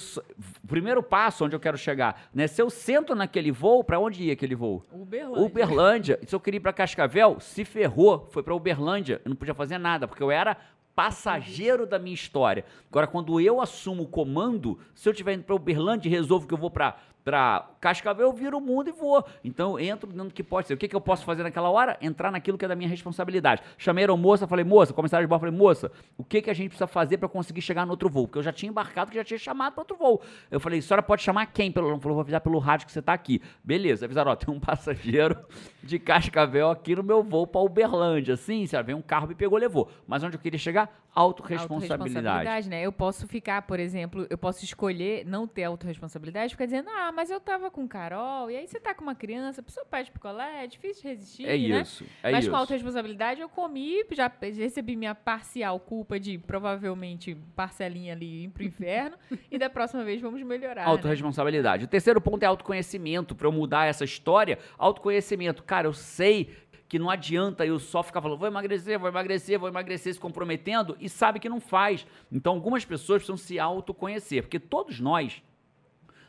primeiro 0.66 1.02
passo 1.02 1.44
onde 1.44 1.56
eu 1.56 1.60
quero 1.60 1.76
chegar, 1.76 2.28
né? 2.32 2.46
Se 2.46 2.62
eu 2.62 2.70
sento 2.70 3.14
naquele 3.14 3.50
voo, 3.50 3.82
pra 3.82 3.98
onde 3.98 4.22
ia 4.22 4.32
aquele 4.32 4.54
voo? 4.54 4.82
Uberlândia. 4.92 5.44
Uberlândia. 5.44 6.20
Se 6.24 6.34
eu 6.34 6.40
queria 6.40 6.58
ir 6.58 6.60
pra 6.60 6.72
Cascavel, 6.72 7.38
se 7.40 7.64
ferrou, 7.64 8.28
foi 8.30 8.42
pra 8.42 8.54
Uberlândia. 8.54 9.20
Eu 9.24 9.30
não 9.30 9.36
podia 9.36 9.54
fazer 9.54 9.76
nada, 9.78 10.06
porque 10.06 10.22
eu 10.22 10.30
era 10.30 10.56
passageiro 10.94 11.84
da 11.86 11.98
minha 11.98 12.14
história. 12.14 12.64
Agora, 12.88 13.08
quando 13.08 13.40
eu 13.40 13.60
assumo 13.60 14.04
o 14.04 14.08
comando, 14.08 14.78
se 14.94 15.08
eu 15.08 15.10
estiver 15.10 15.34
indo 15.34 15.42
pra 15.42 15.56
Uberlândia 15.56 16.08
e 16.08 16.12
resolvo 16.12 16.46
que 16.46 16.54
eu 16.54 16.58
vou 16.58 16.70
pra 16.70 16.96
para 17.24 17.70
Cascavel, 17.80 18.26
eu 18.26 18.32
viro 18.32 18.58
o 18.58 18.60
mundo 18.60 18.90
e 18.90 18.92
vou. 18.92 19.24
Então, 19.42 19.78
eu 19.78 19.86
entro 19.86 20.10
dentro 20.10 20.28
do 20.28 20.34
que 20.34 20.42
pode 20.42 20.68
ser. 20.68 20.74
O 20.74 20.76
que, 20.76 20.86
que 20.86 20.94
eu 20.94 21.00
posso 21.00 21.24
fazer 21.24 21.42
naquela 21.42 21.70
hora? 21.70 21.96
Entrar 22.00 22.30
naquilo 22.30 22.58
que 22.58 22.64
é 22.64 22.68
da 22.68 22.76
minha 22.76 22.88
responsabilidade. 22.88 23.62
Chamei 23.78 24.04
a 24.04 24.16
moça, 24.16 24.46
falei, 24.46 24.64
moça, 24.64 24.92
comissário 24.92 25.26
de 25.26 25.28
bordo, 25.28 25.40
falei, 25.40 25.56
moça, 25.56 25.90
o 26.18 26.24
que, 26.24 26.42
que 26.42 26.50
a 26.50 26.54
gente 26.54 26.68
precisa 26.68 26.86
fazer 26.86 27.16
para 27.16 27.28
conseguir 27.28 27.62
chegar 27.62 27.86
no 27.86 27.92
outro 27.92 28.10
voo? 28.10 28.26
Porque 28.26 28.38
eu 28.38 28.42
já 28.42 28.52
tinha 28.52 28.68
embarcado, 28.68 29.10
que 29.10 29.16
já 29.16 29.24
tinha 29.24 29.38
chamado 29.38 29.72
para 29.72 29.80
outro 29.80 29.96
voo. 29.96 30.20
Eu 30.50 30.60
falei, 30.60 30.82
senhora 30.82 31.02
pode 31.02 31.22
chamar 31.22 31.46
quem? 31.46 31.72
Pelo, 31.72 31.88
ela 31.88 31.98
falou, 31.98 32.16
vou 32.16 32.22
avisar 32.22 32.42
pelo 32.42 32.58
rádio 32.58 32.86
que 32.86 32.92
você 32.92 32.98
está 32.98 33.14
aqui. 33.14 33.40
Beleza, 33.62 34.04
avisaram, 34.04 34.30
ó, 34.30 34.36
tem 34.36 34.54
um 34.54 34.60
passageiro 34.60 35.38
de 35.82 35.98
Cascavel 35.98 36.70
aqui 36.70 36.94
no 36.94 37.02
meu 37.02 37.22
voo 37.22 37.46
para 37.46 37.60
Uberlândia. 37.62 38.36
Sim, 38.36 38.66
senhora, 38.66 38.84
veio 38.84 38.98
um 38.98 39.02
carro, 39.02 39.26
me 39.26 39.34
pegou, 39.34 39.58
levou. 39.58 39.90
Mas 40.06 40.22
onde 40.22 40.36
eu 40.36 40.40
queria 40.40 40.58
chegar? 40.58 41.03
Autoresponsabilidade. 41.14 41.92
Autoresponsabilidade, 41.92 42.68
né? 42.68 42.82
Eu 42.82 42.92
posso 42.92 43.26
ficar, 43.28 43.62
por 43.62 43.78
exemplo, 43.78 44.26
eu 44.28 44.36
posso 44.36 44.64
escolher 44.64 45.24
não 45.24 45.46
ter 45.46 45.64
autorresponsabilidade, 45.64 46.52
ficar 46.54 46.64
dizendo, 46.66 46.88
ah, 46.90 47.12
mas 47.12 47.30
eu 47.30 47.40
tava 47.40 47.70
com 47.70 47.86
Carol, 47.86 48.50
e 48.50 48.56
aí 48.56 48.66
você 48.66 48.80
tá 48.80 48.94
com 48.94 49.02
uma 49.02 49.14
criança, 49.14 49.62
pessoa 49.62 49.86
pede 49.86 50.10
picolé, 50.10 50.64
é 50.64 50.66
difícil 50.66 51.02
de 51.02 51.08
resistir, 51.08 51.44
É 51.46 51.56
né? 51.56 51.80
isso, 51.82 52.04
é 52.22 52.32
mas 52.32 52.44
isso. 52.44 52.50
com 52.50 52.56
autorresponsabilidade 52.56 53.40
eu 53.40 53.48
comi, 53.48 54.04
já 54.12 54.30
recebi 54.56 54.96
minha 54.96 55.14
parcial 55.14 55.78
culpa 55.78 56.18
de 56.18 56.38
provavelmente 56.38 57.36
parcelinha 57.54 58.12
ali 58.12 58.44
ir 58.44 58.48
pro 58.48 58.62
inferno, 58.64 59.16
e 59.50 59.58
da 59.58 59.70
próxima 59.70 60.02
vez 60.04 60.20
vamos 60.20 60.42
melhorar. 60.42 60.84
né? 60.84 60.90
Autoresponsabilidade. 60.90 61.84
O 61.84 61.88
terceiro 61.88 62.20
ponto 62.20 62.42
é 62.42 62.46
autoconhecimento. 62.46 63.34
Para 63.34 63.46
eu 63.46 63.52
mudar 63.52 63.86
essa 63.86 64.04
história, 64.04 64.58
autoconhecimento. 64.78 65.62
Cara, 65.62 65.86
eu 65.86 65.92
sei 65.92 66.50
que 66.94 66.98
não 67.00 67.10
adianta 67.10 67.66
eu 67.66 67.76
só 67.80 68.04
ficar 68.04 68.22
falando, 68.22 68.38
vou 68.38 68.46
emagrecer, 68.46 69.00
vou 69.00 69.08
emagrecer, 69.08 69.58
vou 69.58 69.68
emagrecer, 69.68 70.14
se 70.14 70.20
comprometendo, 70.20 70.96
e 71.00 71.08
sabe 71.08 71.40
que 71.40 71.48
não 71.48 71.60
faz. 71.60 72.06
Então, 72.30 72.52
algumas 72.52 72.84
pessoas 72.84 73.16
precisam 73.18 73.36
se 73.36 73.58
autoconhecer, 73.58 74.44
porque 74.44 74.60
todos 74.60 75.00
nós, 75.00 75.42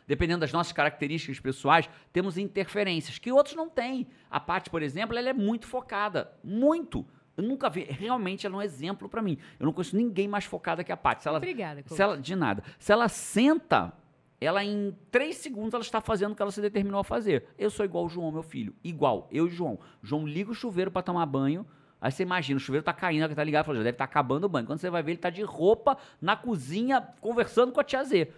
dependendo 0.08 0.40
das 0.40 0.52
nossas 0.52 0.74
características 0.74 1.40
pessoais, 1.40 1.88
temos 2.12 2.36
interferências 2.36 3.20
que 3.20 3.32
outros 3.32 3.56
não 3.56 3.70
têm. 3.70 4.08
A 4.28 4.40
Paty, 4.40 4.72
por 4.72 4.82
exemplo, 4.82 5.16
ela 5.16 5.30
é 5.30 5.34
muito 5.34 5.68
focada, 5.68 6.34
muito. 6.44 7.06
Eu 7.38 7.44
nunca 7.44 7.70
vi, 7.70 7.84
realmente 7.84 8.48
ela 8.48 8.56
é 8.56 8.58
um 8.58 8.62
exemplo 8.64 9.08
para 9.08 9.22
mim. 9.22 9.38
Eu 9.60 9.68
não 9.68 9.72
conheço 9.72 9.96
ninguém 9.96 10.28
mais 10.28 10.46
focada 10.46 10.84
que 10.84 10.92
a 10.92 10.98
Paty. 10.98 11.22
Se 11.22 11.28
ela, 11.28 11.38
Obrigada, 11.38 11.84
coach. 11.84 11.96
se 11.96 12.02
ela, 12.02 12.18
de 12.18 12.36
nada. 12.36 12.64
Se 12.80 12.92
ela 12.92 13.08
senta 13.08 13.94
ela 14.40 14.64
em 14.64 14.96
três 15.10 15.38
segundos 15.38 15.74
ela 15.74 15.84
está 15.84 16.02
fazendo 16.02 16.34
o 16.34 16.36
que 16.36 16.42
ela 16.42 16.52
se 16.52 16.62
determinou 16.62 17.00
a 17.00 17.04
fazer. 17.04 17.48
Eu 17.58 17.70
sou 17.70 17.86
igual 17.86 18.06
o 18.06 18.10
João, 18.10 18.32
meu 18.32 18.44
filho. 18.44 18.76
Igual, 18.84 19.28
eu 19.32 19.48
e 19.48 19.50
João. 19.50 19.80
João 20.04 20.28
liga 20.28 20.52
o 20.52 20.56
chuveiro 20.56 20.92
para 20.92 21.02
tomar 21.02 21.26
banho. 21.26 21.66
Aí 22.00 22.12
você 22.12 22.24
imagina, 22.24 22.58
o 22.58 22.60
chuveiro 22.60 22.84
tá 22.84 22.94
caindo, 22.94 23.34
tá 23.34 23.44
ligado, 23.44 23.66
já 23.68 23.74
deve 23.74 23.90
estar 23.90 24.06
tá 24.06 24.12
acabando 24.12 24.44
o 24.44 24.50
banho. 24.50 24.68
Quando 24.68 24.80
você 24.80 24.90
vai 24.90 25.02
ver, 25.02 25.14
ele 25.14 25.18
tá 25.18 25.30
de 25.30 25.42
roupa 25.42 25.98
na 26.22 26.36
cozinha, 26.36 27.02
conversando 27.20 27.72
com 27.72 27.80
a 27.80 27.84
tia 27.84 28.04
Z, 28.04 28.32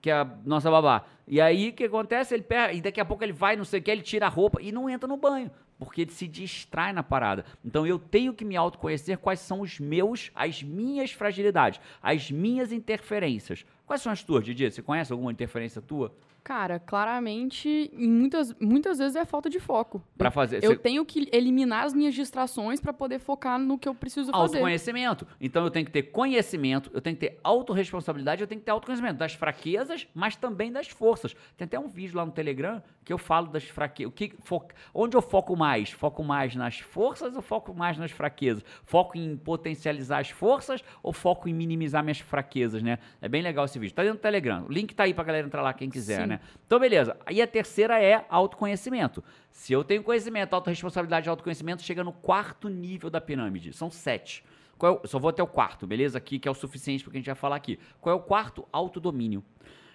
que 0.00 0.10
é 0.10 0.14
a 0.14 0.24
nossa 0.44 0.70
babá. 0.70 1.04
E 1.28 1.40
aí, 1.40 1.68
o 1.68 1.72
que 1.72 1.84
acontece? 1.84 2.34
Ele 2.34 2.42
pega, 2.42 2.72
e 2.72 2.80
daqui 2.80 3.00
a 3.00 3.04
pouco 3.04 3.22
ele 3.22 3.32
vai, 3.32 3.54
não 3.54 3.64
sei 3.64 3.78
o 3.78 3.82
que, 3.82 3.90
ele 3.90 4.02
tira 4.02 4.26
a 4.26 4.28
roupa 4.28 4.60
e 4.60 4.72
não 4.72 4.90
entra 4.90 5.06
no 5.06 5.16
banho, 5.16 5.50
porque 5.78 6.00
ele 6.00 6.10
se 6.10 6.26
distrai 6.26 6.92
na 6.92 7.02
parada. 7.02 7.44
Então 7.64 7.86
eu 7.86 7.98
tenho 7.98 8.34
que 8.34 8.44
me 8.44 8.56
autoconhecer 8.56 9.16
quais 9.18 9.38
são 9.38 9.60
os 9.60 9.78
meus, 9.78 10.32
as 10.34 10.62
minhas 10.62 11.12
fragilidades, 11.12 11.80
as 12.02 12.30
minhas 12.30 12.72
interferências. 12.72 13.64
Quais 13.92 14.00
são 14.00 14.10
as 14.10 14.22
tuas, 14.22 14.42
Didi? 14.42 14.70
Você 14.70 14.80
conhece 14.80 15.12
alguma 15.12 15.30
interferência 15.30 15.82
tua? 15.82 16.16
Cara, 16.44 16.80
claramente, 16.80 17.88
muitas, 17.94 18.52
muitas 18.60 18.98
vezes 18.98 19.14
é 19.14 19.24
falta 19.24 19.48
de 19.48 19.60
foco. 19.60 20.02
Para 20.18 20.30
fazer. 20.30 20.56
Eu 20.62 20.72
você... 20.72 20.76
tenho 20.76 21.04
que 21.04 21.28
eliminar 21.32 21.84
as 21.84 21.94
minhas 21.94 22.14
distrações 22.14 22.80
para 22.80 22.92
poder 22.92 23.20
focar 23.20 23.60
no 23.60 23.78
que 23.78 23.88
eu 23.88 23.94
preciso 23.94 24.32
fazer. 24.32 24.56
Autoconhecimento. 24.56 25.24
Então 25.40 25.64
eu 25.64 25.70
tenho 25.70 25.86
que 25.86 25.92
ter 25.92 26.02
conhecimento, 26.02 26.90
eu 26.92 27.00
tenho 27.00 27.14
que 27.14 27.28
ter 27.28 27.38
autorresponsabilidade, 27.44 28.40
eu 28.40 28.48
tenho 28.48 28.60
que 28.60 28.64
ter 28.64 28.72
autoconhecimento 28.72 29.18
das 29.18 29.34
fraquezas, 29.34 30.08
mas 30.12 30.34
também 30.34 30.72
das 30.72 30.88
forças. 30.88 31.34
Tem 31.56 31.64
até 31.64 31.78
um 31.78 31.86
vídeo 31.86 32.16
lá 32.16 32.26
no 32.26 32.32
Telegram 32.32 32.82
que 33.04 33.12
eu 33.12 33.18
falo 33.18 33.46
das 33.46 33.64
fraquezas. 33.64 34.12
Que 34.14 34.34
fo... 34.42 34.64
Onde 34.92 35.16
eu 35.16 35.22
foco 35.22 35.56
mais? 35.56 35.90
Foco 35.90 36.24
mais 36.24 36.56
nas 36.56 36.80
forças 36.80 37.36
ou 37.36 37.42
foco 37.42 37.72
mais 37.72 37.96
nas 37.96 38.10
fraquezas? 38.10 38.64
Foco 38.84 39.16
em 39.16 39.36
potencializar 39.36 40.18
as 40.18 40.30
forças 40.30 40.82
ou 41.02 41.12
foco 41.12 41.48
em 41.48 41.54
minimizar 41.54 42.02
minhas 42.02 42.18
fraquezas, 42.18 42.82
né? 42.82 42.98
É 43.20 43.28
bem 43.28 43.42
legal 43.42 43.64
esse 43.64 43.78
vídeo. 43.78 43.94
Tá 43.94 44.02
dentro 44.02 44.18
do 44.18 44.22
Telegram. 44.22 44.64
O 44.68 44.72
link 44.72 44.92
tá 44.92 45.04
aí 45.04 45.14
pra 45.14 45.22
galera 45.22 45.46
entrar 45.46 45.62
lá, 45.62 45.72
quem 45.72 45.88
quiser, 45.88 46.22
Sim. 46.22 46.26
né? 46.26 46.31
Então, 46.66 46.78
beleza. 46.78 47.16
Aí 47.26 47.40
a 47.42 47.46
terceira 47.46 48.00
é 48.00 48.24
autoconhecimento. 48.28 49.22
Se 49.50 49.72
eu 49.72 49.82
tenho 49.84 50.02
conhecimento, 50.02 50.54
autorresponsabilidade 50.54 51.28
e 51.28 51.30
autoconhecimento, 51.30 51.82
chega 51.82 52.02
no 52.04 52.12
quarto 52.12 52.68
nível 52.68 53.10
da 53.10 53.20
pirâmide. 53.20 53.72
São 53.72 53.90
sete. 53.90 54.44
Qual 54.78 54.94
é 54.94 55.00
o, 55.04 55.06
só 55.06 55.18
vou 55.18 55.30
até 55.30 55.42
o 55.42 55.46
quarto, 55.46 55.86
beleza? 55.86 56.18
Aqui, 56.18 56.38
que 56.38 56.48
é 56.48 56.50
o 56.50 56.54
suficiente 56.54 57.04
para 57.04 57.12
que 57.12 57.16
a 57.18 57.20
gente 57.20 57.26
vai 57.26 57.34
falar 57.34 57.56
aqui. 57.56 57.78
Qual 58.00 58.14
é 58.14 58.18
o 58.18 58.22
quarto? 58.22 58.66
Autodomínio. 58.72 59.44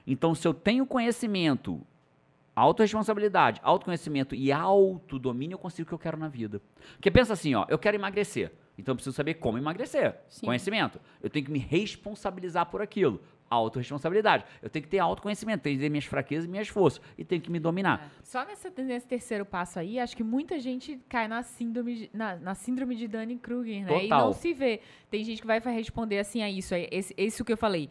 Então, 0.06 0.34
se 0.34 0.48
eu 0.48 0.53
tenho 0.53 0.86
conhecimento, 0.86 1.86
autorresponsabilidade, 2.56 3.60
autoconhecimento 3.63 4.34
e 4.34 4.51
autodomínio, 4.51 5.56
eu 5.56 5.60
consigo 5.60 5.86
o 5.86 5.89
que 5.89 5.94
eu 5.94 6.00
quero 6.00 6.17
na 6.17 6.27
vida. 6.27 6.62
Porque 6.94 7.12
pensa 7.12 7.34
assim, 7.34 7.53
ó, 7.53 7.65
eu 7.70 7.77
quero 7.77 7.96
emagrecer. 7.98 8.51
Então 8.77 8.94
eu 8.94 8.96
preciso 8.96 9.15
saber 9.15 9.36
como 9.36 9.58
emagrecer. 9.58 10.15
Sim. 10.29 10.46
Conhecimento. 10.46 11.00
Eu 11.22 11.29
tenho 11.29 11.46
que 11.46 11.51
me 11.51 11.60
responsabilizar 11.60 12.67
por 12.67 12.82
aquilo. 12.82 13.22
Autoresponsabilidade. 13.50 14.44
Eu 14.62 14.70
tenho 14.70 14.84
que 14.84 14.89
ter 14.89 15.00
autoconhecimento, 15.00 15.63
tenho 15.63 15.77
que 15.77 15.84
ter 15.84 15.89
minhas 15.89 16.06
fraquezas 16.06 16.46
e 16.46 16.48
minhas 16.48 16.68
forças. 16.68 17.01
E 17.18 17.24
tenho 17.24 17.42
que 17.42 17.51
me 17.51 17.60
dominar. 17.60 18.12
É. 18.20 18.24
Só 18.24 18.46
nessa- 18.46 18.72
nesse 18.84 19.08
terceiro 19.08 19.46
passo 19.46 19.80
aí, 19.80 20.00
acho 20.00 20.16
que 20.16 20.24
muita 20.24 20.60
gente 20.60 21.00
cai 21.08 21.27
na 21.27 21.44
síndrome 21.44 21.96
de, 21.96 22.10
na, 22.13 22.36
na 22.36 22.56
síndrome 22.56 22.96
de 22.96 23.08
Dunning-Kruger, 23.08 23.86
né? 23.86 23.98
E 23.98 24.01
Total. 24.04 24.25
não 24.25 24.34
se 24.34 24.54
vê. 24.54 24.82
Tem 25.10 25.24
gente 25.24 25.42
que 25.42 25.48
vai 25.48 25.60
responder 25.60 26.20
assim 26.20 26.42
a 26.44 26.50
isso. 26.50 26.74
é 26.74 26.88
Esse, 26.92 27.13
esse 27.18 27.44
que 27.44 27.51
eu 27.54 27.58
falei. 27.58 27.89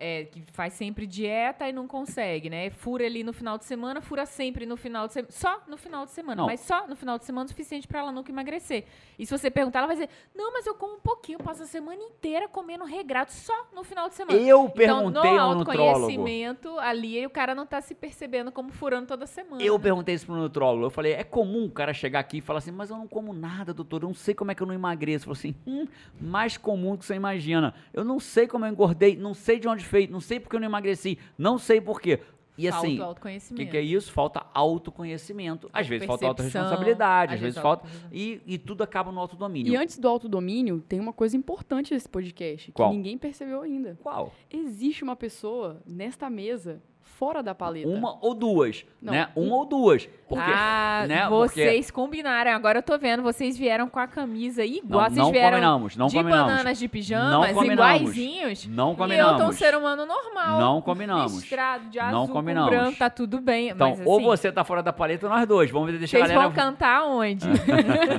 É, 0.00 0.26
que 0.26 0.44
faz 0.52 0.74
sempre 0.74 1.08
dieta 1.08 1.68
e 1.68 1.72
não 1.72 1.88
consegue, 1.88 2.48
né? 2.48 2.70
Fura 2.70 3.04
ali 3.04 3.24
no 3.24 3.32
final 3.32 3.58
de 3.58 3.64
semana, 3.64 4.00
fura 4.00 4.24
sempre 4.26 4.64
no 4.64 4.76
final 4.76 5.08
de 5.08 5.12
semana. 5.14 5.32
Só 5.32 5.60
no 5.66 5.76
final 5.76 6.04
de 6.04 6.12
semana. 6.12 6.42
Não. 6.42 6.46
Mas 6.46 6.60
só 6.60 6.86
no 6.86 6.94
final 6.94 7.18
de 7.18 7.24
semana 7.24 7.46
é 7.46 7.48
suficiente 7.48 7.88
pra 7.88 7.98
ela 7.98 8.12
nunca 8.12 8.30
emagrecer. 8.30 8.84
E 9.18 9.26
se 9.26 9.36
você 9.36 9.50
perguntar, 9.50 9.80
ela 9.80 9.88
vai 9.88 9.96
dizer: 9.96 10.08
Não, 10.36 10.52
mas 10.52 10.64
eu 10.66 10.74
como 10.76 10.94
um 10.94 11.00
pouquinho, 11.00 11.40
eu 11.40 11.44
passo 11.44 11.64
a 11.64 11.66
semana 11.66 12.00
inteira 12.00 12.46
comendo 12.46 12.84
regrado 12.84 13.32
só 13.32 13.66
no 13.74 13.82
final 13.82 14.08
de 14.08 14.14
semana. 14.14 14.38
Eu 14.38 14.66
Então, 14.66 14.70
perguntei 14.70 15.32
no 15.32 15.40
ao 15.40 15.54
nutrólogo. 15.56 15.82
autoconhecimento, 15.82 16.78
ali 16.78 17.26
o 17.26 17.30
cara 17.30 17.52
não 17.54 17.66
tá 17.66 17.80
se 17.80 17.94
percebendo 17.94 18.52
como 18.52 18.70
furando 18.70 19.08
toda 19.08 19.26
semana. 19.26 19.60
Eu 19.62 19.76
né? 19.76 19.82
perguntei 19.82 20.14
isso 20.14 20.26
pro 20.26 20.36
nutrólogo. 20.36 20.86
Eu 20.86 20.90
falei, 20.90 21.12
é 21.14 21.24
comum 21.24 21.64
o 21.64 21.70
cara 21.70 21.92
chegar 21.92 22.20
aqui 22.20 22.38
e 22.38 22.40
falar 22.40 22.58
assim, 22.58 22.70
mas 22.70 22.90
eu 22.90 22.96
não 22.96 23.08
como 23.08 23.32
nada, 23.32 23.74
doutor. 23.74 24.02
Eu 24.02 24.08
não 24.08 24.14
sei 24.14 24.32
como 24.34 24.52
é 24.52 24.54
que 24.54 24.62
eu 24.62 24.66
não 24.66 24.74
emagreço. 24.74 25.24
Falou 25.24 25.36
assim, 25.36 25.56
hum, 25.66 25.86
mais 26.20 26.56
comum 26.56 26.92
do 26.92 26.98
que 26.98 27.04
você 27.04 27.14
imagina. 27.14 27.74
Eu 27.92 28.04
não 28.04 28.20
sei 28.20 28.46
como 28.46 28.64
eu 28.64 28.70
engordei, 28.70 29.16
não 29.16 29.34
sei 29.34 29.58
de 29.58 29.66
onde 29.66 29.84
fez, 29.88 30.08
não 30.08 30.20
sei 30.20 30.38
porque 30.38 30.56
eu 30.56 30.60
não 30.60 30.66
emagreci, 30.66 31.18
não 31.36 31.58
sei 31.58 31.80
por 31.80 32.00
quê. 32.00 32.20
E 32.58 32.68
Falta 32.68 32.86
assim, 33.36 33.52
o 33.52 33.56
que, 33.56 33.66
que 33.66 33.76
é 33.76 33.80
isso? 33.80 34.10
Falta 34.10 34.44
autoconhecimento. 34.52 35.70
Às 35.72 35.86
vezes 35.86 36.04
falta 36.08 36.26
autorresponsabilidade, 36.26 37.34
às 37.34 37.36
às 37.36 37.40
vezes 37.40 37.54
vezes 37.54 37.62
falta. 37.62 37.88
E, 38.10 38.42
e 38.44 38.58
tudo 38.58 38.82
acaba 38.82 39.12
no 39.12 39.20
autodomínio. 39.20 39.72
E 39.72 39.76
antes 39.76 39.96
do 39.96 40.08
autodomínio, 40.08 40.80
tem 40.88 40.98
uma 40.98 41.12
coisa 41.12 41.36
importante 41.36 41.94
desse 41.94 42.08
podcast 42.08 42.72
Qual? 42.72 42.90
que 42.90 42.96
ninguém 42.96 43.16
percebeu 43.16 43.62
ainda. 43.62 43.96
Qual? 44.02 44.32
Existe 44.50 45.04
uma 45.04 45.14
pessoa 45.14 45.80
nesta 45.86 46.28
mesa 46.28 46.82
fora 47.18 47.42
da 47.42 47.54
paleta. 47.54 47.88
Uma 47.88 48.16
ou 48.20 48.34
duas, 48.34 48.84
Não, 49.00 49.12
né? 49.12 49.28
um- 49.36 49.48
Uma 49.48 49.56
ou 49.56 49.64
duas. 49.64 50.08
Porque, 50.28 50.44
ah, 50.46 51.06
né? 51.08 51.26
Porque 51.26 51.54
vocês 51.62 51.90
combinaram. 51.90 52.50
Agora 52.52 52.78
eu 52.78 52.82
tô 52.82 52.98
vendo, 52.98 53.22
vocês 53.22 53.56
vieram 53.56 53.88
com 53.88 53.98
a 53.98 54.06
camisa 54.06 54.62
igual. 54.64 55.00
não, 55.04 55.08
vocês 55.08 55.16
não 55.16 55.32
vieram 55.32 55.50
combinamos, 55.52 55.96
não 55.96 56.06
de 56.06 56.16
combinamos. 56.16 56.52
bananas 56.52 56.78
de 56.78 56.84
Não 56.84 56.90
pijamas, 56.90 57.52
combinamos. 57.52 58.00
iguaizinhos. 58.02 58.66
Não 58.66 58.88
E 58.88 58.92
eu 58.92 58.92
tô 58.92 58.92
um 58.92 58.96
combinamos. 58.96 59.56
ser 59.56 59.74
humano 59.74 60.04
normal. 60.04 60.60
Não 60.60 60.82
combinamos. 60.82 61.32
Listrado, 61.34 61.88
de 61.88 61.98
Não 61.98 62.22
azul 62.24 62.28
combinamos. 62.34 62.70
com 62.70 62.76
branco, 62.76 62.98
tá 62.98 63.08
tudo 63.08 63.40
bem. 63.40 63.70
Então, 63.70 63.90
mas, 63.96 64.06
ou 64.06 64.16
assim, 64.18 64.24
você 64.26 64.52
tá 64.52 64.62
fora 64.64 64.82
da 64.82 64.92
paleta 64.92 65.26
ou 65.26 65.32
nós 65.32 65.46
dois. 65.48 65.70
Vamos 65.70 65.90
ver, 65.90 65.98
deixa 65.98 66.18
a 66.18 66.20
Vocês 66.20 66.30
galera... 66.30 66.48
vão 66.48 66.54
cantar 66.64 67.04
onde? 67.04 67.46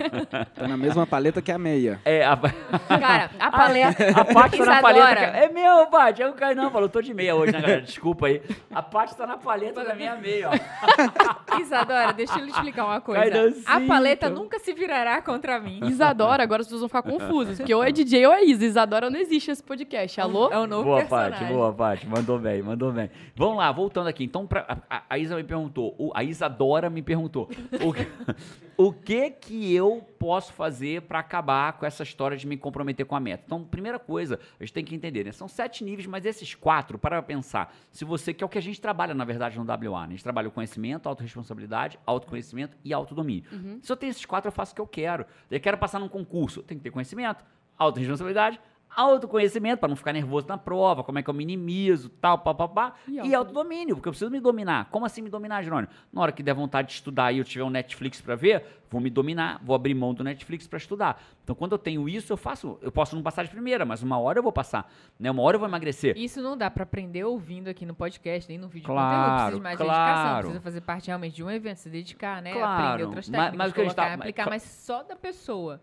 Tá 0.55 0.67
na 0.67 0.77
mesma 0.77 1.05
paleta 1.05 1.41
que 1.41 1.51
a 1.51 1.57
meia. 1.57 1.99
É, 2.03 2.25
a, 2.25 2.35
Cara, 2.35 3.29
a 3.39 3.51
paleta... 3.51 4.09
a 4.19 4.25
Paty 4.25 4.57
tá 4.57 4.65
na 4.65 4.81
paleta. 4.81 5.21
É 5.21 5.49
meu, 5.49 5.85
Paty. 5.87 6.23
Aí 6.23 6.29
o 6.29 6.33
Caio 6.33 6.69
falou, 6.71 6.89
tô 6.89 7.01
de 7.01 7.13
meia 7.13 7.35
hoje, 7.35 7.51
né, 7.53 7.61
galera? 7.61 7.81
Desculpa 7.81 8.27
aí. 8.27 8.41
A 8.79 8.81
Paty 8.81 9.13
tá 9.13 9.27
na 9.27 9.37
paleta 9.37 9.83
da 9.83 9.93
minha 9.93 10.15
meia, 10.15 10.49
ó. 10.49 10.53
Isadora, 11.59 12.13
deixa 12.13 12.39
eu 12.39 12.45
lhe 12.45 12.51
explicar 12.51 12.85
uma 12.85 13.01
coisa. 13.01 13.53
A 13.65 13.81
paleta 13.81 14.29
nunca 14.29 14.57
se 14.57 14.71
virará 14.73 15.21
contra 15.21 15.59
mim. 15.59 15.81
Isadora, 15.83 16.43
agora 16.43 16.63
pessoas 16.63 16.79
vão 16.79 16.87
ficar 16.87 17.01
confusas, 17.01 17.57
porque 17.57 17.73
ou 17.73 17.83
é 17.83 17.91
DJ 17.91 18.25
ou 18.25 18.33
é 18.33 18.43
Isa. 18.45 18.65
Isadora 18.65 19.09
não 19.09 19.19
existe 19.19 19.51
esse 19.51 19.61
podcast. 19.61 20.21
Alô? 20.21 20.49
É 20.49 20.57
o 20.57 20.65
novo 20.65 20.85
Boa, 20.85 20.99
personagem. 20.99 21.39
Paty, 21.39 21.53
boa, 21.53 21.73
Paty. 21.73 22.07
Mandou 22.07 22.39
bem, 22.39 22.61
mandou 22.61 22.91
bem. 22.93 23.09
Vamos 23.35 23.57
lá, 23.57 23.69
voltando 23.71 24.07
aqui. 24.07 24.23
Então, 24.23 24.47
pra, 24.47 24.79
a- 24.89 25.03
a, 25.09 25.17
Isa 25.17 25.35
me 25.35 25.43
perguntou, 25.43 25.93
o- 25.97 26.11
a 26.15 26.23
Isadora 26.23 26.89
me 26.89 27.01
perguntou, 27.01 27.49
o, 27.83 27.91
que- 27.93 28.07
o 28.77 28.93
que 28.93 29.29
que 29.31 29.73
eu 29.75 30.05
posso 30.17 30.53
fazer 30.53 31.01
pra 31.03 31.19
acabar 31.19 31.73
com 31.73 31.85
essa 31.85 32.03
história 32.03 32.37
de 32.37 32.47
me 32.47 32.55
comprometer 32.57 33.05
com 33.05 33.15
a 33.15 33.19
meta? 33.19 33.43
Então, 33.45 33.63
primeira 33.63 33.99
coisa, 33.99 34.39
a 34.59 34.63
gente 34.63 34.73
tem 34.73 34.85
que 34.85 34.95
entender, 34.95 35.25
né? 35.25 35.31
São 35.31 35.47
sete 35.47 35.83
níveis, 35.83 36.07
mas 36.07 36.25
esses 36.25 36.55
quatro, 36.55 36.97
para 36.97 37.21
pensar, 37.21 37.73
se 37.91 38.05
você, 38.05 38.33
que 38.33 38.43
é 38.43 38.45
o 38.45 38.49
que 38.49 38.57
a 38.57 38.61
gente 38.61 38.68
trabalha, 38.77 39.13
na 39.13 39.23
verdade, 39.23 39.57
no 39.57 39.63
WA, 39.63 40.01
né? 40.01 40.07
A 40.07 40.09
gente 40.11 40.23
trabalha 40.23 40.49
o 40.49 40.51
conhecimento, 40.51 41.07
autorresponsabilidade, 41.07 41.97
autoconhecimento 42.05 42.77
e 42.83 42.93
autodomínio. 42.93 43.45
Se 43.81 43.91
eu 43.91 43.95
tenho 43.95 44.11
esses 44.11 44.25
quatro, 44.25 44.49
eu 44.49 44.51
faço 44.51 44.73
o 44.73 44.75
que 44.75 44.81
eu 44.81 44.87
quero. 44.87 45.25
Eu 45.49 45.59
quero 45.59 45.77
passar 45.77 45.99
num 45.99 46.09
concurso, 46.09 46.61
tenho 46.61 46.79
que 46.79 46.83
ter 46.83 46.91
conhecimento, 46.91 47.45
autorresponsabilidade, 47.77 48.59
autoconhecimento, 48.95 49.79
para 49.79 49.89
não 49.89 49.95
ficar 49.95 50.13
nervoso 50.13 50.47
na 50.47 50.57
prova, 50.57 51.03
como 51.03 51.19
é 51.19 51.23
que 51.23 51.29
eu 51.29 51.33
minimizo, 51.33 52.09
tal, 52.09 52.39
papapá, 52.39 52.93
E 53.07 53.19
e, 53.19 53.33
autodomínio. 53.35 53.95
porque 53.95 54.07
eu 54.09 54.11
preciso 54.11 54.31
me 54.31 54.39
dominar. 54.39 54.85
Como 54.91 55.05
assim 55.05 55.21
me 55.21 55.29
dominar, 55.29 55.61
Jerônimo? 55.63 55.91
Na 56.11 56.21
hora 56.21 56.31
que 56.31 56.41
der 56.43 56.53
vontade 56.53 56.89
de 56.89 56.93
estudar 56.95 57.31
e 57.31 57.37
eu 57.37 57.43
tiver 57.43 57.63
um 57.63 57.69
Netflix 57.69 58.19
para 58.21 58.35
ver, 58.35 58.65
vou 58.89 58.99
me 58.99 59.09
dominar, 59.09 59.59
vou 59.63 59.75
abrir 59.75 59.93
mão 59.93 60.13
do 60.13 60.23
Netflix 60.23 60.67
para 60.67 60.77
estudar. 60.77 61.21
Então, 61.43 61.55
quando 61.55 61.73
eu 61.73 61.77
tenho 61.77 62.09
isso, 62.09 62.33
eu 62.33 62.37
faço, 62.37 62.77
eu 62.81 62.91
posso 62.91 63.15
não 63.15 63.21
passar 63.23 63.43
de 63.43 63.49
primeira, 63.49 63.85
mas 63.85 64.01
uma 64.01 64.17
hora 64.19 64.39
eu 64.39 64.43
vou 64.43 64.51
passar, 64.51 64.91
né? 65.19 65.29
Uma 65.29 65.43
hora 65.43 65.55
eu 65.55 65.59
vou 65.59 65.67
emagrecer. 65.69 66.17
Isso 66.17 66.41
não 66.41 66.57
dá 66.57 66.69
pra 66.69 66.83
aprender 66.83 67.23
ouvindo 67.23 67.67
aqui 67.69 67.85
no 67.85 67.93
podcast, 67.93 68.49
nem 68.49 68.57
no 68.57 68.67
vídeo 68.67 68.85
Claro, 68.87 69.09
conteúdo. 69.11 69.35
Precisa 69.35 69.55
de 69.57 69.61
mais 69.63 69.77
dedicação, 69.77 70.13
claro. 70.23 70.37
precisa 70.39 70.61
fazer 70.61 70.81
parte 70.81 71.07
realmente 71.07 71.35
de 71.35 71.43
um 71.43 71.49
evento, 71.51 71.77
se 71.77 71.89
dedicar, 71.89 72.41
né? 72.41 72.53
Claro, 72.53 72.83
Aprender 72.83 73.03
outras 73.05 73.29
mas- 73.29 73.37
técnicas, 73.37 73.57
mas 73.57 73.71
o 73.71 73.73
que 73.73 73.81
a 73.81 73.83
gente 73.83 73.95
colocar, 73.95 74.09
tá- 74.09 74.15
aplicar, 74.15 74.49
mas 74.49 74.63
só 74.63 75.03
da 75.03 75.15
pessoa 75.15 75.79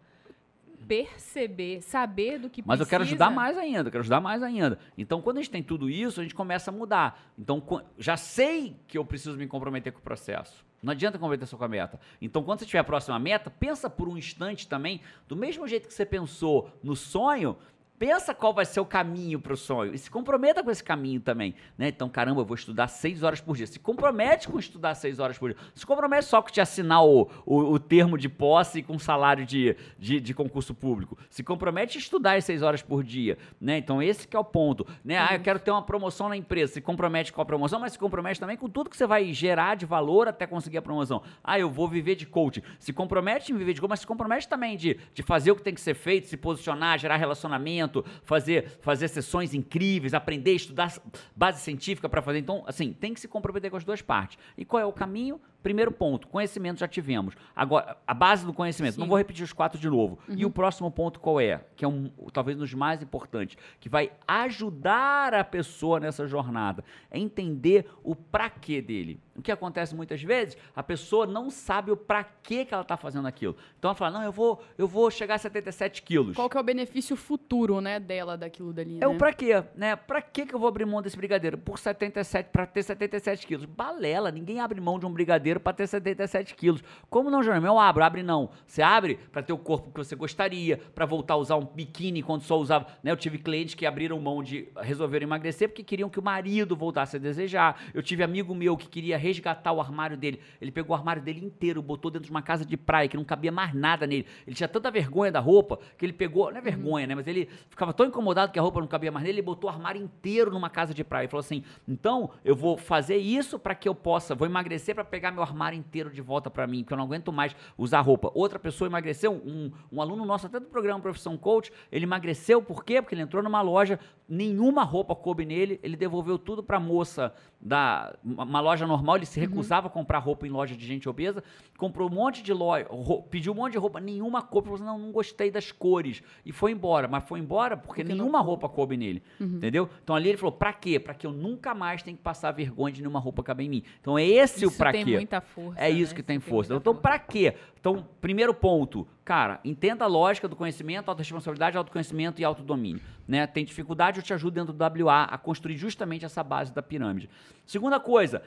perceber, 0.86 1.82
saber 1.82 2.38
do 2.38 2.48
que 2.48 2.62
Mas 2.64 2.80
eu 2.80 2.86
quero 2.86 3.02
precisa. 3.02 3.24
ajudar 3.24 3.34
mais 3.34 3.56
ainda, 3.58 3.88
eu 3.88 3.92
quero 3.92 4.02
ajudar 4.02 4.20
mais 4.20 4.42
ainda. 4.42 4.78
Então, 4.96 5.20
quando 5.20 5.38
a 5.38 5.42
gente 5.42 5.50
tem 5.50 5.62
tudo 5.62 5.90
isso, 5.90 6.20
a 6.20 6.22
gente 6.22 6.34
começa 6.34 6.70
a 6.70 6.74
mudar. 6.74 7.20
Então, 7.38 7.62
já 7.98 8.16
sei 8.16 8.76
que 8.86 8.96
eu 8.96 9.04
preciso 9.04 9.36
me 9.36 9.46
comprometer 9.46 9.92
com 9.92 9.98
o 9.98 10.02
processo. 10.02 10.64
Não 10.82 10.92
adianta 10.92 11.18
comprometer 11.18 11.48
só 11.48 11.56
com 11.56 11.64
a 11.64 11.68
meta. 11.68 11.98
Então, 12.20 12.42
quando 12.42 12.60
você 12.60 12.66
tiver 12.66 12.78
a 12.78 12.84
próxima 12.84 13.18
meta, 13.18 13.50
pensa 13.50 13.90
por 13.90 14.08
um 14.08 14.16
instante 14.16 14.68
também, 14.68 15.00
do 15.26 15.34
mesmo 15.34 15.66
jeito 15.66 15.88
que 15.88 15.94
você 15.94 16.06
pensou 16.06 16.70
no 16.82 16.94
sonho, 16.94 17.56
pensa 17.98 18.34
qual 18.34 18.52
vai 18.52 18.64
ser 18.64 18.80
o 18.80 18.84
caminho 18.84 19.40
para 19.40 19.52
o 19.52 19.56
sonho 19.56 19.94
e 19.94 19.98
se 19.98 20.10
comprometa 20.10 20.62
com 20.62 20.70
esse 20.70 20.82
caminho 20.82 21.20
também, 21.20 21.54
né? 21.76 21.88
Então, 21.88 22.08
caramba, 22.08 22.40
eu 22.40 22.44
vou 22.44 22.54
estudar 22.54 22.88
seis 22.88 23.22
horas 23.22 23.40
por 23.40 23.56
dia. 23.56 23.66
Se 23.66 23.78
compromete 23.78 24.48
com 24.48 24.58
estudar 24.58 24.94
seis 24.94 25.18
horas 25.18 25.38
por 25.38 25.50
dia. 25.50 25.58
Se 25.74 25.86
compromete 25.86 26.26
só 26.26 26.42
com 26.42 26.50
te 26.50 26.60
assinar 26.60 27.04
o, 27.04 27.28
o, 27.44 27.56
o 27.72 27.78
termo 27.78 28.18
de 28.18 28.28
posse 28.28 28.82
com 28.82 28.98
salário 28.98 29.46
de, 29.46 29.76
de, 29.98 30.20
de 30.20 30.34
concurso 30.34 30.74
público. 30.74 31.16
Se 31.30 31.42
compromete 31.42 31.98
a 31.98 32.00
estudar 32.00 32.36
as 32.36 32.44
seis 32.44 32.62
horas 32.62 32.82
por 32.82 33.02
dia, 33.02 33.38
né? 33.60 33.78
Então, 33.78 34.02
esse 34.02 34.28
é 34.30 34.38
o 34.38 34.44
ponto, 34.44 34.86
né? 35.04 35.18
Ah, 35.18 35.34
eu 35.34 35.40
quero 35.40 35.58
ter 35.58 35.70
uma 35.70 35.82
promoção 35.82 36.28
na 36.28 36.36
empresa. 36.36 36.74
Se 36.74 36.80
compromete 36.80 37.32
com 37.32 37.40
a 37.40 37.44
promoção, 37.44 37.80
mas 37.80 37.92
se 37.92 37.98
compromete 37.98 38.38
também 38.38 38.56
com 38.56 38.68
tudo 38.68 38.90
que 38.90 38.96
você 38.96 39.06
vai 39.06 39.32
gerar 39.32 39.76
de 39.76 39.86
valor 39.86 40.28
até 40.28 40.46
conseguir 40.46 40.78
a 40.78 40.82
promoção. 40.82 41.22
Ah, 41.42 41.58
eu 41.58 41.70
vou 41.70 41.88
viver 41.88 42.14
de 42.14 42.26
coaching. 42.26 42.62
Se 42.78 42.92
compromete 42.92 43.52
em 43.52 43.56
viver 43.56 43.72
de 43.72 43.80
coaching, 43.80 43.90
mas 43.90 44.00
se 44.00 44.06
compromete 44.06 44.48
também 44.48 44.76
de, 44.76 44.98
de 45.14 45.22
fazer 45.22 45.50
o 45.50 45.56
que 45.56 45.62
tem 45.62 45.74
que 45.74 45.80
ser 45.80 45.94
feito, 45.94 46.26
se 46.28 46.36
posicionar, 46.36 46.98
gerar 46.98 47.16
relacionamento, 47.16 47.85
conhecimento, 47.86 48.04
fazer, 48.24 48.68
fazer 48.80 49.08
sessões 49.08 49.54
incríveis, 49.54 50.14
aprender, 50.14 50.52
estudar 50.52 50.92
base 51.34 51.60
científica 51.60 52.08
para 52.08 52.20
fazer. 52.20 52.38
Então, 52.38 52.64
assim, 52.66 52.92
tem 52.92 53.14
que 53.14 53.20
se 53.20 53.28
comprometer 53.28 53.70
com 53.70 53.76
as 53.76 53.84
duas 53.84 54.02
partes. 54.02 54.38
E 54.56 54.64
qual 54.64 54.82
é 54.82 54.86
o 54.86 54.92
caminho? 54.92 55.40
Primeiro 55.66 55.90
ponto, 55.90 56.28
conhecimento 56.28 56.78
já 56.78 56.86
tivemos. 56.86 57.34
Agora, 57.54 57.96
a 58.06 58.14
base 58.14 58.46
do 58.46 58.52
conhecimento, 58.54 58.94
Sim. 58.94 59.00
não 59.00 59.08
vou 59.08 59.18
repetir 59.18 59.42
os 59.42 59.52
quatro 59.52 59.80
de 59.80 59.90
novo. 59.90 60.16
E 60.28 60.44
Uhum. 60.44 60.48
o 60.48 60.52
próximo 60.52 60.88
ponto 60.92 61.18
qual 61.18 61.40
é? 61.40 61.60
Que 61.74 61.84
é 61.84 61.88
um, 61.88 62.08
talvez 62.32 62.56
um 62.56 62.60
dos 62.60 62.72
mais 62.72 63.02
importantes, 63.02 63.56
que 63.80 63.88
vai 63.88 64.12
ajudar 64.28 65.34
a 65.34 65.42
pessoa 65.42 65.98
nessa 65.98 66.24
jornada, 66.24 66.84
é 67.10 67.18
entender 67.18 67.84
o 68.04 68.14
pra 68.14 68.48
quê 68.48 68.80
dele. 68.80 69.20
O 69.34 69.42
que 69.42 69.50
acontece 69.52 69.94
muitas 69.94 70.22
vezes, 70.22 70.56
a 70.74 70.82
pessoa 70.84 71.26
não 71.26 71.50
sabe 71.50 71.90
o 71.90 71.96
pra 71.96 72.24
quê 72.24 72.64
que 72.64 72.72
ela 72.72 72.82
está 72.82 72.96
fazendo 72.96 73.26
aquilo. 73.26 73.54
Então 73.78 73.88
ela 73.90 73.94
fala, 73.94 74.12
não, 74.18 74.22
eu 74.24 74.32
vou, 74.32 74.62
eu 74.78 74.86
vou 74.88 75.10
chegar 75.10 75.34
a 75.34 75.38
77 75.38 76.00
quilos. 76.02 76.36
Qual 76.36 76.48
que 76.48 76.56
é 76.56 76.60
o 76.60 76.62
benefício 76.62 77.16
futuro, 77.16 77.80
né, 77.80 77.98
dela, 78.00 78.36
daquilo 78.38 78.72
dali, 78.72 78.96
É 78.96 79.00
né? 79.00 79.06
o 79.08 79.18
pra 79.18 79.32
quê, 79.34 79.62
né? 79.74 79.94
Pra 79.96 80.22
quê 80.22 80.46
que 80.46 80.54
eu 80.54 80.58
vou 80.58 80.68
abrir 80.68 80.86
mão 80.86 81.02
desse 81.02 81.16
brigadeiro? 81.16 81.58
Por 81.58 81.76
77, 81.78 82.50
pra 82.50 82.64
ter 82.66 82.82
77 82.84 83.46
quilos. 83.46 83.66
Balela, 83.66 84.30
ninguém 84.30 84.60
abre 84.60 84.80
mão 84.80 84.98
de 84.98 85.04
um 85.04 85.10
brigadeiro 85.12 85.55
pra 85.60 85.72
ter 85.72 85.86
77 85.86 86.54
quilos. 86.54 86.82
Como 87.08 87.30
não, 87.30 87.42
Jerônimo? 87.42 87.66
Eu 87.66 87.78
abro, 87.78 88.04
abre 88.04 88.22
não. 88.22 88.50
Você 88.66 88.82
abre 88.82 89.18
pra 89.32 89.42
ter 89.42 89.52
o 89.52 89.58
corpo 89.58 89.90
que 89.90 89.98
você 89.98 90.14
gostaria, 90.14 90.78
pra 90.94 91.06
voltar 91.06 91.34
a 91.34 91.36
usar 91.36 91.56
um 91.56 91.64
biquíni 91.64 92.22
quando 92.22 92.42
só 92.42 92.58
usava, 92.58 92.86
né? 93.02 93.10
Eu 93.10 93.16
tive 93.16 93.38
clientes 93.38 93.74
que 93.74 93.86
abriram 93.86 94.18
mão 94.18 94.42
de 94.42 94.68
resolver 94.80 95.22
emagrecer 95.22 95.68
porque 95.68 95.82
queriam 95.82 96.08
que 96.08 96.18
o 96.18 96.22
marido 96.22 96.76
voltasse 96.76 97.16
a 97.16 97.18
desejar. 97.18 97.80
Eu 97.94 98.02
tive 98.02 98.22
amigo 98.22 98.54
meu 98.54 98.76
que 98.76 98.88
queria 98.88 99.16
resgatar 99.16 99.72
o 99.72 99.80
armário 99.80 100.16
dele. 100.16 100.40
Ele 100.60 100.70
pegou 100.70 100.94
o 100.94 100.98
armário 100.98 101.22
dele 101.22 101.44
inteiro, 101.44 101.82
botou 101.82 102.10
dentro 102.10 102.26
de 102.26 102.30
uma 102.30 102.42
casa 102.42 102.64
de 102.64 102.76
praia 102.76 103.08
que 103.08 103.16
não 103.16 103.24
cabia 103.24 103.52
mais 103.52 103.74
nada 103.74 104.06
nele. 104.06 104.26
Ele 104.46 104.56
tinha 104.56 104.68
tanta 104.68 104.90
vergonha 104.90 105.30
da 105.30 105.40
roupa 105.40 105.78
que 105.96 106.04
ele 106.04 106.12
pegou, 106.12 106.50
não 106.50 106.58
é 106.58 106.60
vergonha, 106.60 107.06
né? 107.06 107.14
Mas 107.14 107.26
ele 107.26 107.48
ficava 107.68 107.92
tão 107.92 108.06
incomodado 108.06 108.52
que 108.52 108.58
a 108.58 108.62
roupa 108.62 108.80
não 108.80 108.86
cabia 108.86 109.10
mais 109.10 109.24
nele, 109.24 109.36
ele 109.36 109.42
botou 109.42 109.70
o 109.70 109.72
armário 109.72 110.02
inteiro 110.02 110.50
numa 110.50 110.70
casa 110.70 110.92
de 110.94 111.04
praia. 111.04 111.26
E 111.26 111.28
falou 111.28 111.40
assim: 111.40 111.62
então 111.86 112.30
eu 112.44 112.54
vou 112.54 112.76
fazer 112.76 113.16
isso 113.16 113.58
para 113.58 113.74
que 113.74 113.88
eu 113.88 113.94
possa, 113.94 114.34
vou 114.34 114.46
emagrecer 114.46 114.94
para 114.94 115.04
pegar 115.04 115.30
meu 115.30 115.42
armário 115.46 115.78
inteiro 115.78 116.10
de 116.10 116.20
volta 116.20 116.50
para 116.50 116.66
mim, 116.66 116.82
porque 116.82 116.92
eu 116.94 116.98
não 116.98 117.04
aguento 117.04 117.32
mais 117.32 117.54
usar 117.78 118.00
roupa. 118.00 118.30
Outra 118.34 118.58
pessoa 118.58 118.88
emagreceu, 118.88 119.32
um, 119.32 119.70
um 119.90 120.00
aluno 120.02 120.24
nosso, 120.24 120.46
até 120.46 120.58
do 120.60 120.66
programa 120.66 121.00
Profissão 121.00 121.36
Coach, 121.36 121.72
ele 121.90 122.04
emagreceu, 122.04 122.60
por 122.62 122.84
quê? 122.84 123.00
Porque 123.00 123.14
ele 123.14 123.22
entrou 123.22 123.42
numa 123.42 123.60
loja, 123.62 123.98
nenhuma 124.28 124.82
roupa 124.82 125.14
coube 125.14 125.44
nele, 125.44 125.78
ele 125.82 125.96
devolveu 125.96 126.38
tudo 126.38 126.62
pra 126.62 126.80
moça 126.80 127.32
da 127.60 128.14
uma 128.24 128.60
loja 128.60 128.86
normal, 128.86 129.16
ele 129.16 129.26
se 129.26 129.40
recusava 129.40 129.86
a 129.86 129.90
comprar 129.90 130.18
roupa 130.18 130.46
em 130.46 130.50
loja 130.50 130.76
de 130.76 130.86
gente 130.86 131.08
obesa, 131.08 131.42
comprou 131.78 132.08
um 132.10 132.12
monte 132.14 132.42
de 132.42 132.52
loja, 132.52 132.86
ro- 132.90 133.22
pediu 133.22 133.52
um 133.52 133.56
monte 133.56 133.72
de 133.72 133.78
roupa, 133.78 133.98
nenhuma 134.00 134.42
coube, 134.42 134.66
falou 134.68 134.76
assim, 134.76 134.84
não, 134.84 134.98
não 134.98 135.12
gostei 135.12 135.50
das 135.50 135.72
cores, 135.72 136.22
e 136.44 136.52
foi 136.52 136.72
embora, 136.72 137.08
mas 137.08 137.24
foi 137.24 137.40
embora 137.40 137.76
porque, 137.76 138.02
Porque 138.02 138.14
não 138.14 138.24
nenhuma 138.24 138.40
roupa 138.40 138.68
coube 138.68 138.96
nele, 138.96 139.22
entendeu? 139.40 139.88
Então 140.02 140.14
ali 140.14 140.28
ele 140.28 140.38
falou, 140.38 140.52
pra 140.52 140.72
quê? 140.72 140.98
Pra 141.00 141.14
que 141.14 141.26
eu 141.26 141.32
nunca 141.32 141.74
mais 141.74 142.02
tenha 142.02 142.16
que 142.16 142.22
passar 142.22 142.52
vergonha 142.52 142.92
de 142.92 143.00
nenhuma 143.00 143.18
roupa 143.20 143.42
caber 143.42 143.66
em 143.66 143.68
mim. 143.70 143.82
Então 144.00 144.18
é 144.18 144.24
esse 144.24 144.64
o 144.66 144.68
Isso 144.68 144.78
pra 144.78 144.92
tem 144.92 145.04
quê. 145.04 145.16
Muita 145.26 145.40
força. 145.40 145.80
É 145.80 145.90
isso 145.90 146.12
né? 146.12 146.16
que 146.16 146.22
tem 146.22 146.38
Isso 146.38 146.48
força. 146.48 146.74
Então, 146.74 146.94
pra 146.94 147.18
quê? 147.18 147.54
Então, 147.80 148.06
primeiro 148.20 148.54
ponto, 148.54 149.06
cara, 149.24 149.60
entenda 149.64 150.04
a 150.04 150.08
lógica 150.08 150.48
do 150.48 150.56
conhecimento, 150.56 151.08
autorresponsabilidade, 151.08 151.76
autoconhecimento 151.76 152.40
e 152.40 152.44
autodomínio. 152.44 153.00
Né? 153.28 153.46
Tem 153.46 153.64
dificuldade, 153.64 154.18
eu 154.18 154.22
te 154.22 154.32
ajudo 154.32 154.54
dentro 154.54 154.72
do 154.72 155.04
WA 155.04 155.24
a 155.24 155.38
construir 155.38 155.76
justamente 155.76 156.24
essa 156.24 156.42
base 156.42 156.72
da 156.72 156.82
pirâmide. 156.82 157.28
Segunda 157.64 157.98
coisa, 157.98 158.42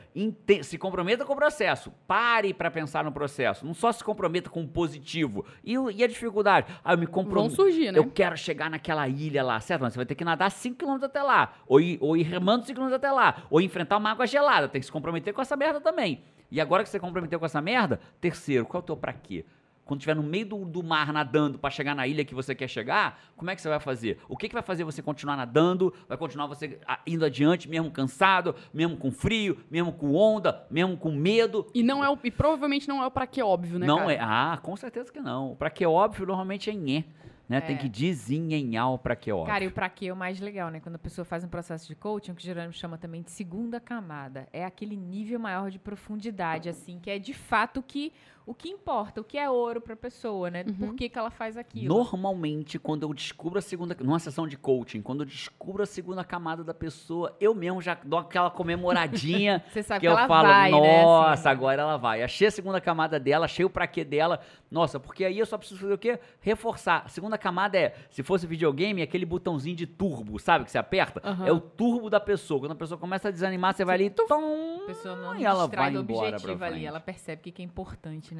se 0.61 0.77
comprometa 0.77 1.25
com 1.25 1.33
o 1.33 1.35
processo. 1.35 1.91
Pare 2.07 2.53
para 2.53 2.71
pensar 2.71 3.03
no 3.03 3.11
processo. 3.11 3.65
Não 3.65 3.73
só 3.73 3.91
se 3.91 4.03
comprometa 4.03 4.49
com 4.49 4.63
o 4.63 4.67
positivo. 4.67 5.45
E, 5.63 5.73
e 5.73 6.03
a 6.03 6.07
dificuldade? 6.07 6.67
Ah, 6.83 6.93
eu 6.93 6.97
me 6.97 7.05
Vão 7.05 7.13
comprometo. 7.13 7.55
surgir, 7.55 7.91
né? 7.91 7.99
Eu 7.99 8.09
quero 8.09 8.37
chegar 8.37 8.69
naquela 8.69 9.07
ilha 9.07 9.43
lá, 9.43 9.59
certo? 9.59 9.81
Mas 9.81 9.93
você 9.93 9.99
vai 9.99 10.05
ter 10.05 10.15
que 10.15 10.23
nadar 10.23 10.49
5 10.49 10.77
km 10.77 11.03
até 11.03 11.21
lá. 11.21 11.53
Ou 11.67 11.79
ir, 11.81 11.97
ou 12.01 12.15
ir 12.15 12.23
remando 12.23 12.65
5 12.65 12.79
km 12.79 12.93
até 12.93 13.11
lá. 13.11 13.43
Ou 13.49 13.59
enfrentar 13.59 13.97
uma 13.97 14.11
água 14.11 14.25
gelada. 14.25 14.67
Tem 14.69 14.79
que 14.79 14.85
se 14.85 14.91
comprometer 14.91 15.33
com 15.33 15.41
essa 15.41 15.55
merda 15.57 15.81
também. 15.81 16.23
E 16.51 16.59
agora 16.59 16.83
que 16.83 16.89
você 16.89 16.99
comprometeu 16.99 17.39
com 17.39 17.45
essa 17.45 17.61
merda, 17.61 17.99
terceiro, 18.19 18.65
qual 18.65 18.81
é 18.81 18.83
o 18.83 18.85
teu 18.85 18.97
pra 18.97 19.13
quê? 19.13 19.45
Quando 19.85 20.01
estiver 20.01 20.15
no 20.15 20.21
meio 20.21 20.45
do, 20.45 20.65
do 20.65 20.83
mar 20.83 21.11
nadando 21.11 21.57
para 21.57 21.71
chegar 21.71 21.95
na 21.95 22.05
ilha 22.05 22.23
que 22.23 22.35
você 22.35 22.53
quer 22.53 22.67
chegar, 22.67 23.19
como 23.35 23.49
é 23.49 23.55
que 23.55 23.61
você 23.61 23.69
vai 23.69 23.79
fazer? 23.79 24.19
O 24.29 24.37
que, 24.37 24.47
que 24.47 24.53
vai 24.53 24.61
fazer 24.61 24.83
você 24.83 25.01
continuar 25.01 25.35
nadando? 25.35 25.91
Vai 26.07 26.15
continuar 26.15 26.45
você 26.45 26.79
ah, 26.87 26.99
indo 27.07 27.25
adiante, 27.25 27.67
mesmo 27.67 27.89
cansado, 27.89 28.53
mesmo 28.71 28.97
com 28.97 29.11
frio, 29.11 29.57
mesmo 29.69 29.91
com 29.91 30.13
onda, 30.13 30.63
mesmo 30.69 30.95
com 30.95 31.11
medo? 31.11 31.65
E 31.73 31.81
não 31.81 32.05
é 32.05 32.09
o, 32.09 32.15
e 32.23 32.29
provavelmente 32.29 32.87
não 32.87 33.01
é 33.01 33.07
o 33.07 33.09
pra 33.09 33.25
que 33.25 33.41
óbvio, 33.41 33.79
né, 33.79 33.87
não 33.87 33.97
cara? 34.01 34.13
é. 34.13 34.19
Ah, 34.21 34.59
com 34.61 34.75
certeza 34.75 35.11
que 35.11 35.19
não. 35.19 35.55
Pra 35.55 35.71
que 35.71 35.83
óbvio, 35.83 36.27
normalmente 36.27 36.69
é 36.69 36.73
nhé. 36.73 37.05
Né? 37.49 37.59
Tem 37.59 37.75
É. 37.75 37.79
que 37.79 37.89
desenhenhar 37.89 38.91
o 38.93 38.99
pra 38.99 39.15
que 39.15 39.31
óbvio. 39.31 39.47
Cara, 39.51 39.63
e 39.63 39.67
o 39.67 39.73
quê 39.95 40.05
é 40.05 40.13
o 40.13 40.15
mais 40.15 40.39
legal, 40.39 40.69
né? 40.69 40.79
Quando 40.79 40.95
a 40.95 40.99
pessoa 40.99 41.25
faz 41.25 41.43
um 41.43 41.47
processo 41.47 41.87
de 41.87 41.95
coaching, 41.95 42.31
o 42.31 42.35
que 42.35 42.43
o 42.43 42.45
Jerônimo 42.45 42.73
chama 42.73 42.95
também 42.95 43.23
de 43.23 43.31
segunda 43.31 43.79
camada. 43.79 44.47
É 44.53 44.63
aquele 44.63 44.95
nível 44.95 45.39
maior 45.39 45.71
de 45.71 45.79
profundidade, 45.79 46.69
assim, 46.69 46.99
que 46.99 47.09
é 47.09 47.17
de 47.17 47.33
fato 47.33 47.81
que, 47.81 48.13
o 48.49 48.53
que 48.55 48.67
importa, 48.67 49.21
o 49.21 49.23
que 49.23 49.37
é 49.37 49.47
ouro 49.47 49.79
pra 49.79 49.95
pessoa, 49.95 50.49
né? 50.49 50.63
Por 50.63 50.95
que, 50.95 51.07
que 51.07 51.19
ela 51.19 51.29
faz 51.29 51.55
aquilo. 51.55 51.87
Normalmente, 51.93 52.79
quando 52.79 53.03
eu 53.03 53.13
descubro 53.13 53.59
a 53.59 53.61
segunda. 53.61 53.95
Numa 53.99 54.17
sessão 54.17 54.47
de 54.47 54.57
coaching, 54.57 55.03
quando 55.03 55.19
eu 55.19 55.27
descubro 55.27 55.83
a 55.83 55.85
segunda 55.85 56.23
camada 56.23 56.63
da 56.63 56.73
pessoa, 56.73 57.37
eu 57.39 57.53
mesmo 57.53 57.79
já 57.79 57.93
dou 58.03 58.17
aquela 58.17 58.49
comemoradinha. 58.49 59.63
Você 59.69 59.83
sabe 59.83 59.99
que 59.99 60.07
que 60.07 60.07
eu 60.07 60.17
ela 60.17 60.27
falo, 60.27 60.47
vai, 60.47 60.71
né, 60.71 61.03
nossa, 61.03 61.31
assim. 61.33 61.47
agora 61.49 61.83
ela 61.83 61.97
vai. 61.97 62.23
Achei 62.23 62.47
a 62.47 62.51
segunda 62.51 62.81
camada 62.81 63.19
dela, 63.19 63.45
achei 63.45 63.63
o 63.63 63.69
pra 63.69 63.85
quê 63.85 64.03
dela. 64.03 64.39
Nossa, 64.71 64.99
porque 64.99 65.25
aí 65.25 65.37
eu 65.37 65.45
só 65.45 65.55
preciso 65.55 65.81
fazer 65.81 65.93
o 65.93 65.97
quê? 65.99 66.19
Reforçar. 66.41 67.03
A 67.05 67.09
segunda 67.09 67.37
camada 67.37 67.77
é, 67.77 67.93
se 68.09 68.23
fosse 68.23 68.47
videogame, 68.47 69.01
é 69.01 69.03
aquele 69.03 69.27
botãozinho 69.27 69.75
de 69.75 69.85
turbo, 69.85 70.39
sabe? 70.39 70.65
Que 70.65 70.71
você 70.71 70.79
aperta. 70.79 71.21
Aham. 71.23 71.45
É 71.45 71.51
o 71.51 71.59
turbo 71.59 72.09
da 72.09 72.19
pessoa. 72.19 72.59
Quando 72.61 72.71
a 72.71 72.75
pessoa 72.75 72.97
começa 72.97 73.27
a 73.27 73.31
desanimar, 73.31 73.75
você 73.75 73.85
vai 73.85 73.95
ali. 73.95 74.09
Tom, 74.09 74.79
A 74.83 74.87
pessoa 74.87 75.15
não 75.15 75.35
e 75.35 75.45
ela 75.45 75.67
vai 75.67 75.91
do 75.91 75.99
embora 75.99 76.35
objetivo 76.35 76.63
ali, 76.63 76.85
ela 76.85 76.99
percebe 76.99 77.41
o 77.41 77.43
que 77.43 77.51
que 77.51 77.61
é 77.61 77.65
importante, 77.65 78.33
né? 78.33 78.38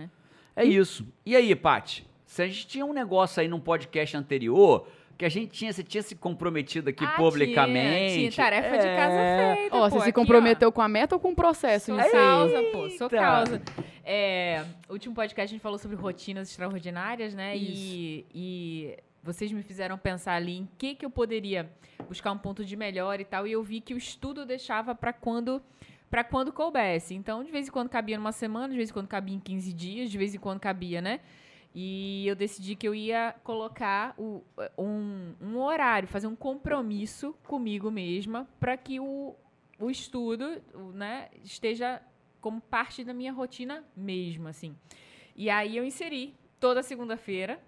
É 0.56 0.64
isso. 0.64 1.06
E 1.26 1.36
aí, 1.36 1.56
Paty? 1.56 2.06
Se 2.26 2.42
a 2.44 2.48
gente 2.48 2.68
tinha 2.68 2.86
um 2.86 2.94
negócio 2.94 3.42
aí 3.42 3.48
num 3.48 3.60
podcast 3.60 4.16
anterior, 4.16 4.88
que 5.18 5.26
a 5.26 5.30
gente 5.30 5.52
tinha, 5.52 5.74
você 5.74 5.84
tinha 5.84 6.04
se 6.04 6.16
comprometido 6.16 6.90
aqui 6.90 7.04
Ah, 7.04 7.16
publicamente. 7.18 8.14
Tinha, 8.16 8.30
tinha 8.32 8.46
tarefa 8.46 8.78
de 8.78 8.84
casa 8.96 9.14
É. 9.16 9.56
feita, 9.56 9.76
Ó, 9.76 9.80
pô, 9.80 9.90
você 9.90 9.96
se 10.04 10.10
aqui, 10.10 10.20
ó. 10.20 10.22
comprometeu 10.22 10.72
com 10.72 10.82
a 10.82 10.88
meta 10.88 11.16
ou 11.16 11.20
com 11.20 11.32
o 11.32 11.36
processo? 11.36 11.88
Sou 11.88 12.12
causa, 12.12 12.64
pô, 12.72 12.90
sou 12.92 13.10
causa. 13.10 13.62
É, 14.06 14.64
o 14.88 14.94
último 14.94 15.14
podcast 15.16 15.52
a 15.52 15.54
gente 15.56 15.62
falou 15.62 15.78
sobre 15.78 15.96
rotinas 15.98 16.50
extraordinárias, 16.50 17.34
né? 17.34 17.58
E, 17.58 18.26
e 18.34 18.98
vocês 19.24 19.52
me 19.52 19.62
fizeram 19.64 19.98
pensar 19.98 20.36
ali 20.36 20.58
em 20.60 20.70
que 20.78 20.96
que 20.96 21.06
eu 21.06 21.10
poderia 21.10 21.70
buscar 22.08 22.32
um 22.32 22.38
ponto 22.38 22.64
de 22.64 22.76
melhor 22.76 23.20
e 23.20 23.26
tal. 23.26 23.46
E 23.46 23.52
eu 23.52 23.62
vi 23.64 23.82
que 23.82 23.94
o 23.94 23.98
estudo 23.98 24.46
deixava 24.46 24.96
para 24.96 25.12
quando 25.14 25.62
para 26.10 26.24
quando 26.24 26.52
coubesse. 26.52 27.14
Então, 27.14 27.44
de 27.44 27.52
vez 27.52 27.68
em 27.68 27.72
quando 27.72 27.90
cabia 27.90 28.18
numa 28.18 28.32
semana, 28.32 28.70
de 28.70 28.76
vez 28.78 28.90
em 28.90 28.94
quando 28.94 29.08
cabia 29.08 29.36
em 29.36 29.40
15 29.40 29.72
dias, 29.74 30.10
de 30.10 30.18
vez 30.18 30.34
em 30.34 30.40
quando 30.40 30.60
cabia, 30.60 31.02
né? 31.02 31.20
E 31.74 32.26
eu 32.28 32.36
decidi 32.36 32.76
que 32.76 32.88
eu 32.88 32.96
ia 32.96 33.36
colocar 33.44 34.16
o- 34.18 34.44
um, 34.78 35.34
um 35.40 35.58
horário, 35.60 36.08
fazer 36.08 36.26
um 36.28 36.36
compromisso 36.36 37.34
comigo 37.44 37.92
mesma 37.92 38.48
para 38.60 38.76
que 38.76 39.00
o, 39.00 39.36
o 39.80 39.90
estudo 39.92 40.62
né, 40.96 41.30
esteja 41.44 42.02
como 42.42 42.60
parte 42.60 43.04
da 43.04 43.14
minha 43.14 43.32
rotina 43.32 43.84
mesmo, 43.96 44.48
assim. 44.48 44.76
E 45.36 45.50
aí 45.50 45.78
eu 45.78 45.86
inseri 45.86 46.34
toda 46.60 46.82
segunda-feira, 46.82 47.60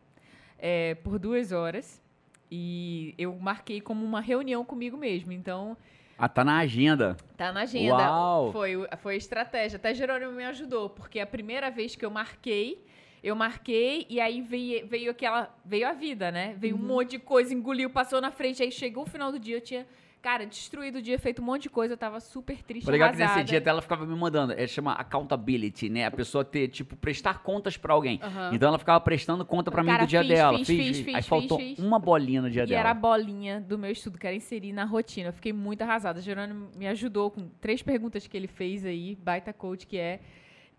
é, 0.58 0.96
por 0.96 1.20
duas 1.20 1.52
horas, 1.52 2.02
e 2.50 3.14
eu 3.18 3.38
marquei 3.38 3.80
como 3.80 4.04
uma 4.04 4.20
reunião 4.20 4.66
comigo 4.66 4.98
mesmo. 4.98 5.32
Então, 5.32 5.78
Ah, 6.24 6.30
tá 6.30 6.44
na 6.44 6.60
agenda. 6.60 7.18
Tá 7.36 7.52
na 7.52 7.62
agenda. 7.62 7.96
Uau! 7.96 8.52
Foi, 8.52 8.74
foi 9.02 9.16
estratégia. 9.16 9.78
Até 9.78 9.92
Jerônimo 9.94 10.32
me 10.32 10.44
ajudou, 10.46 10.88
porque 10.90 11.20
a 11.20 11.26
primeira 11.26 11.72
vez 11.72 11.96
que 11.96 12.06
eu 12.06 12.12
marquei, 12.12 12.86
eu 13.24 13.36
marquei 13.36 14.06
e 14.08 14.20
aí 14.22 14.40
veio, 14.40 14.86
veio 14.88 15.10
aquela. 15.10 15.52
Veio 15.66 15.88
a 15.88 15.94
vida, 15.94 16.32
né? 16.32 16.54
Veio 16.60 16.76
Uhum. 16.76 16.84
um 16.84 16.88
monte 16.88 17.12
de 17.12 17.20
coisa, 17.20 17.52
engoliu, 17.54 17.90
passou 17.90 18.22
na 18.22 18.30
frente. 18.32 18.62
Aí 18.62 18.72
chegou 18.72 19.04
o 19.04 19.08
final 19.08 19.32
do 19.32 19.40
dia, 19.40 19.58
eu 19.58 19.62
tinha, 19.62 19.88
cara, 20.22 20.46
destruído 20.46 21.00
o 21.00 21.02
dia, 21.02 21.18
feito 21.18 21.42
um 21.42 21.46
monte 21.46 21.64
de 21.64 21.70
coisa, 21.70 21.94
eu 21.94 21.98
tava 21.98 22.20
super 22.20 22.62
triste. 22.62 22.90
Legal 22.90 23.12
que 23.12 23.18
nesse 23.18 23.44
dia 23.44 23.58
até 23.58 23.70
ela 23.70 23.82
ficava 23.82 24.06
me 24.06 24.16
mandando. 24.16 24.54
É, 24.54 24.68
chama 24.68 24.94
accountability, 24.94 25.90
né? 25.90 26.06
A 26.06 26.12
pessoa 26.12 26.46
ter, 26.46 26.68
tipo, 26.68 26.96
prestar 26.96 27.40
contas 27.44 27.78
pra 27.78 27.94
alguém. 27.94 28.20
Aham. 28.22 28.52
Então 28.54 28.70
ela 28.70 28.78
ficava 28.80 29.00
prestando 29.02 29.44
conta 29.46 29.72
pra 29.72 29.84
mim 29.84 29.98
do 29.98 30.06
dia 30.08 30.22
fiz, 30.22 30.30
dela. 30.30 30.58
fiz, 30.60 30.68
Fiz, 30.68 30.98
fiz, 31.00 31.08
Aí 31.08 31.16
fiz, 31.16 31.26
faltou 31.28 31.58
fiz. 31.58 31.80
uma 31.80 32.00
bolinha 32.00 32.42
no 32.42 32.50
dia 32.50 32.64
E 32.64 32.68
dela. 32.68 32.80
era 32.80 32.92
a 32.92 32.94
bolinha 32.94 33.60
do 33.60 33.78
meu 33.78 33.92
estudo, 33.92 34.18
que 34.18 34.28
era 34.28 34.36
inserir 34.36 34.72
na 34.74 34.86
rotina. 34.86 35.30
Eu 35.30 35.34
fiquei 35.34 35.54
muito 35.54 35.82
arrasada. 35.82 36.22
Jerônimo 36.22 36.70
me 36.76 36.88
ajudou 36.88 37.32
com 37.32 37.48
três 37.60 37.82
perguntas 37.82 38.28
que 38.28 38.38
ele 38.38 38.48
fez 38.48 38.86
aí, 38.86 39.16
baita 39.22 39.52
coach 39.52 39.86
que 39.88 39.98
é. 39.98 40.20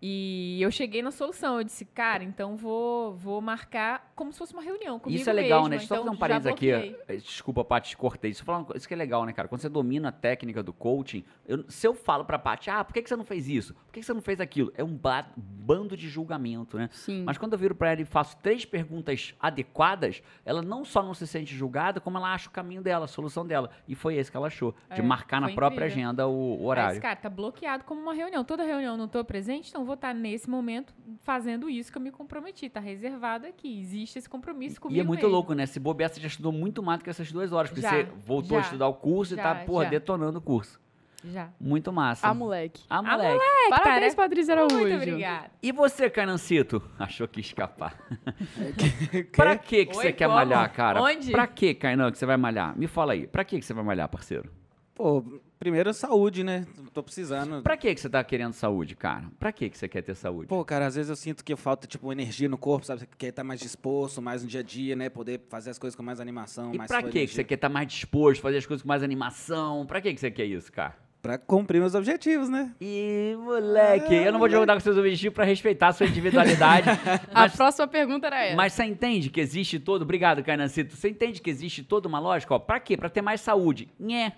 E 0.05 0.61
eu 0.61 0.69
cheguei 0.69 1.01
na 1.01 1.11
solução. 1.11 1.59
Eu 1.59 1.63
disse, 1.63 1.85
cara, 1.85 2.25
então 2.25 2.57
vou, 2.57 3.13
vou 3.15 3.39
marcar 3.39 4.11
como 4.13 4.33
se 4.33 4.37
fosse 4.37 4.51
uma 4.53 4.61
reunião 4.61 4.99
comigo 4.99 5.17
Isso 5.21 5.29
é 5.29 5.33
legal, 5.33 5.59
mesma. 5.61 5.69
né? 5.69 5.77
Deixa 5.77 5.85
eu 5.85 5.87
só 5.87 6.01
Então, 6.03 6.03
fazer 6.03 6.15
um 6.17 6.19
parênteses 6.19 6.51
aqui. 6.51 6.71
eh, 7.07 7.15
Desculpa, 7.15 7.63
Paty, 7.63 7.91
te 7.91 7.97
cortei. 7.97 8.31
Isso, 8.31 8.43
falando, 8.43 8.75
isso 8.75 8.85
que 8.85 8.93
é 8.93 8.97
legal, 8.97 9.23
né, 9.25 9.31
cara? 9.31 9.47
Quando 9.47 9.61
você 9.61 9.69
domina 9.69 10.09
a 10.09 10.11
técnica 10.11 10.61
do 10.61 10.73
coaching, 10.73 11.23
eu- 11.47 11.63
se 11.69 11.87
eu 11.87 11.93
falo 11.93 12.25
pra 12.25 12.37
Paty, 12.37 12.69
ah, 12.69 12.83
por 12.83 12.93
que, 12.93 13.01
que 13.01 13.07
você 13.07 13.15
não 13.15 13.23
fez 13.23 13.47
isso? 13.47 13.73
Por 13.73 13.93
que, 13.93 14.01
que 14.01 14.05
você 14.05 14.13
não 14.13 14.21
fez 14.21 14.41
aquilo? 14.41 14.73
É 14.75 14.83
um 14.83 14.93
ba- 14.93 15.25
bando 15.37 15.95
de 15.95 16.09
julgamento, 16.09 16.77
né? 16.77 16.89
Sim. 16.91 17.23
Mas 17.23 17.37
quando 17.37 17.53
eu 17.53 17.59
viro 17.59 17.73
pra 17.73 17.93
ela 17.93 18.01
e 18.01 18.05
faço 18.05 18.35
três 18.43 18.65
perguntas 18.65 19.33
adequadas, 19.39 20.21
ela 20.43 20.61
não 20.61 20.83
só 20.83 21.01
não 21.01 21.13
se 21.13 21.25
sente 21.25 21.55
julgada, 21.55 22.01
como 22.01 22.17
ela 22.17 22.33
acha 22.33 22.49
o 22.49 22.51
caminho 22.51 22.81
dela, 22.81 23.05
a 23.05 23.07
solução 23.07 23.47
dela. 23.47 23.69
E 23.87 23.95
foi 23.95 24.15
esse 24.15 24.29
que 24.29 24.35
ela 24.35 24.47
achou, 24.47 24.75
de 24.93 24.99
É, 24.99 25.01
marcar 25.01 25.39
na 25.39 25.47
foi 25.47 25.55
própria 25.55 25.85
incrível. 25.85 26.03
agenda 26.09 26.27
o, 26.27 26.61
o 26.61 26.65
horário. 26.65 26.91
esse 26.91 26.99
cara 27.01 27.15
tá 27.15 27.29
bloqueado 27.29 27.85
como 27.85 28.01
uma 28.01 28.13
reunião. 28.13 28.43
Toda 28.43 28.63
reunião 28.65 28.95
eu 28.95 28.97
não 28.97 29.07
tô 29.07 29.23
presente, 29.23 29.69
então 29.69 29.85
vou 29.85 29.92
estar 29.95 30.13
nesse 30.13 30.49
momento 30.49 30.93
fazendo 31.21 31.69
isso 31.69 31.91
que 31.91 31.97
eu 31.97 32.01
me 32.01 32.11
comprometi. 32.11 32.69
Tá 32.69 32.79
reservado 32.79 33.45
aqui. 33.47 33.79
Existe 33.79 34.19
esse 34.19 34.29
compromisso 34.29 34.79
comigo 34.81 34.97
E 34.97 34.99
é 34.99 35.03
muito 35.03 35.21
mesmo. 35.21 35.31
louco, 35.35 35.53
né? 35.53 35.65
Se 35.65 35.79
bobear, 35.79 36.09
você 36.09 36.19
já 36.21 36.27
estudou 36.27 36.51
muito 36.51 36.81
mais 36.83 36.99
do 36.99 37.03
que 37.03 37.09
essas 37.09 37.31
duas 37.31 37.51
horas. 37.51 37.69
Porque 37.69 37.81
Já, 37.81 37.89
você 37.91 38.03
voltou 38.25 38.57
a 38.57 38.61
já, 38.61 38.65
estudar 38.67 38.87
o 38.87 38.93
curso 38.95 39.33
e 39.33 39.37
já, 39.37 39.43
tá, 39.43 39.55
porra, 39.65 39.83
já. 39.85 39.89
detonando 39.91 40.39
o 40.39 40.41
curso. 40.41 40.81
Já. 41.25 41.49
Muito 41.57 41.93
massa. 41.93 42.27
Ah, 42.27 42.33
moleque. 42.33 42.83
Ah, 42.89 43.01
moleque. 43.01 43.39
Parabéns, 43.69 43.93
tarefa- 43.93 44.15
Patrícia 44.17 44.53
Araújo. 44.55 44.75
Muito 44.77 44.95
obrigada. 44.95 45.51
E 45.63 45.71
você, 45.71 46.09
Canancito? 46.09 46.83
Achou 46.99 47.25
que 47.29 47.39
ia 47.39 47.45
escapar. 47.45 47.97
pra 49.31 49.57
que 49.57 49.85
que 49.85 49.95
Oi, 49.97 50.03
você 50.03 50.11
quer 50.11 50.25
como? 50.25 50.35
malhar, 50.37 50.71
cara? 50.73 51.01
Onde? 51.01 51.31
Pra 51.31 51.47
que, 51.47 51.73
Kainan, 51.75 52.11
que 52.11 52.17
você 52.17 52.25
vai 52.25 52.35
malhar? 52.35 52.77
Me 52.77 52.87
fala 52.87 53.13
aí. 53.13 53.25
Pra 53.25 53.43
que 53.45 53.57
que 53.57 53.65
você 53.65 53.73
vai 53.73 53.83
malhar, 53.85 54.07
parceiro? 54.09 54.49
Pô, 54.95 55.23
primeiro 55.57 55.91
saúde, 55.93 56.43
né? 56.43 56.67
Tô 56.93 57.01
precisando. 57.01 57.63
Pra 57.63 57.75
que 57.75 57.93
que 57.95 57.99
você 57.99 58.09
tá 58.09 58.23
querendo 58.23 58.53
saúde, 58.53 58.95
cara? 58.95 59.25
Pra 59.39 59.51
que 59.51 59.69
que 59.69 59.77
você 59.77 59.87
quer 59.87 60.03
ter 60.03 60.15
saúde? 60.15 60.47
Pô, 60.47 60.63
cara, 60.63 60.85
às 60.85 60.95
vezes 60.95 61.09
eu 61.09 61.15
sinto 61.15 61.43
que 61.43 61.55
falta, 61.55 61.87
tipo, 61.87 62.11
energia 62.11 62.47
no 62.47 62.57
corpo, 62.57 62.85
sabe? 62.85 63.01
Você 63.01 63.07
quer 63.17 63.27
estar 63.27 63.43
mais 63.43 63.59
disposto, 63.59 64.21
mais 64.21 64.43
no 64.43 64.49
dia 64.49 64.59
a 64.59 64.63
dia, 64.63 64.95
né? 64.95 65.09
Poder 65.09 65.41
fazer 65.49 65.71
as 65.71 65.79
coisas 65.79 65.95
com 65.95 66.03
mais 66.03 66.19
animação, 66.19 66.73
e 66.73 66.77
mais 66.77 66.87
pra 66.87 67.01
que 67.01 67.25
que 67.25 67.33
você 67.33 67.43
quer 67.43 67.55
estar 67.55 67.69
mais 67.69 67.87
disposto, 67.87 68.41
fazer 68.41 68.57
as 68.57 68.65
coisas 68.65 68.83
com 68.83 68.87
mais 68.87 69.01
animação? 69.01 69.85
Pra 69.85 69.99
que 69.99 70.13
que 70.13 70.19
você 70.19 70.29
quer 70.29 70.45
isso, 70.45 70.71
cara? 70.71 70.95
Pra 71.23 71.37
cumprir 71.37 71.79
meus 71.79 71.95
objetivos, 71.95 72.49
né? 72.49 72.75
Ih, 72.81 73.37
moleque, 73.37 74.13
eu 74.13 74.33
não 74.33 74.39
vou 74.39 74.49
jogar 74.49 74.73
com 74.73 74.81
seus 74.81 74.97
objetivos 74.97 75.33
pra 75.33 75.45
respeitar 75.45 75.87
a 75.87 75.93
sua 75.93 76.05
individualidade. 76.05 76.89
A 77.33 77.43
mas 77.43 77.55
próxima 77.55 77.87
pergunta 77.87 78.27
era 78.27 78.43
essa. 78.43 78.55
Mas 78.57 78.73
você 78.73 78.83
entende 78.83 79.29
que 79.29 79.39
existe 79.39 79.79
todo. 79.79 80.01
Obrigado, 80.01 80.43
Cainancito. 80.43 80.93
Você 80.93 81.07
entende 81.07 81.41
que 81.41 81.49
existe 81.49 81.81
toda 81.81 82.09
uma 82.09 82.19
lógica? 82.19 82.53
Ó, 82.53 82.59
pra 82.59 82.77
quê? 82.77 82.97
Pra 82.97 83.07
ter 83.07 83.21
mais 83.21 83.39
saúde. 83.39 83.87
Nhé. 83.97 84.33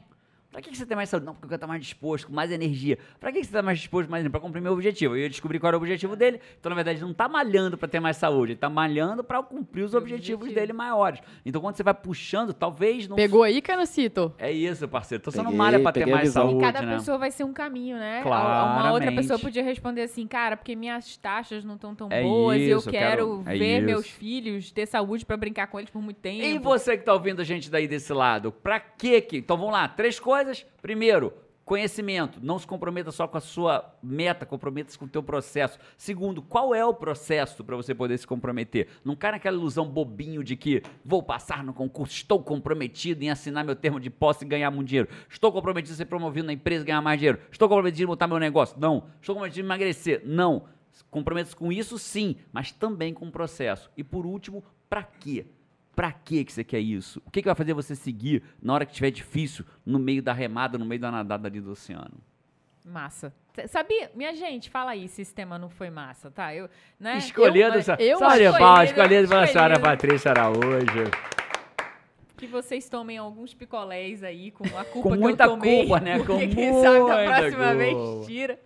Pra 0.56 0.62
que 0.62 0.70
que 0.70 0.78
você 0.78 0.86
tem 0.86 0.96
mais 0.96 1.10
saúde? 1.10 1.26
Não, 1.26 1.34
porque 1.34 1.48
eu 1.48 1.50
quero 1.50 1.58
estar 1.58 1.68
mais 1.68 1.82
disposto, 1.82 2.28
com 2.28 2.34
mais 2.34 2.50
energia. 2.50 2.98
Pra 3.20 3.30
que 3.30 3.40
que 3.42 3.46
você 3.46 3.52
tá 3.52 3.62
mais 3.62 3.78
disposto, 3.78 4.10
mais 4.10 4.22
energia? 4.22 4.32
Pra 4.32 4.40
cumprir 4.40 4.62
meu 4.62 4.72
objetivo. 4.72 5.14
Eu 5.14 5.24
ia 5.24 5.30
descobrir 5.30 5.60
qual 5.60 5.68
era 5.68 5.76
o 5.78 5.82
objetivo 5.82 6.16
dele. 6.16 6.40
Então, 6.58 6.70
na 6.70 6.76
verdade, 6.78 7.00
ele 7.00 7.06
não 7.06 7.14
tá 7.14 7.28
malhando 7.28 7.78
pra 7.78 7.90
ter 7.90 8.00
mais 8.00 8.16
saúde. 8.16 8.54
Ele 8.54 8.60
tá 8.60 8.70
malhando 8.70 9.22
pra 9.22 9.44
cumprir 9.44 9.84
os 9.84 9.94
objetivos 9.94 10.44
objetivo. 10.44 10.58
dele 10.62 10.72
maiores. 10.72 11.20
Então, 11.46 11.60
quando 11.60 11.76
você 11.76 11.84
vai 11.84 11.94
puxando, 11.94 12.54
talvez 12.54 13.06
não. 13.06 13.18
Pegou 13.18 13.44
aí, 13.44 13.62
Canacito? 13.62 14.34
É 14.38 14.50
isso, 14.50 14.88
parceiro. 14.88 15.22
Então, 15.22 15.30
você 15.34 15.40
não 15.40 15.46
Peguei, 15.48 15.58
malha 15.58 15.80
pra 15.82 15.92
ter 15.92 16.00
peguei 16.00 16.14
mais 16.16 16.30
saúde, 16.30 16.62
Cada 16.62 16.82
né? 16.84 16.96
pessoa 16.96 17.18
vai 17.18 17.32
ser 17.32 17.44
um 17.44 17.52
caminho, 17.52 17.98
né? 17.98 18.22
Claramente. 18.24 18.80
Uma 18.82 18.94
outra 18.94 19.12
pessoa 19.12 19.38
podia 19.38 19.62
responder 19.62 20.04
assim, 20.04 20.26
cara, 20.26 20.56
porque 20.56 20.74
minhas 20.74 21.18
taxas 21.18 21.66
não 21.66 21.76
estão 21.76 21.94
tão 21.94 22.08
É 22.10 22.24
boas 22.24 22.62
e 22.62 22.70
eu 22.70 22.78
isso, 22.78 22.88
eu 22.88 22.94
quero, 22.94 23.44
quero- 23.44 23.44
é 23.54 23.58
ver 23.58 23.78
isso. 23.80 23.86
meus 23.88 24.08
filhos 24.10 24.72
ter 24.72 24.86
saúde 24.86 25.26
pra 25.26 25.36
brincar 25.36 25.68
com 25.68 25.80
eles 25.80 25.90
por 25.90 26.02
muito 26.02 26.22
tempo. 26.22 26.46
E 26.46 26.58
você 26.60 26.98
que 26.98 27.04
tá 27.04 27.12
ouvindo 27.12 27.42
a 27.42 27.44
gente 27.44 27.70
daí 27.70 27.90
desse 27.90 28.14
lado, 28.14 28.54
pra 28.54 28.80
que 28.80 29.20
que? 29.20 29.38
Então 29.40 29.58
vamos 29.58 29.74
lá, 29.74 29.90
três 29.90 30.18
coisas. 30.18 30.45
Primeiro, 30.82 31.34
conhecimento. 31.66 32.40
Não 32.42 32.60
se 32.60 32.68
comprometa 32.68 33.12
só 33.12 33.28
com 33.28 33.38
a 33.38 33.42
sua 33.42 33.94
meta, 34.02 34.46
comprometa-se 34.46 34.98
com 34.98 35.06
o 35.06 35.10
teu 35.10 35.24
processo. 35.24 35.80
Segundo, 35.98 36.42
qual 36.42 36.74
é 36.76 36.86
o 36.86 36.94
processo 36.94 37.64
para 37.64 37.76
você 37.76 37.94
poder 37.94 38.18
se 38.18 38.28
comprometer? 38.28 38.88
Não 39.04 39.16
cai 39.16 39.32
naquela 39.32 39.58
ilusão 39.58 39.90
bobinho 39.90 40.44
de 40.44 40.56
que 40.56 40.84
vou 41.04 41.24
passar 41.24 41.64
no 41.64 41.74
concurso, 41.74 42.14
estou 42.14 42.42
comprometido 42.42 43.24
em 43.24 43.32
assinar 43.32 43.66
meu 43.66 43.76
termo 43.76 44.00
de 44.00 44.10
posse 44.10 44.46
e 44.46 44.48
ganhar 44.48 44.70
muito 44.70 44.90
dinheiro. 44.90 45.10
Estou 45.28 45.52
comprometido 45.52 45.94
em 45.94 45.98
ser 45.98 46.06
promovido 46.06 46.46
na 46.46 46.54
empresa 46.54 46.84
e 46.84 46.88
ganhar 46.88 47.02
mais 47.02 47.20
dinheiro. 47.20 47.40
Estou 47.52 47.68
comprometido 47.68 48.04
em 48.04 48.08
montar 48.08 48.28
meu 48.28 48.40
negócio. 48.40 48.80
Não. 48.80 49.08
Estou 49.20 49.36
comprometido 49.36 49.66
em 49.66 49.68
emagrecer. 49.68 50.22
Não. 50.24 50.68
Comprometa-se 51.10 51.56
com 51.56 51.72
isso 51.72 51.98
sim, 51.98 52.38
mas 52.54 52.72
também 52.72 53.14
com 53.14 53.28
o 53.28 53.32
processo. 53.32 53.90
E 53.98 54.04
por 54.04 54.26
último, 54.26 54.64
pra 54.90 55.04
quê? 55.04 55.46
Pra 55.96 56.12
que 56.12 56.44
que 56.44 56.52
você 56.52 56.64
quer 56.64 56.80
isso? 56.80 57.22
O 57.26 57.32
que, 57.32 57.42
que 57.42 57.48
vai 57.48 57.56
fazer 57.56 57.74
você 57.74 57.96
seguir 57.96 58.44
na 58.62 58.74
hora 58.74 58.86
que 58.86 58.92
estiver 58.92 59.12
difícil, 59.12 59.64
no 59.86 59.98
meio 59.98 60.22
da 60.22 60.34
remada, 60.34 60.78
no 60.78 60.86
meio 60.86 61.00
da 61.00 61.10
nadada 61.10 61.48
ali 61.48 61.62
do 61.62 61.72
oceano? 61.72 62.18
Massa. 62.84 63.34
Sabia? 63.68 64.12
Minha 64.14 64.36
gente, 64.36 64.70
fala 64.70 64.92
aí 64.92 65.08
se 65.08 65.22
esse 65.22 65.34
tema 65.34 65.58
não 65.58 65.70
foi 65.70 65.90
massa, 65.90 66.30
tá? 66.30 66.54
Eu, 66.54 66.70
né? 67.00 67.18
Escolhendo, 67.18 67.78
eu, 67.78 67.82
sa- 67.84 67.96
eu 67.98 68.20
palmas, 68.20 68.40
eu 68.40 68.96
escolhido 68.96 69.30
pela 69.30 69.48
senhora. 69.48 69.80
Patrícia 69.80 70.32
Araújo. 70.32 71.10
que 72.38 72.46
vocês 72.48 72.90
tomem 72.90 73.18
alguns 73.18 73.54
picolés 73.54 74.22
aí 74.24 74.52
com 74.52 74.66
a 74.78 74.84
culpa 74.84 75.10
Com 75.10 75.16
que 75.16 75.18
muita 75.22 75.46
eu 75.46 75.50
tomei. 75.52 75.80
culpa, 75.80 76.00
né? 76.02 76.18
Com 76.26 76.26
Porque 76.26 76.48
quem 76.50 76.74
sabe 76.74 76.84
da 76.84 77.00
muita 77.00 77.24
próxima 77.24 77.58
culpa. 77.58 77.76
vez 77.76 78.26
tira. 78.28 78.60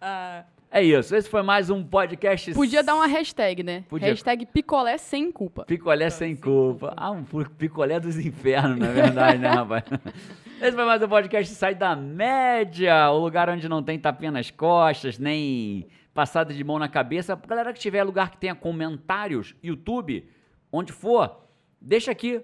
Ah, 0.00 0.44
É 0.72 0.80
isso, 0.84 1.16
esse 1.16 1.28
foi 1.28 1.42
mais 1.42 1.68
um 1.68 1.82
podcast. 1.82 2.54
Podia 2.54 2.80
dar 2.80 2.94
uma 2.94 3.08
hashtag, 3.08 3.60
né? 3.60 3.82
Podia. 3.88 4.06
Hashtag 4.06 4.46
picolé 4.46 4.96
sem 4.98 5.32
culpa. 5.32 5.64
Picolé 5.64 6.08
sem 6.10 6.36
culpa. 6.36 6.94
Ah, 6.96 7.10
um 7.10 7.24
picolé 7.24 7.98
dos 7.98 8.16
infernos, 8.16 8.78
na 8.78 8.86
verdade, 8.92 9.38
né, 9.38 9.48
rapaz? 9.48 9.82
Esse 10.62 10.70
foi 10.70 10.84
mais 10.84 11.02
um 11.02 11.08
podcast 11.08 11.52
Sai 11.56 11.74
da 11.74 11.96
Média, 11.96 13.10
o 13.10 13.18
lugar 13.18 13.48
onde 13.48 13.68
não 13.68 13.82
tem 13.82 13.98
tapinha 13.98 14.30
nas 14.30 14.48
costas, 14.52 15.18
nem 15.18 15.88
passada 16.14 16.54
de 16.54 16.62
mão 16.62 16.78
na 16.78 16.88
cabeça. 16.88 17.34
Galera 17.34 17.72
que 17.72 17.80
tiver 17.80 18.04
lugar 18.04 18.30
que 18.30 18.36
tenha 18.36 18.54
comentários, 18.54 19.56
YouTube, 19.64 20.24
onde 20.70 20.92
for, 20.92 21.48
deixa 21.80 22.12
aqui 22.12 22.40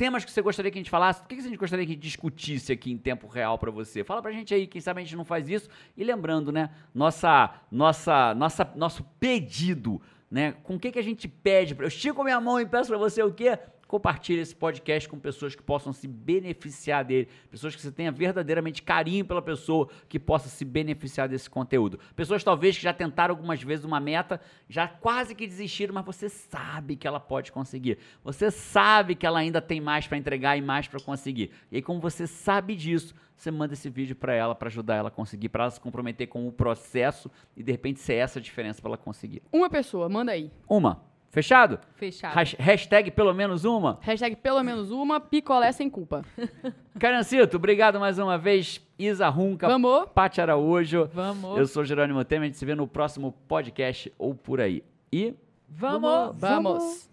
temas 0.00 0.24
que 0.24 0.30
você 0.30 0.40
gostaria 0.40 0.70
que 0.70 0.78
a 0.78 0.80
gente 0.80 0.88
falasse, 0.88 1.20
o 1.20 1.26
que 1.26 1.34
que 1.34 1.42
a 1.42 1.44
gente 1.44 1.58
gostaria 1.58 1.84
que 1.84 1.94
discutisse 1.94 2.72
aqui 2.72 2.90
em 2.90 2.96
tempo 2.96 3.26
real 3.26 3.58
pra 3.58 3.70
você. 3.70 4.02
Fala 4.02 4.22
pra 4.22 4.32
gente 4.32 4.54
aí, 4.54 4.66
quem 4.66 4.80
sabe 4.80 5.02
a 5.02 5.04
gente 5.04 5.14
não 5.14 5.26
faz 5.26 5.46
isso. 5.46 5.68
E 5.94 6.02
lembrando, 6.02 6.50
né, 6.50 6.70
nossa, 6.94 7.52
nossa, 7.70 8.34
nossa, 8.34 8.72
nosso 8.74 9.04
pedido, 9.20 10.00
né, 10.30 10.52
com 10.62 10.76
o 10.76 10.80
que 10.80 10.90
que 10.90 10.98
a 10.98 11.02
gente 11.02 11.28
pede? 11.28 11.76
Eu 11.78 11.86
estico 11.86 12.24
minha 12.24 12.40
mão 12.40 12.58
e 12.58 12.64
peço 12.64 12.88
pra 12.88 12.96
você 12.96 13.22
o 13.22 13.30
quê? 13.30 13.58
Compartilhe 13.90 14.40
esse 14.40 14.54
podcast 14.54 15.08
com 15.08 15.18
pessoas 15.18 15.56
que 15.56 15.64
possam 15.64 15.92
se 15.92 16.06
beneficiar 16.06 17.04
dele, 17.04 17.26
pessoas 17.50 17.74
que 17.74 17.82
você 17.82 17.90
tenha 17.90 18.12
verdadeiramente 18.12 18.84
carinho 18.84 19.24
pela 19.24 19.42
pessoa 19.42 19.88
que 20.08 20.16
possa 20.16 20.48
se 20.48 20.64
beneficiar 20.64 21.28
desse 21.28 21.50
conteúdo. 21.50 21.98
Pessoas 22.14 22.44
talvez 22.44 22.76
que 22.76 22.84
já 22.84 22.92
tentaram 22.92 23.34
algumas 23.34 23.60
vezes 23.60 23.84
uma 23.84 23.98
meta, 23.98 24.40
já 24.68 24.86
quase 24.86 25.34
que 25.34 25.44
desistiram, 25.44 25.92
mas 25.92 26.06
você 26.06 26.28
sabe 26.28 26.94
que 26.94 27.04
ela 27.04 27.18
pode 27.18 27.50
conseguir. 27.50 27.98
Você 28.22 28.48
sabe 28.48 29.16
que 29.16 29.26
ela 29.26 29.40
ainda 29.40 29.60
tem 29.60 29.80
mais 29.80 30.06
para 30.06 30.16
entregar 30.16 30.56
e 30.56 30.62
mais 30.62 30.86
para 30.86 31.00
conseguir. 31.00 31.50
E 31.68 31.74
aí, 31.74 31.82
como 31.82 31.98
você 31.98 32.28
sabe 32.28 32.76
disso, 32.76 33.12
você 33.34 33.50
manda 33.50 33.74
esse 33.74 33.90
vídeo 33.90 34.14
para 34.14 34.32
ela 34.32 34.54
para 34.54 34.68
ajudar 34.68 34.94
ela 34.94 35.08
a 35.08 35.10
conseguir, 35.10 35.48
para 35.48 35.64
ela 35.64 35.70
se 35.72 35.80
comprometer 35.80 36.28
com 36.28 36.46
o 36.46 36.52
processo 36.52 37.28
e 37.56 37.62
de 37.64 37.72
repente 37.72 37.98
ser 37.98 38.14
essa 38.14 38.38
a 38.38 38.42
diferença 38.42 38.80
para 38.80 38.90
ela 38.90 38.98
conseguir. 38.98 39.42
Uma 39.52 39.68
pessoa, 39.68 40.08
manda 40.08 40.30
aí. 40.30 40.48
Uma. 40.68 41.09
Fechado? 41.30 41.78
fechado. 41.94 42.36
Has- 42.38 42.56
Hashtag 42.58 43.10
pelo 43.12 43.32
menos 43.32 43.64
uma. 43.64 43.98
Hashtag 44.02 44.34
pelo 44.36 44.62
menos 44.64 44.90
uma, 44.90 45.20
picolé 45.20 45.70
sem 45.70 45.88
culpa. 45.88 46.24
Carancito, 46.98 47.56
obrigado 47.56 48.00
mais 48.00 48.18
uma 48.18 48.36
vez. 48.36 48.80
Isa 48.98 49.28
Runca, 49.28 49.68
Vamos? 49.68 50.06
Pati 50.14 50.40
Araújo. 50.40 51.08
Vamos. 51.14 51.56
Eu 51.56 51.66
sou 51.66 51.84
Jerônimo 51.84 52.24
Temer. 52.24 52.42
A 52.42 52.46
gente 52.46 52.58
se 52.58 52.66
vê 52.66 52.74
no 52.74 52.86
próximo 52.86 53.32
podcast 53.46 54.12
ou 54.18 54.34
por 54.34 54.60
aí. 54.60 54.82
E 55.12 55.34
Vamos. 55.68 56.36
Vamos. 56.36 57.08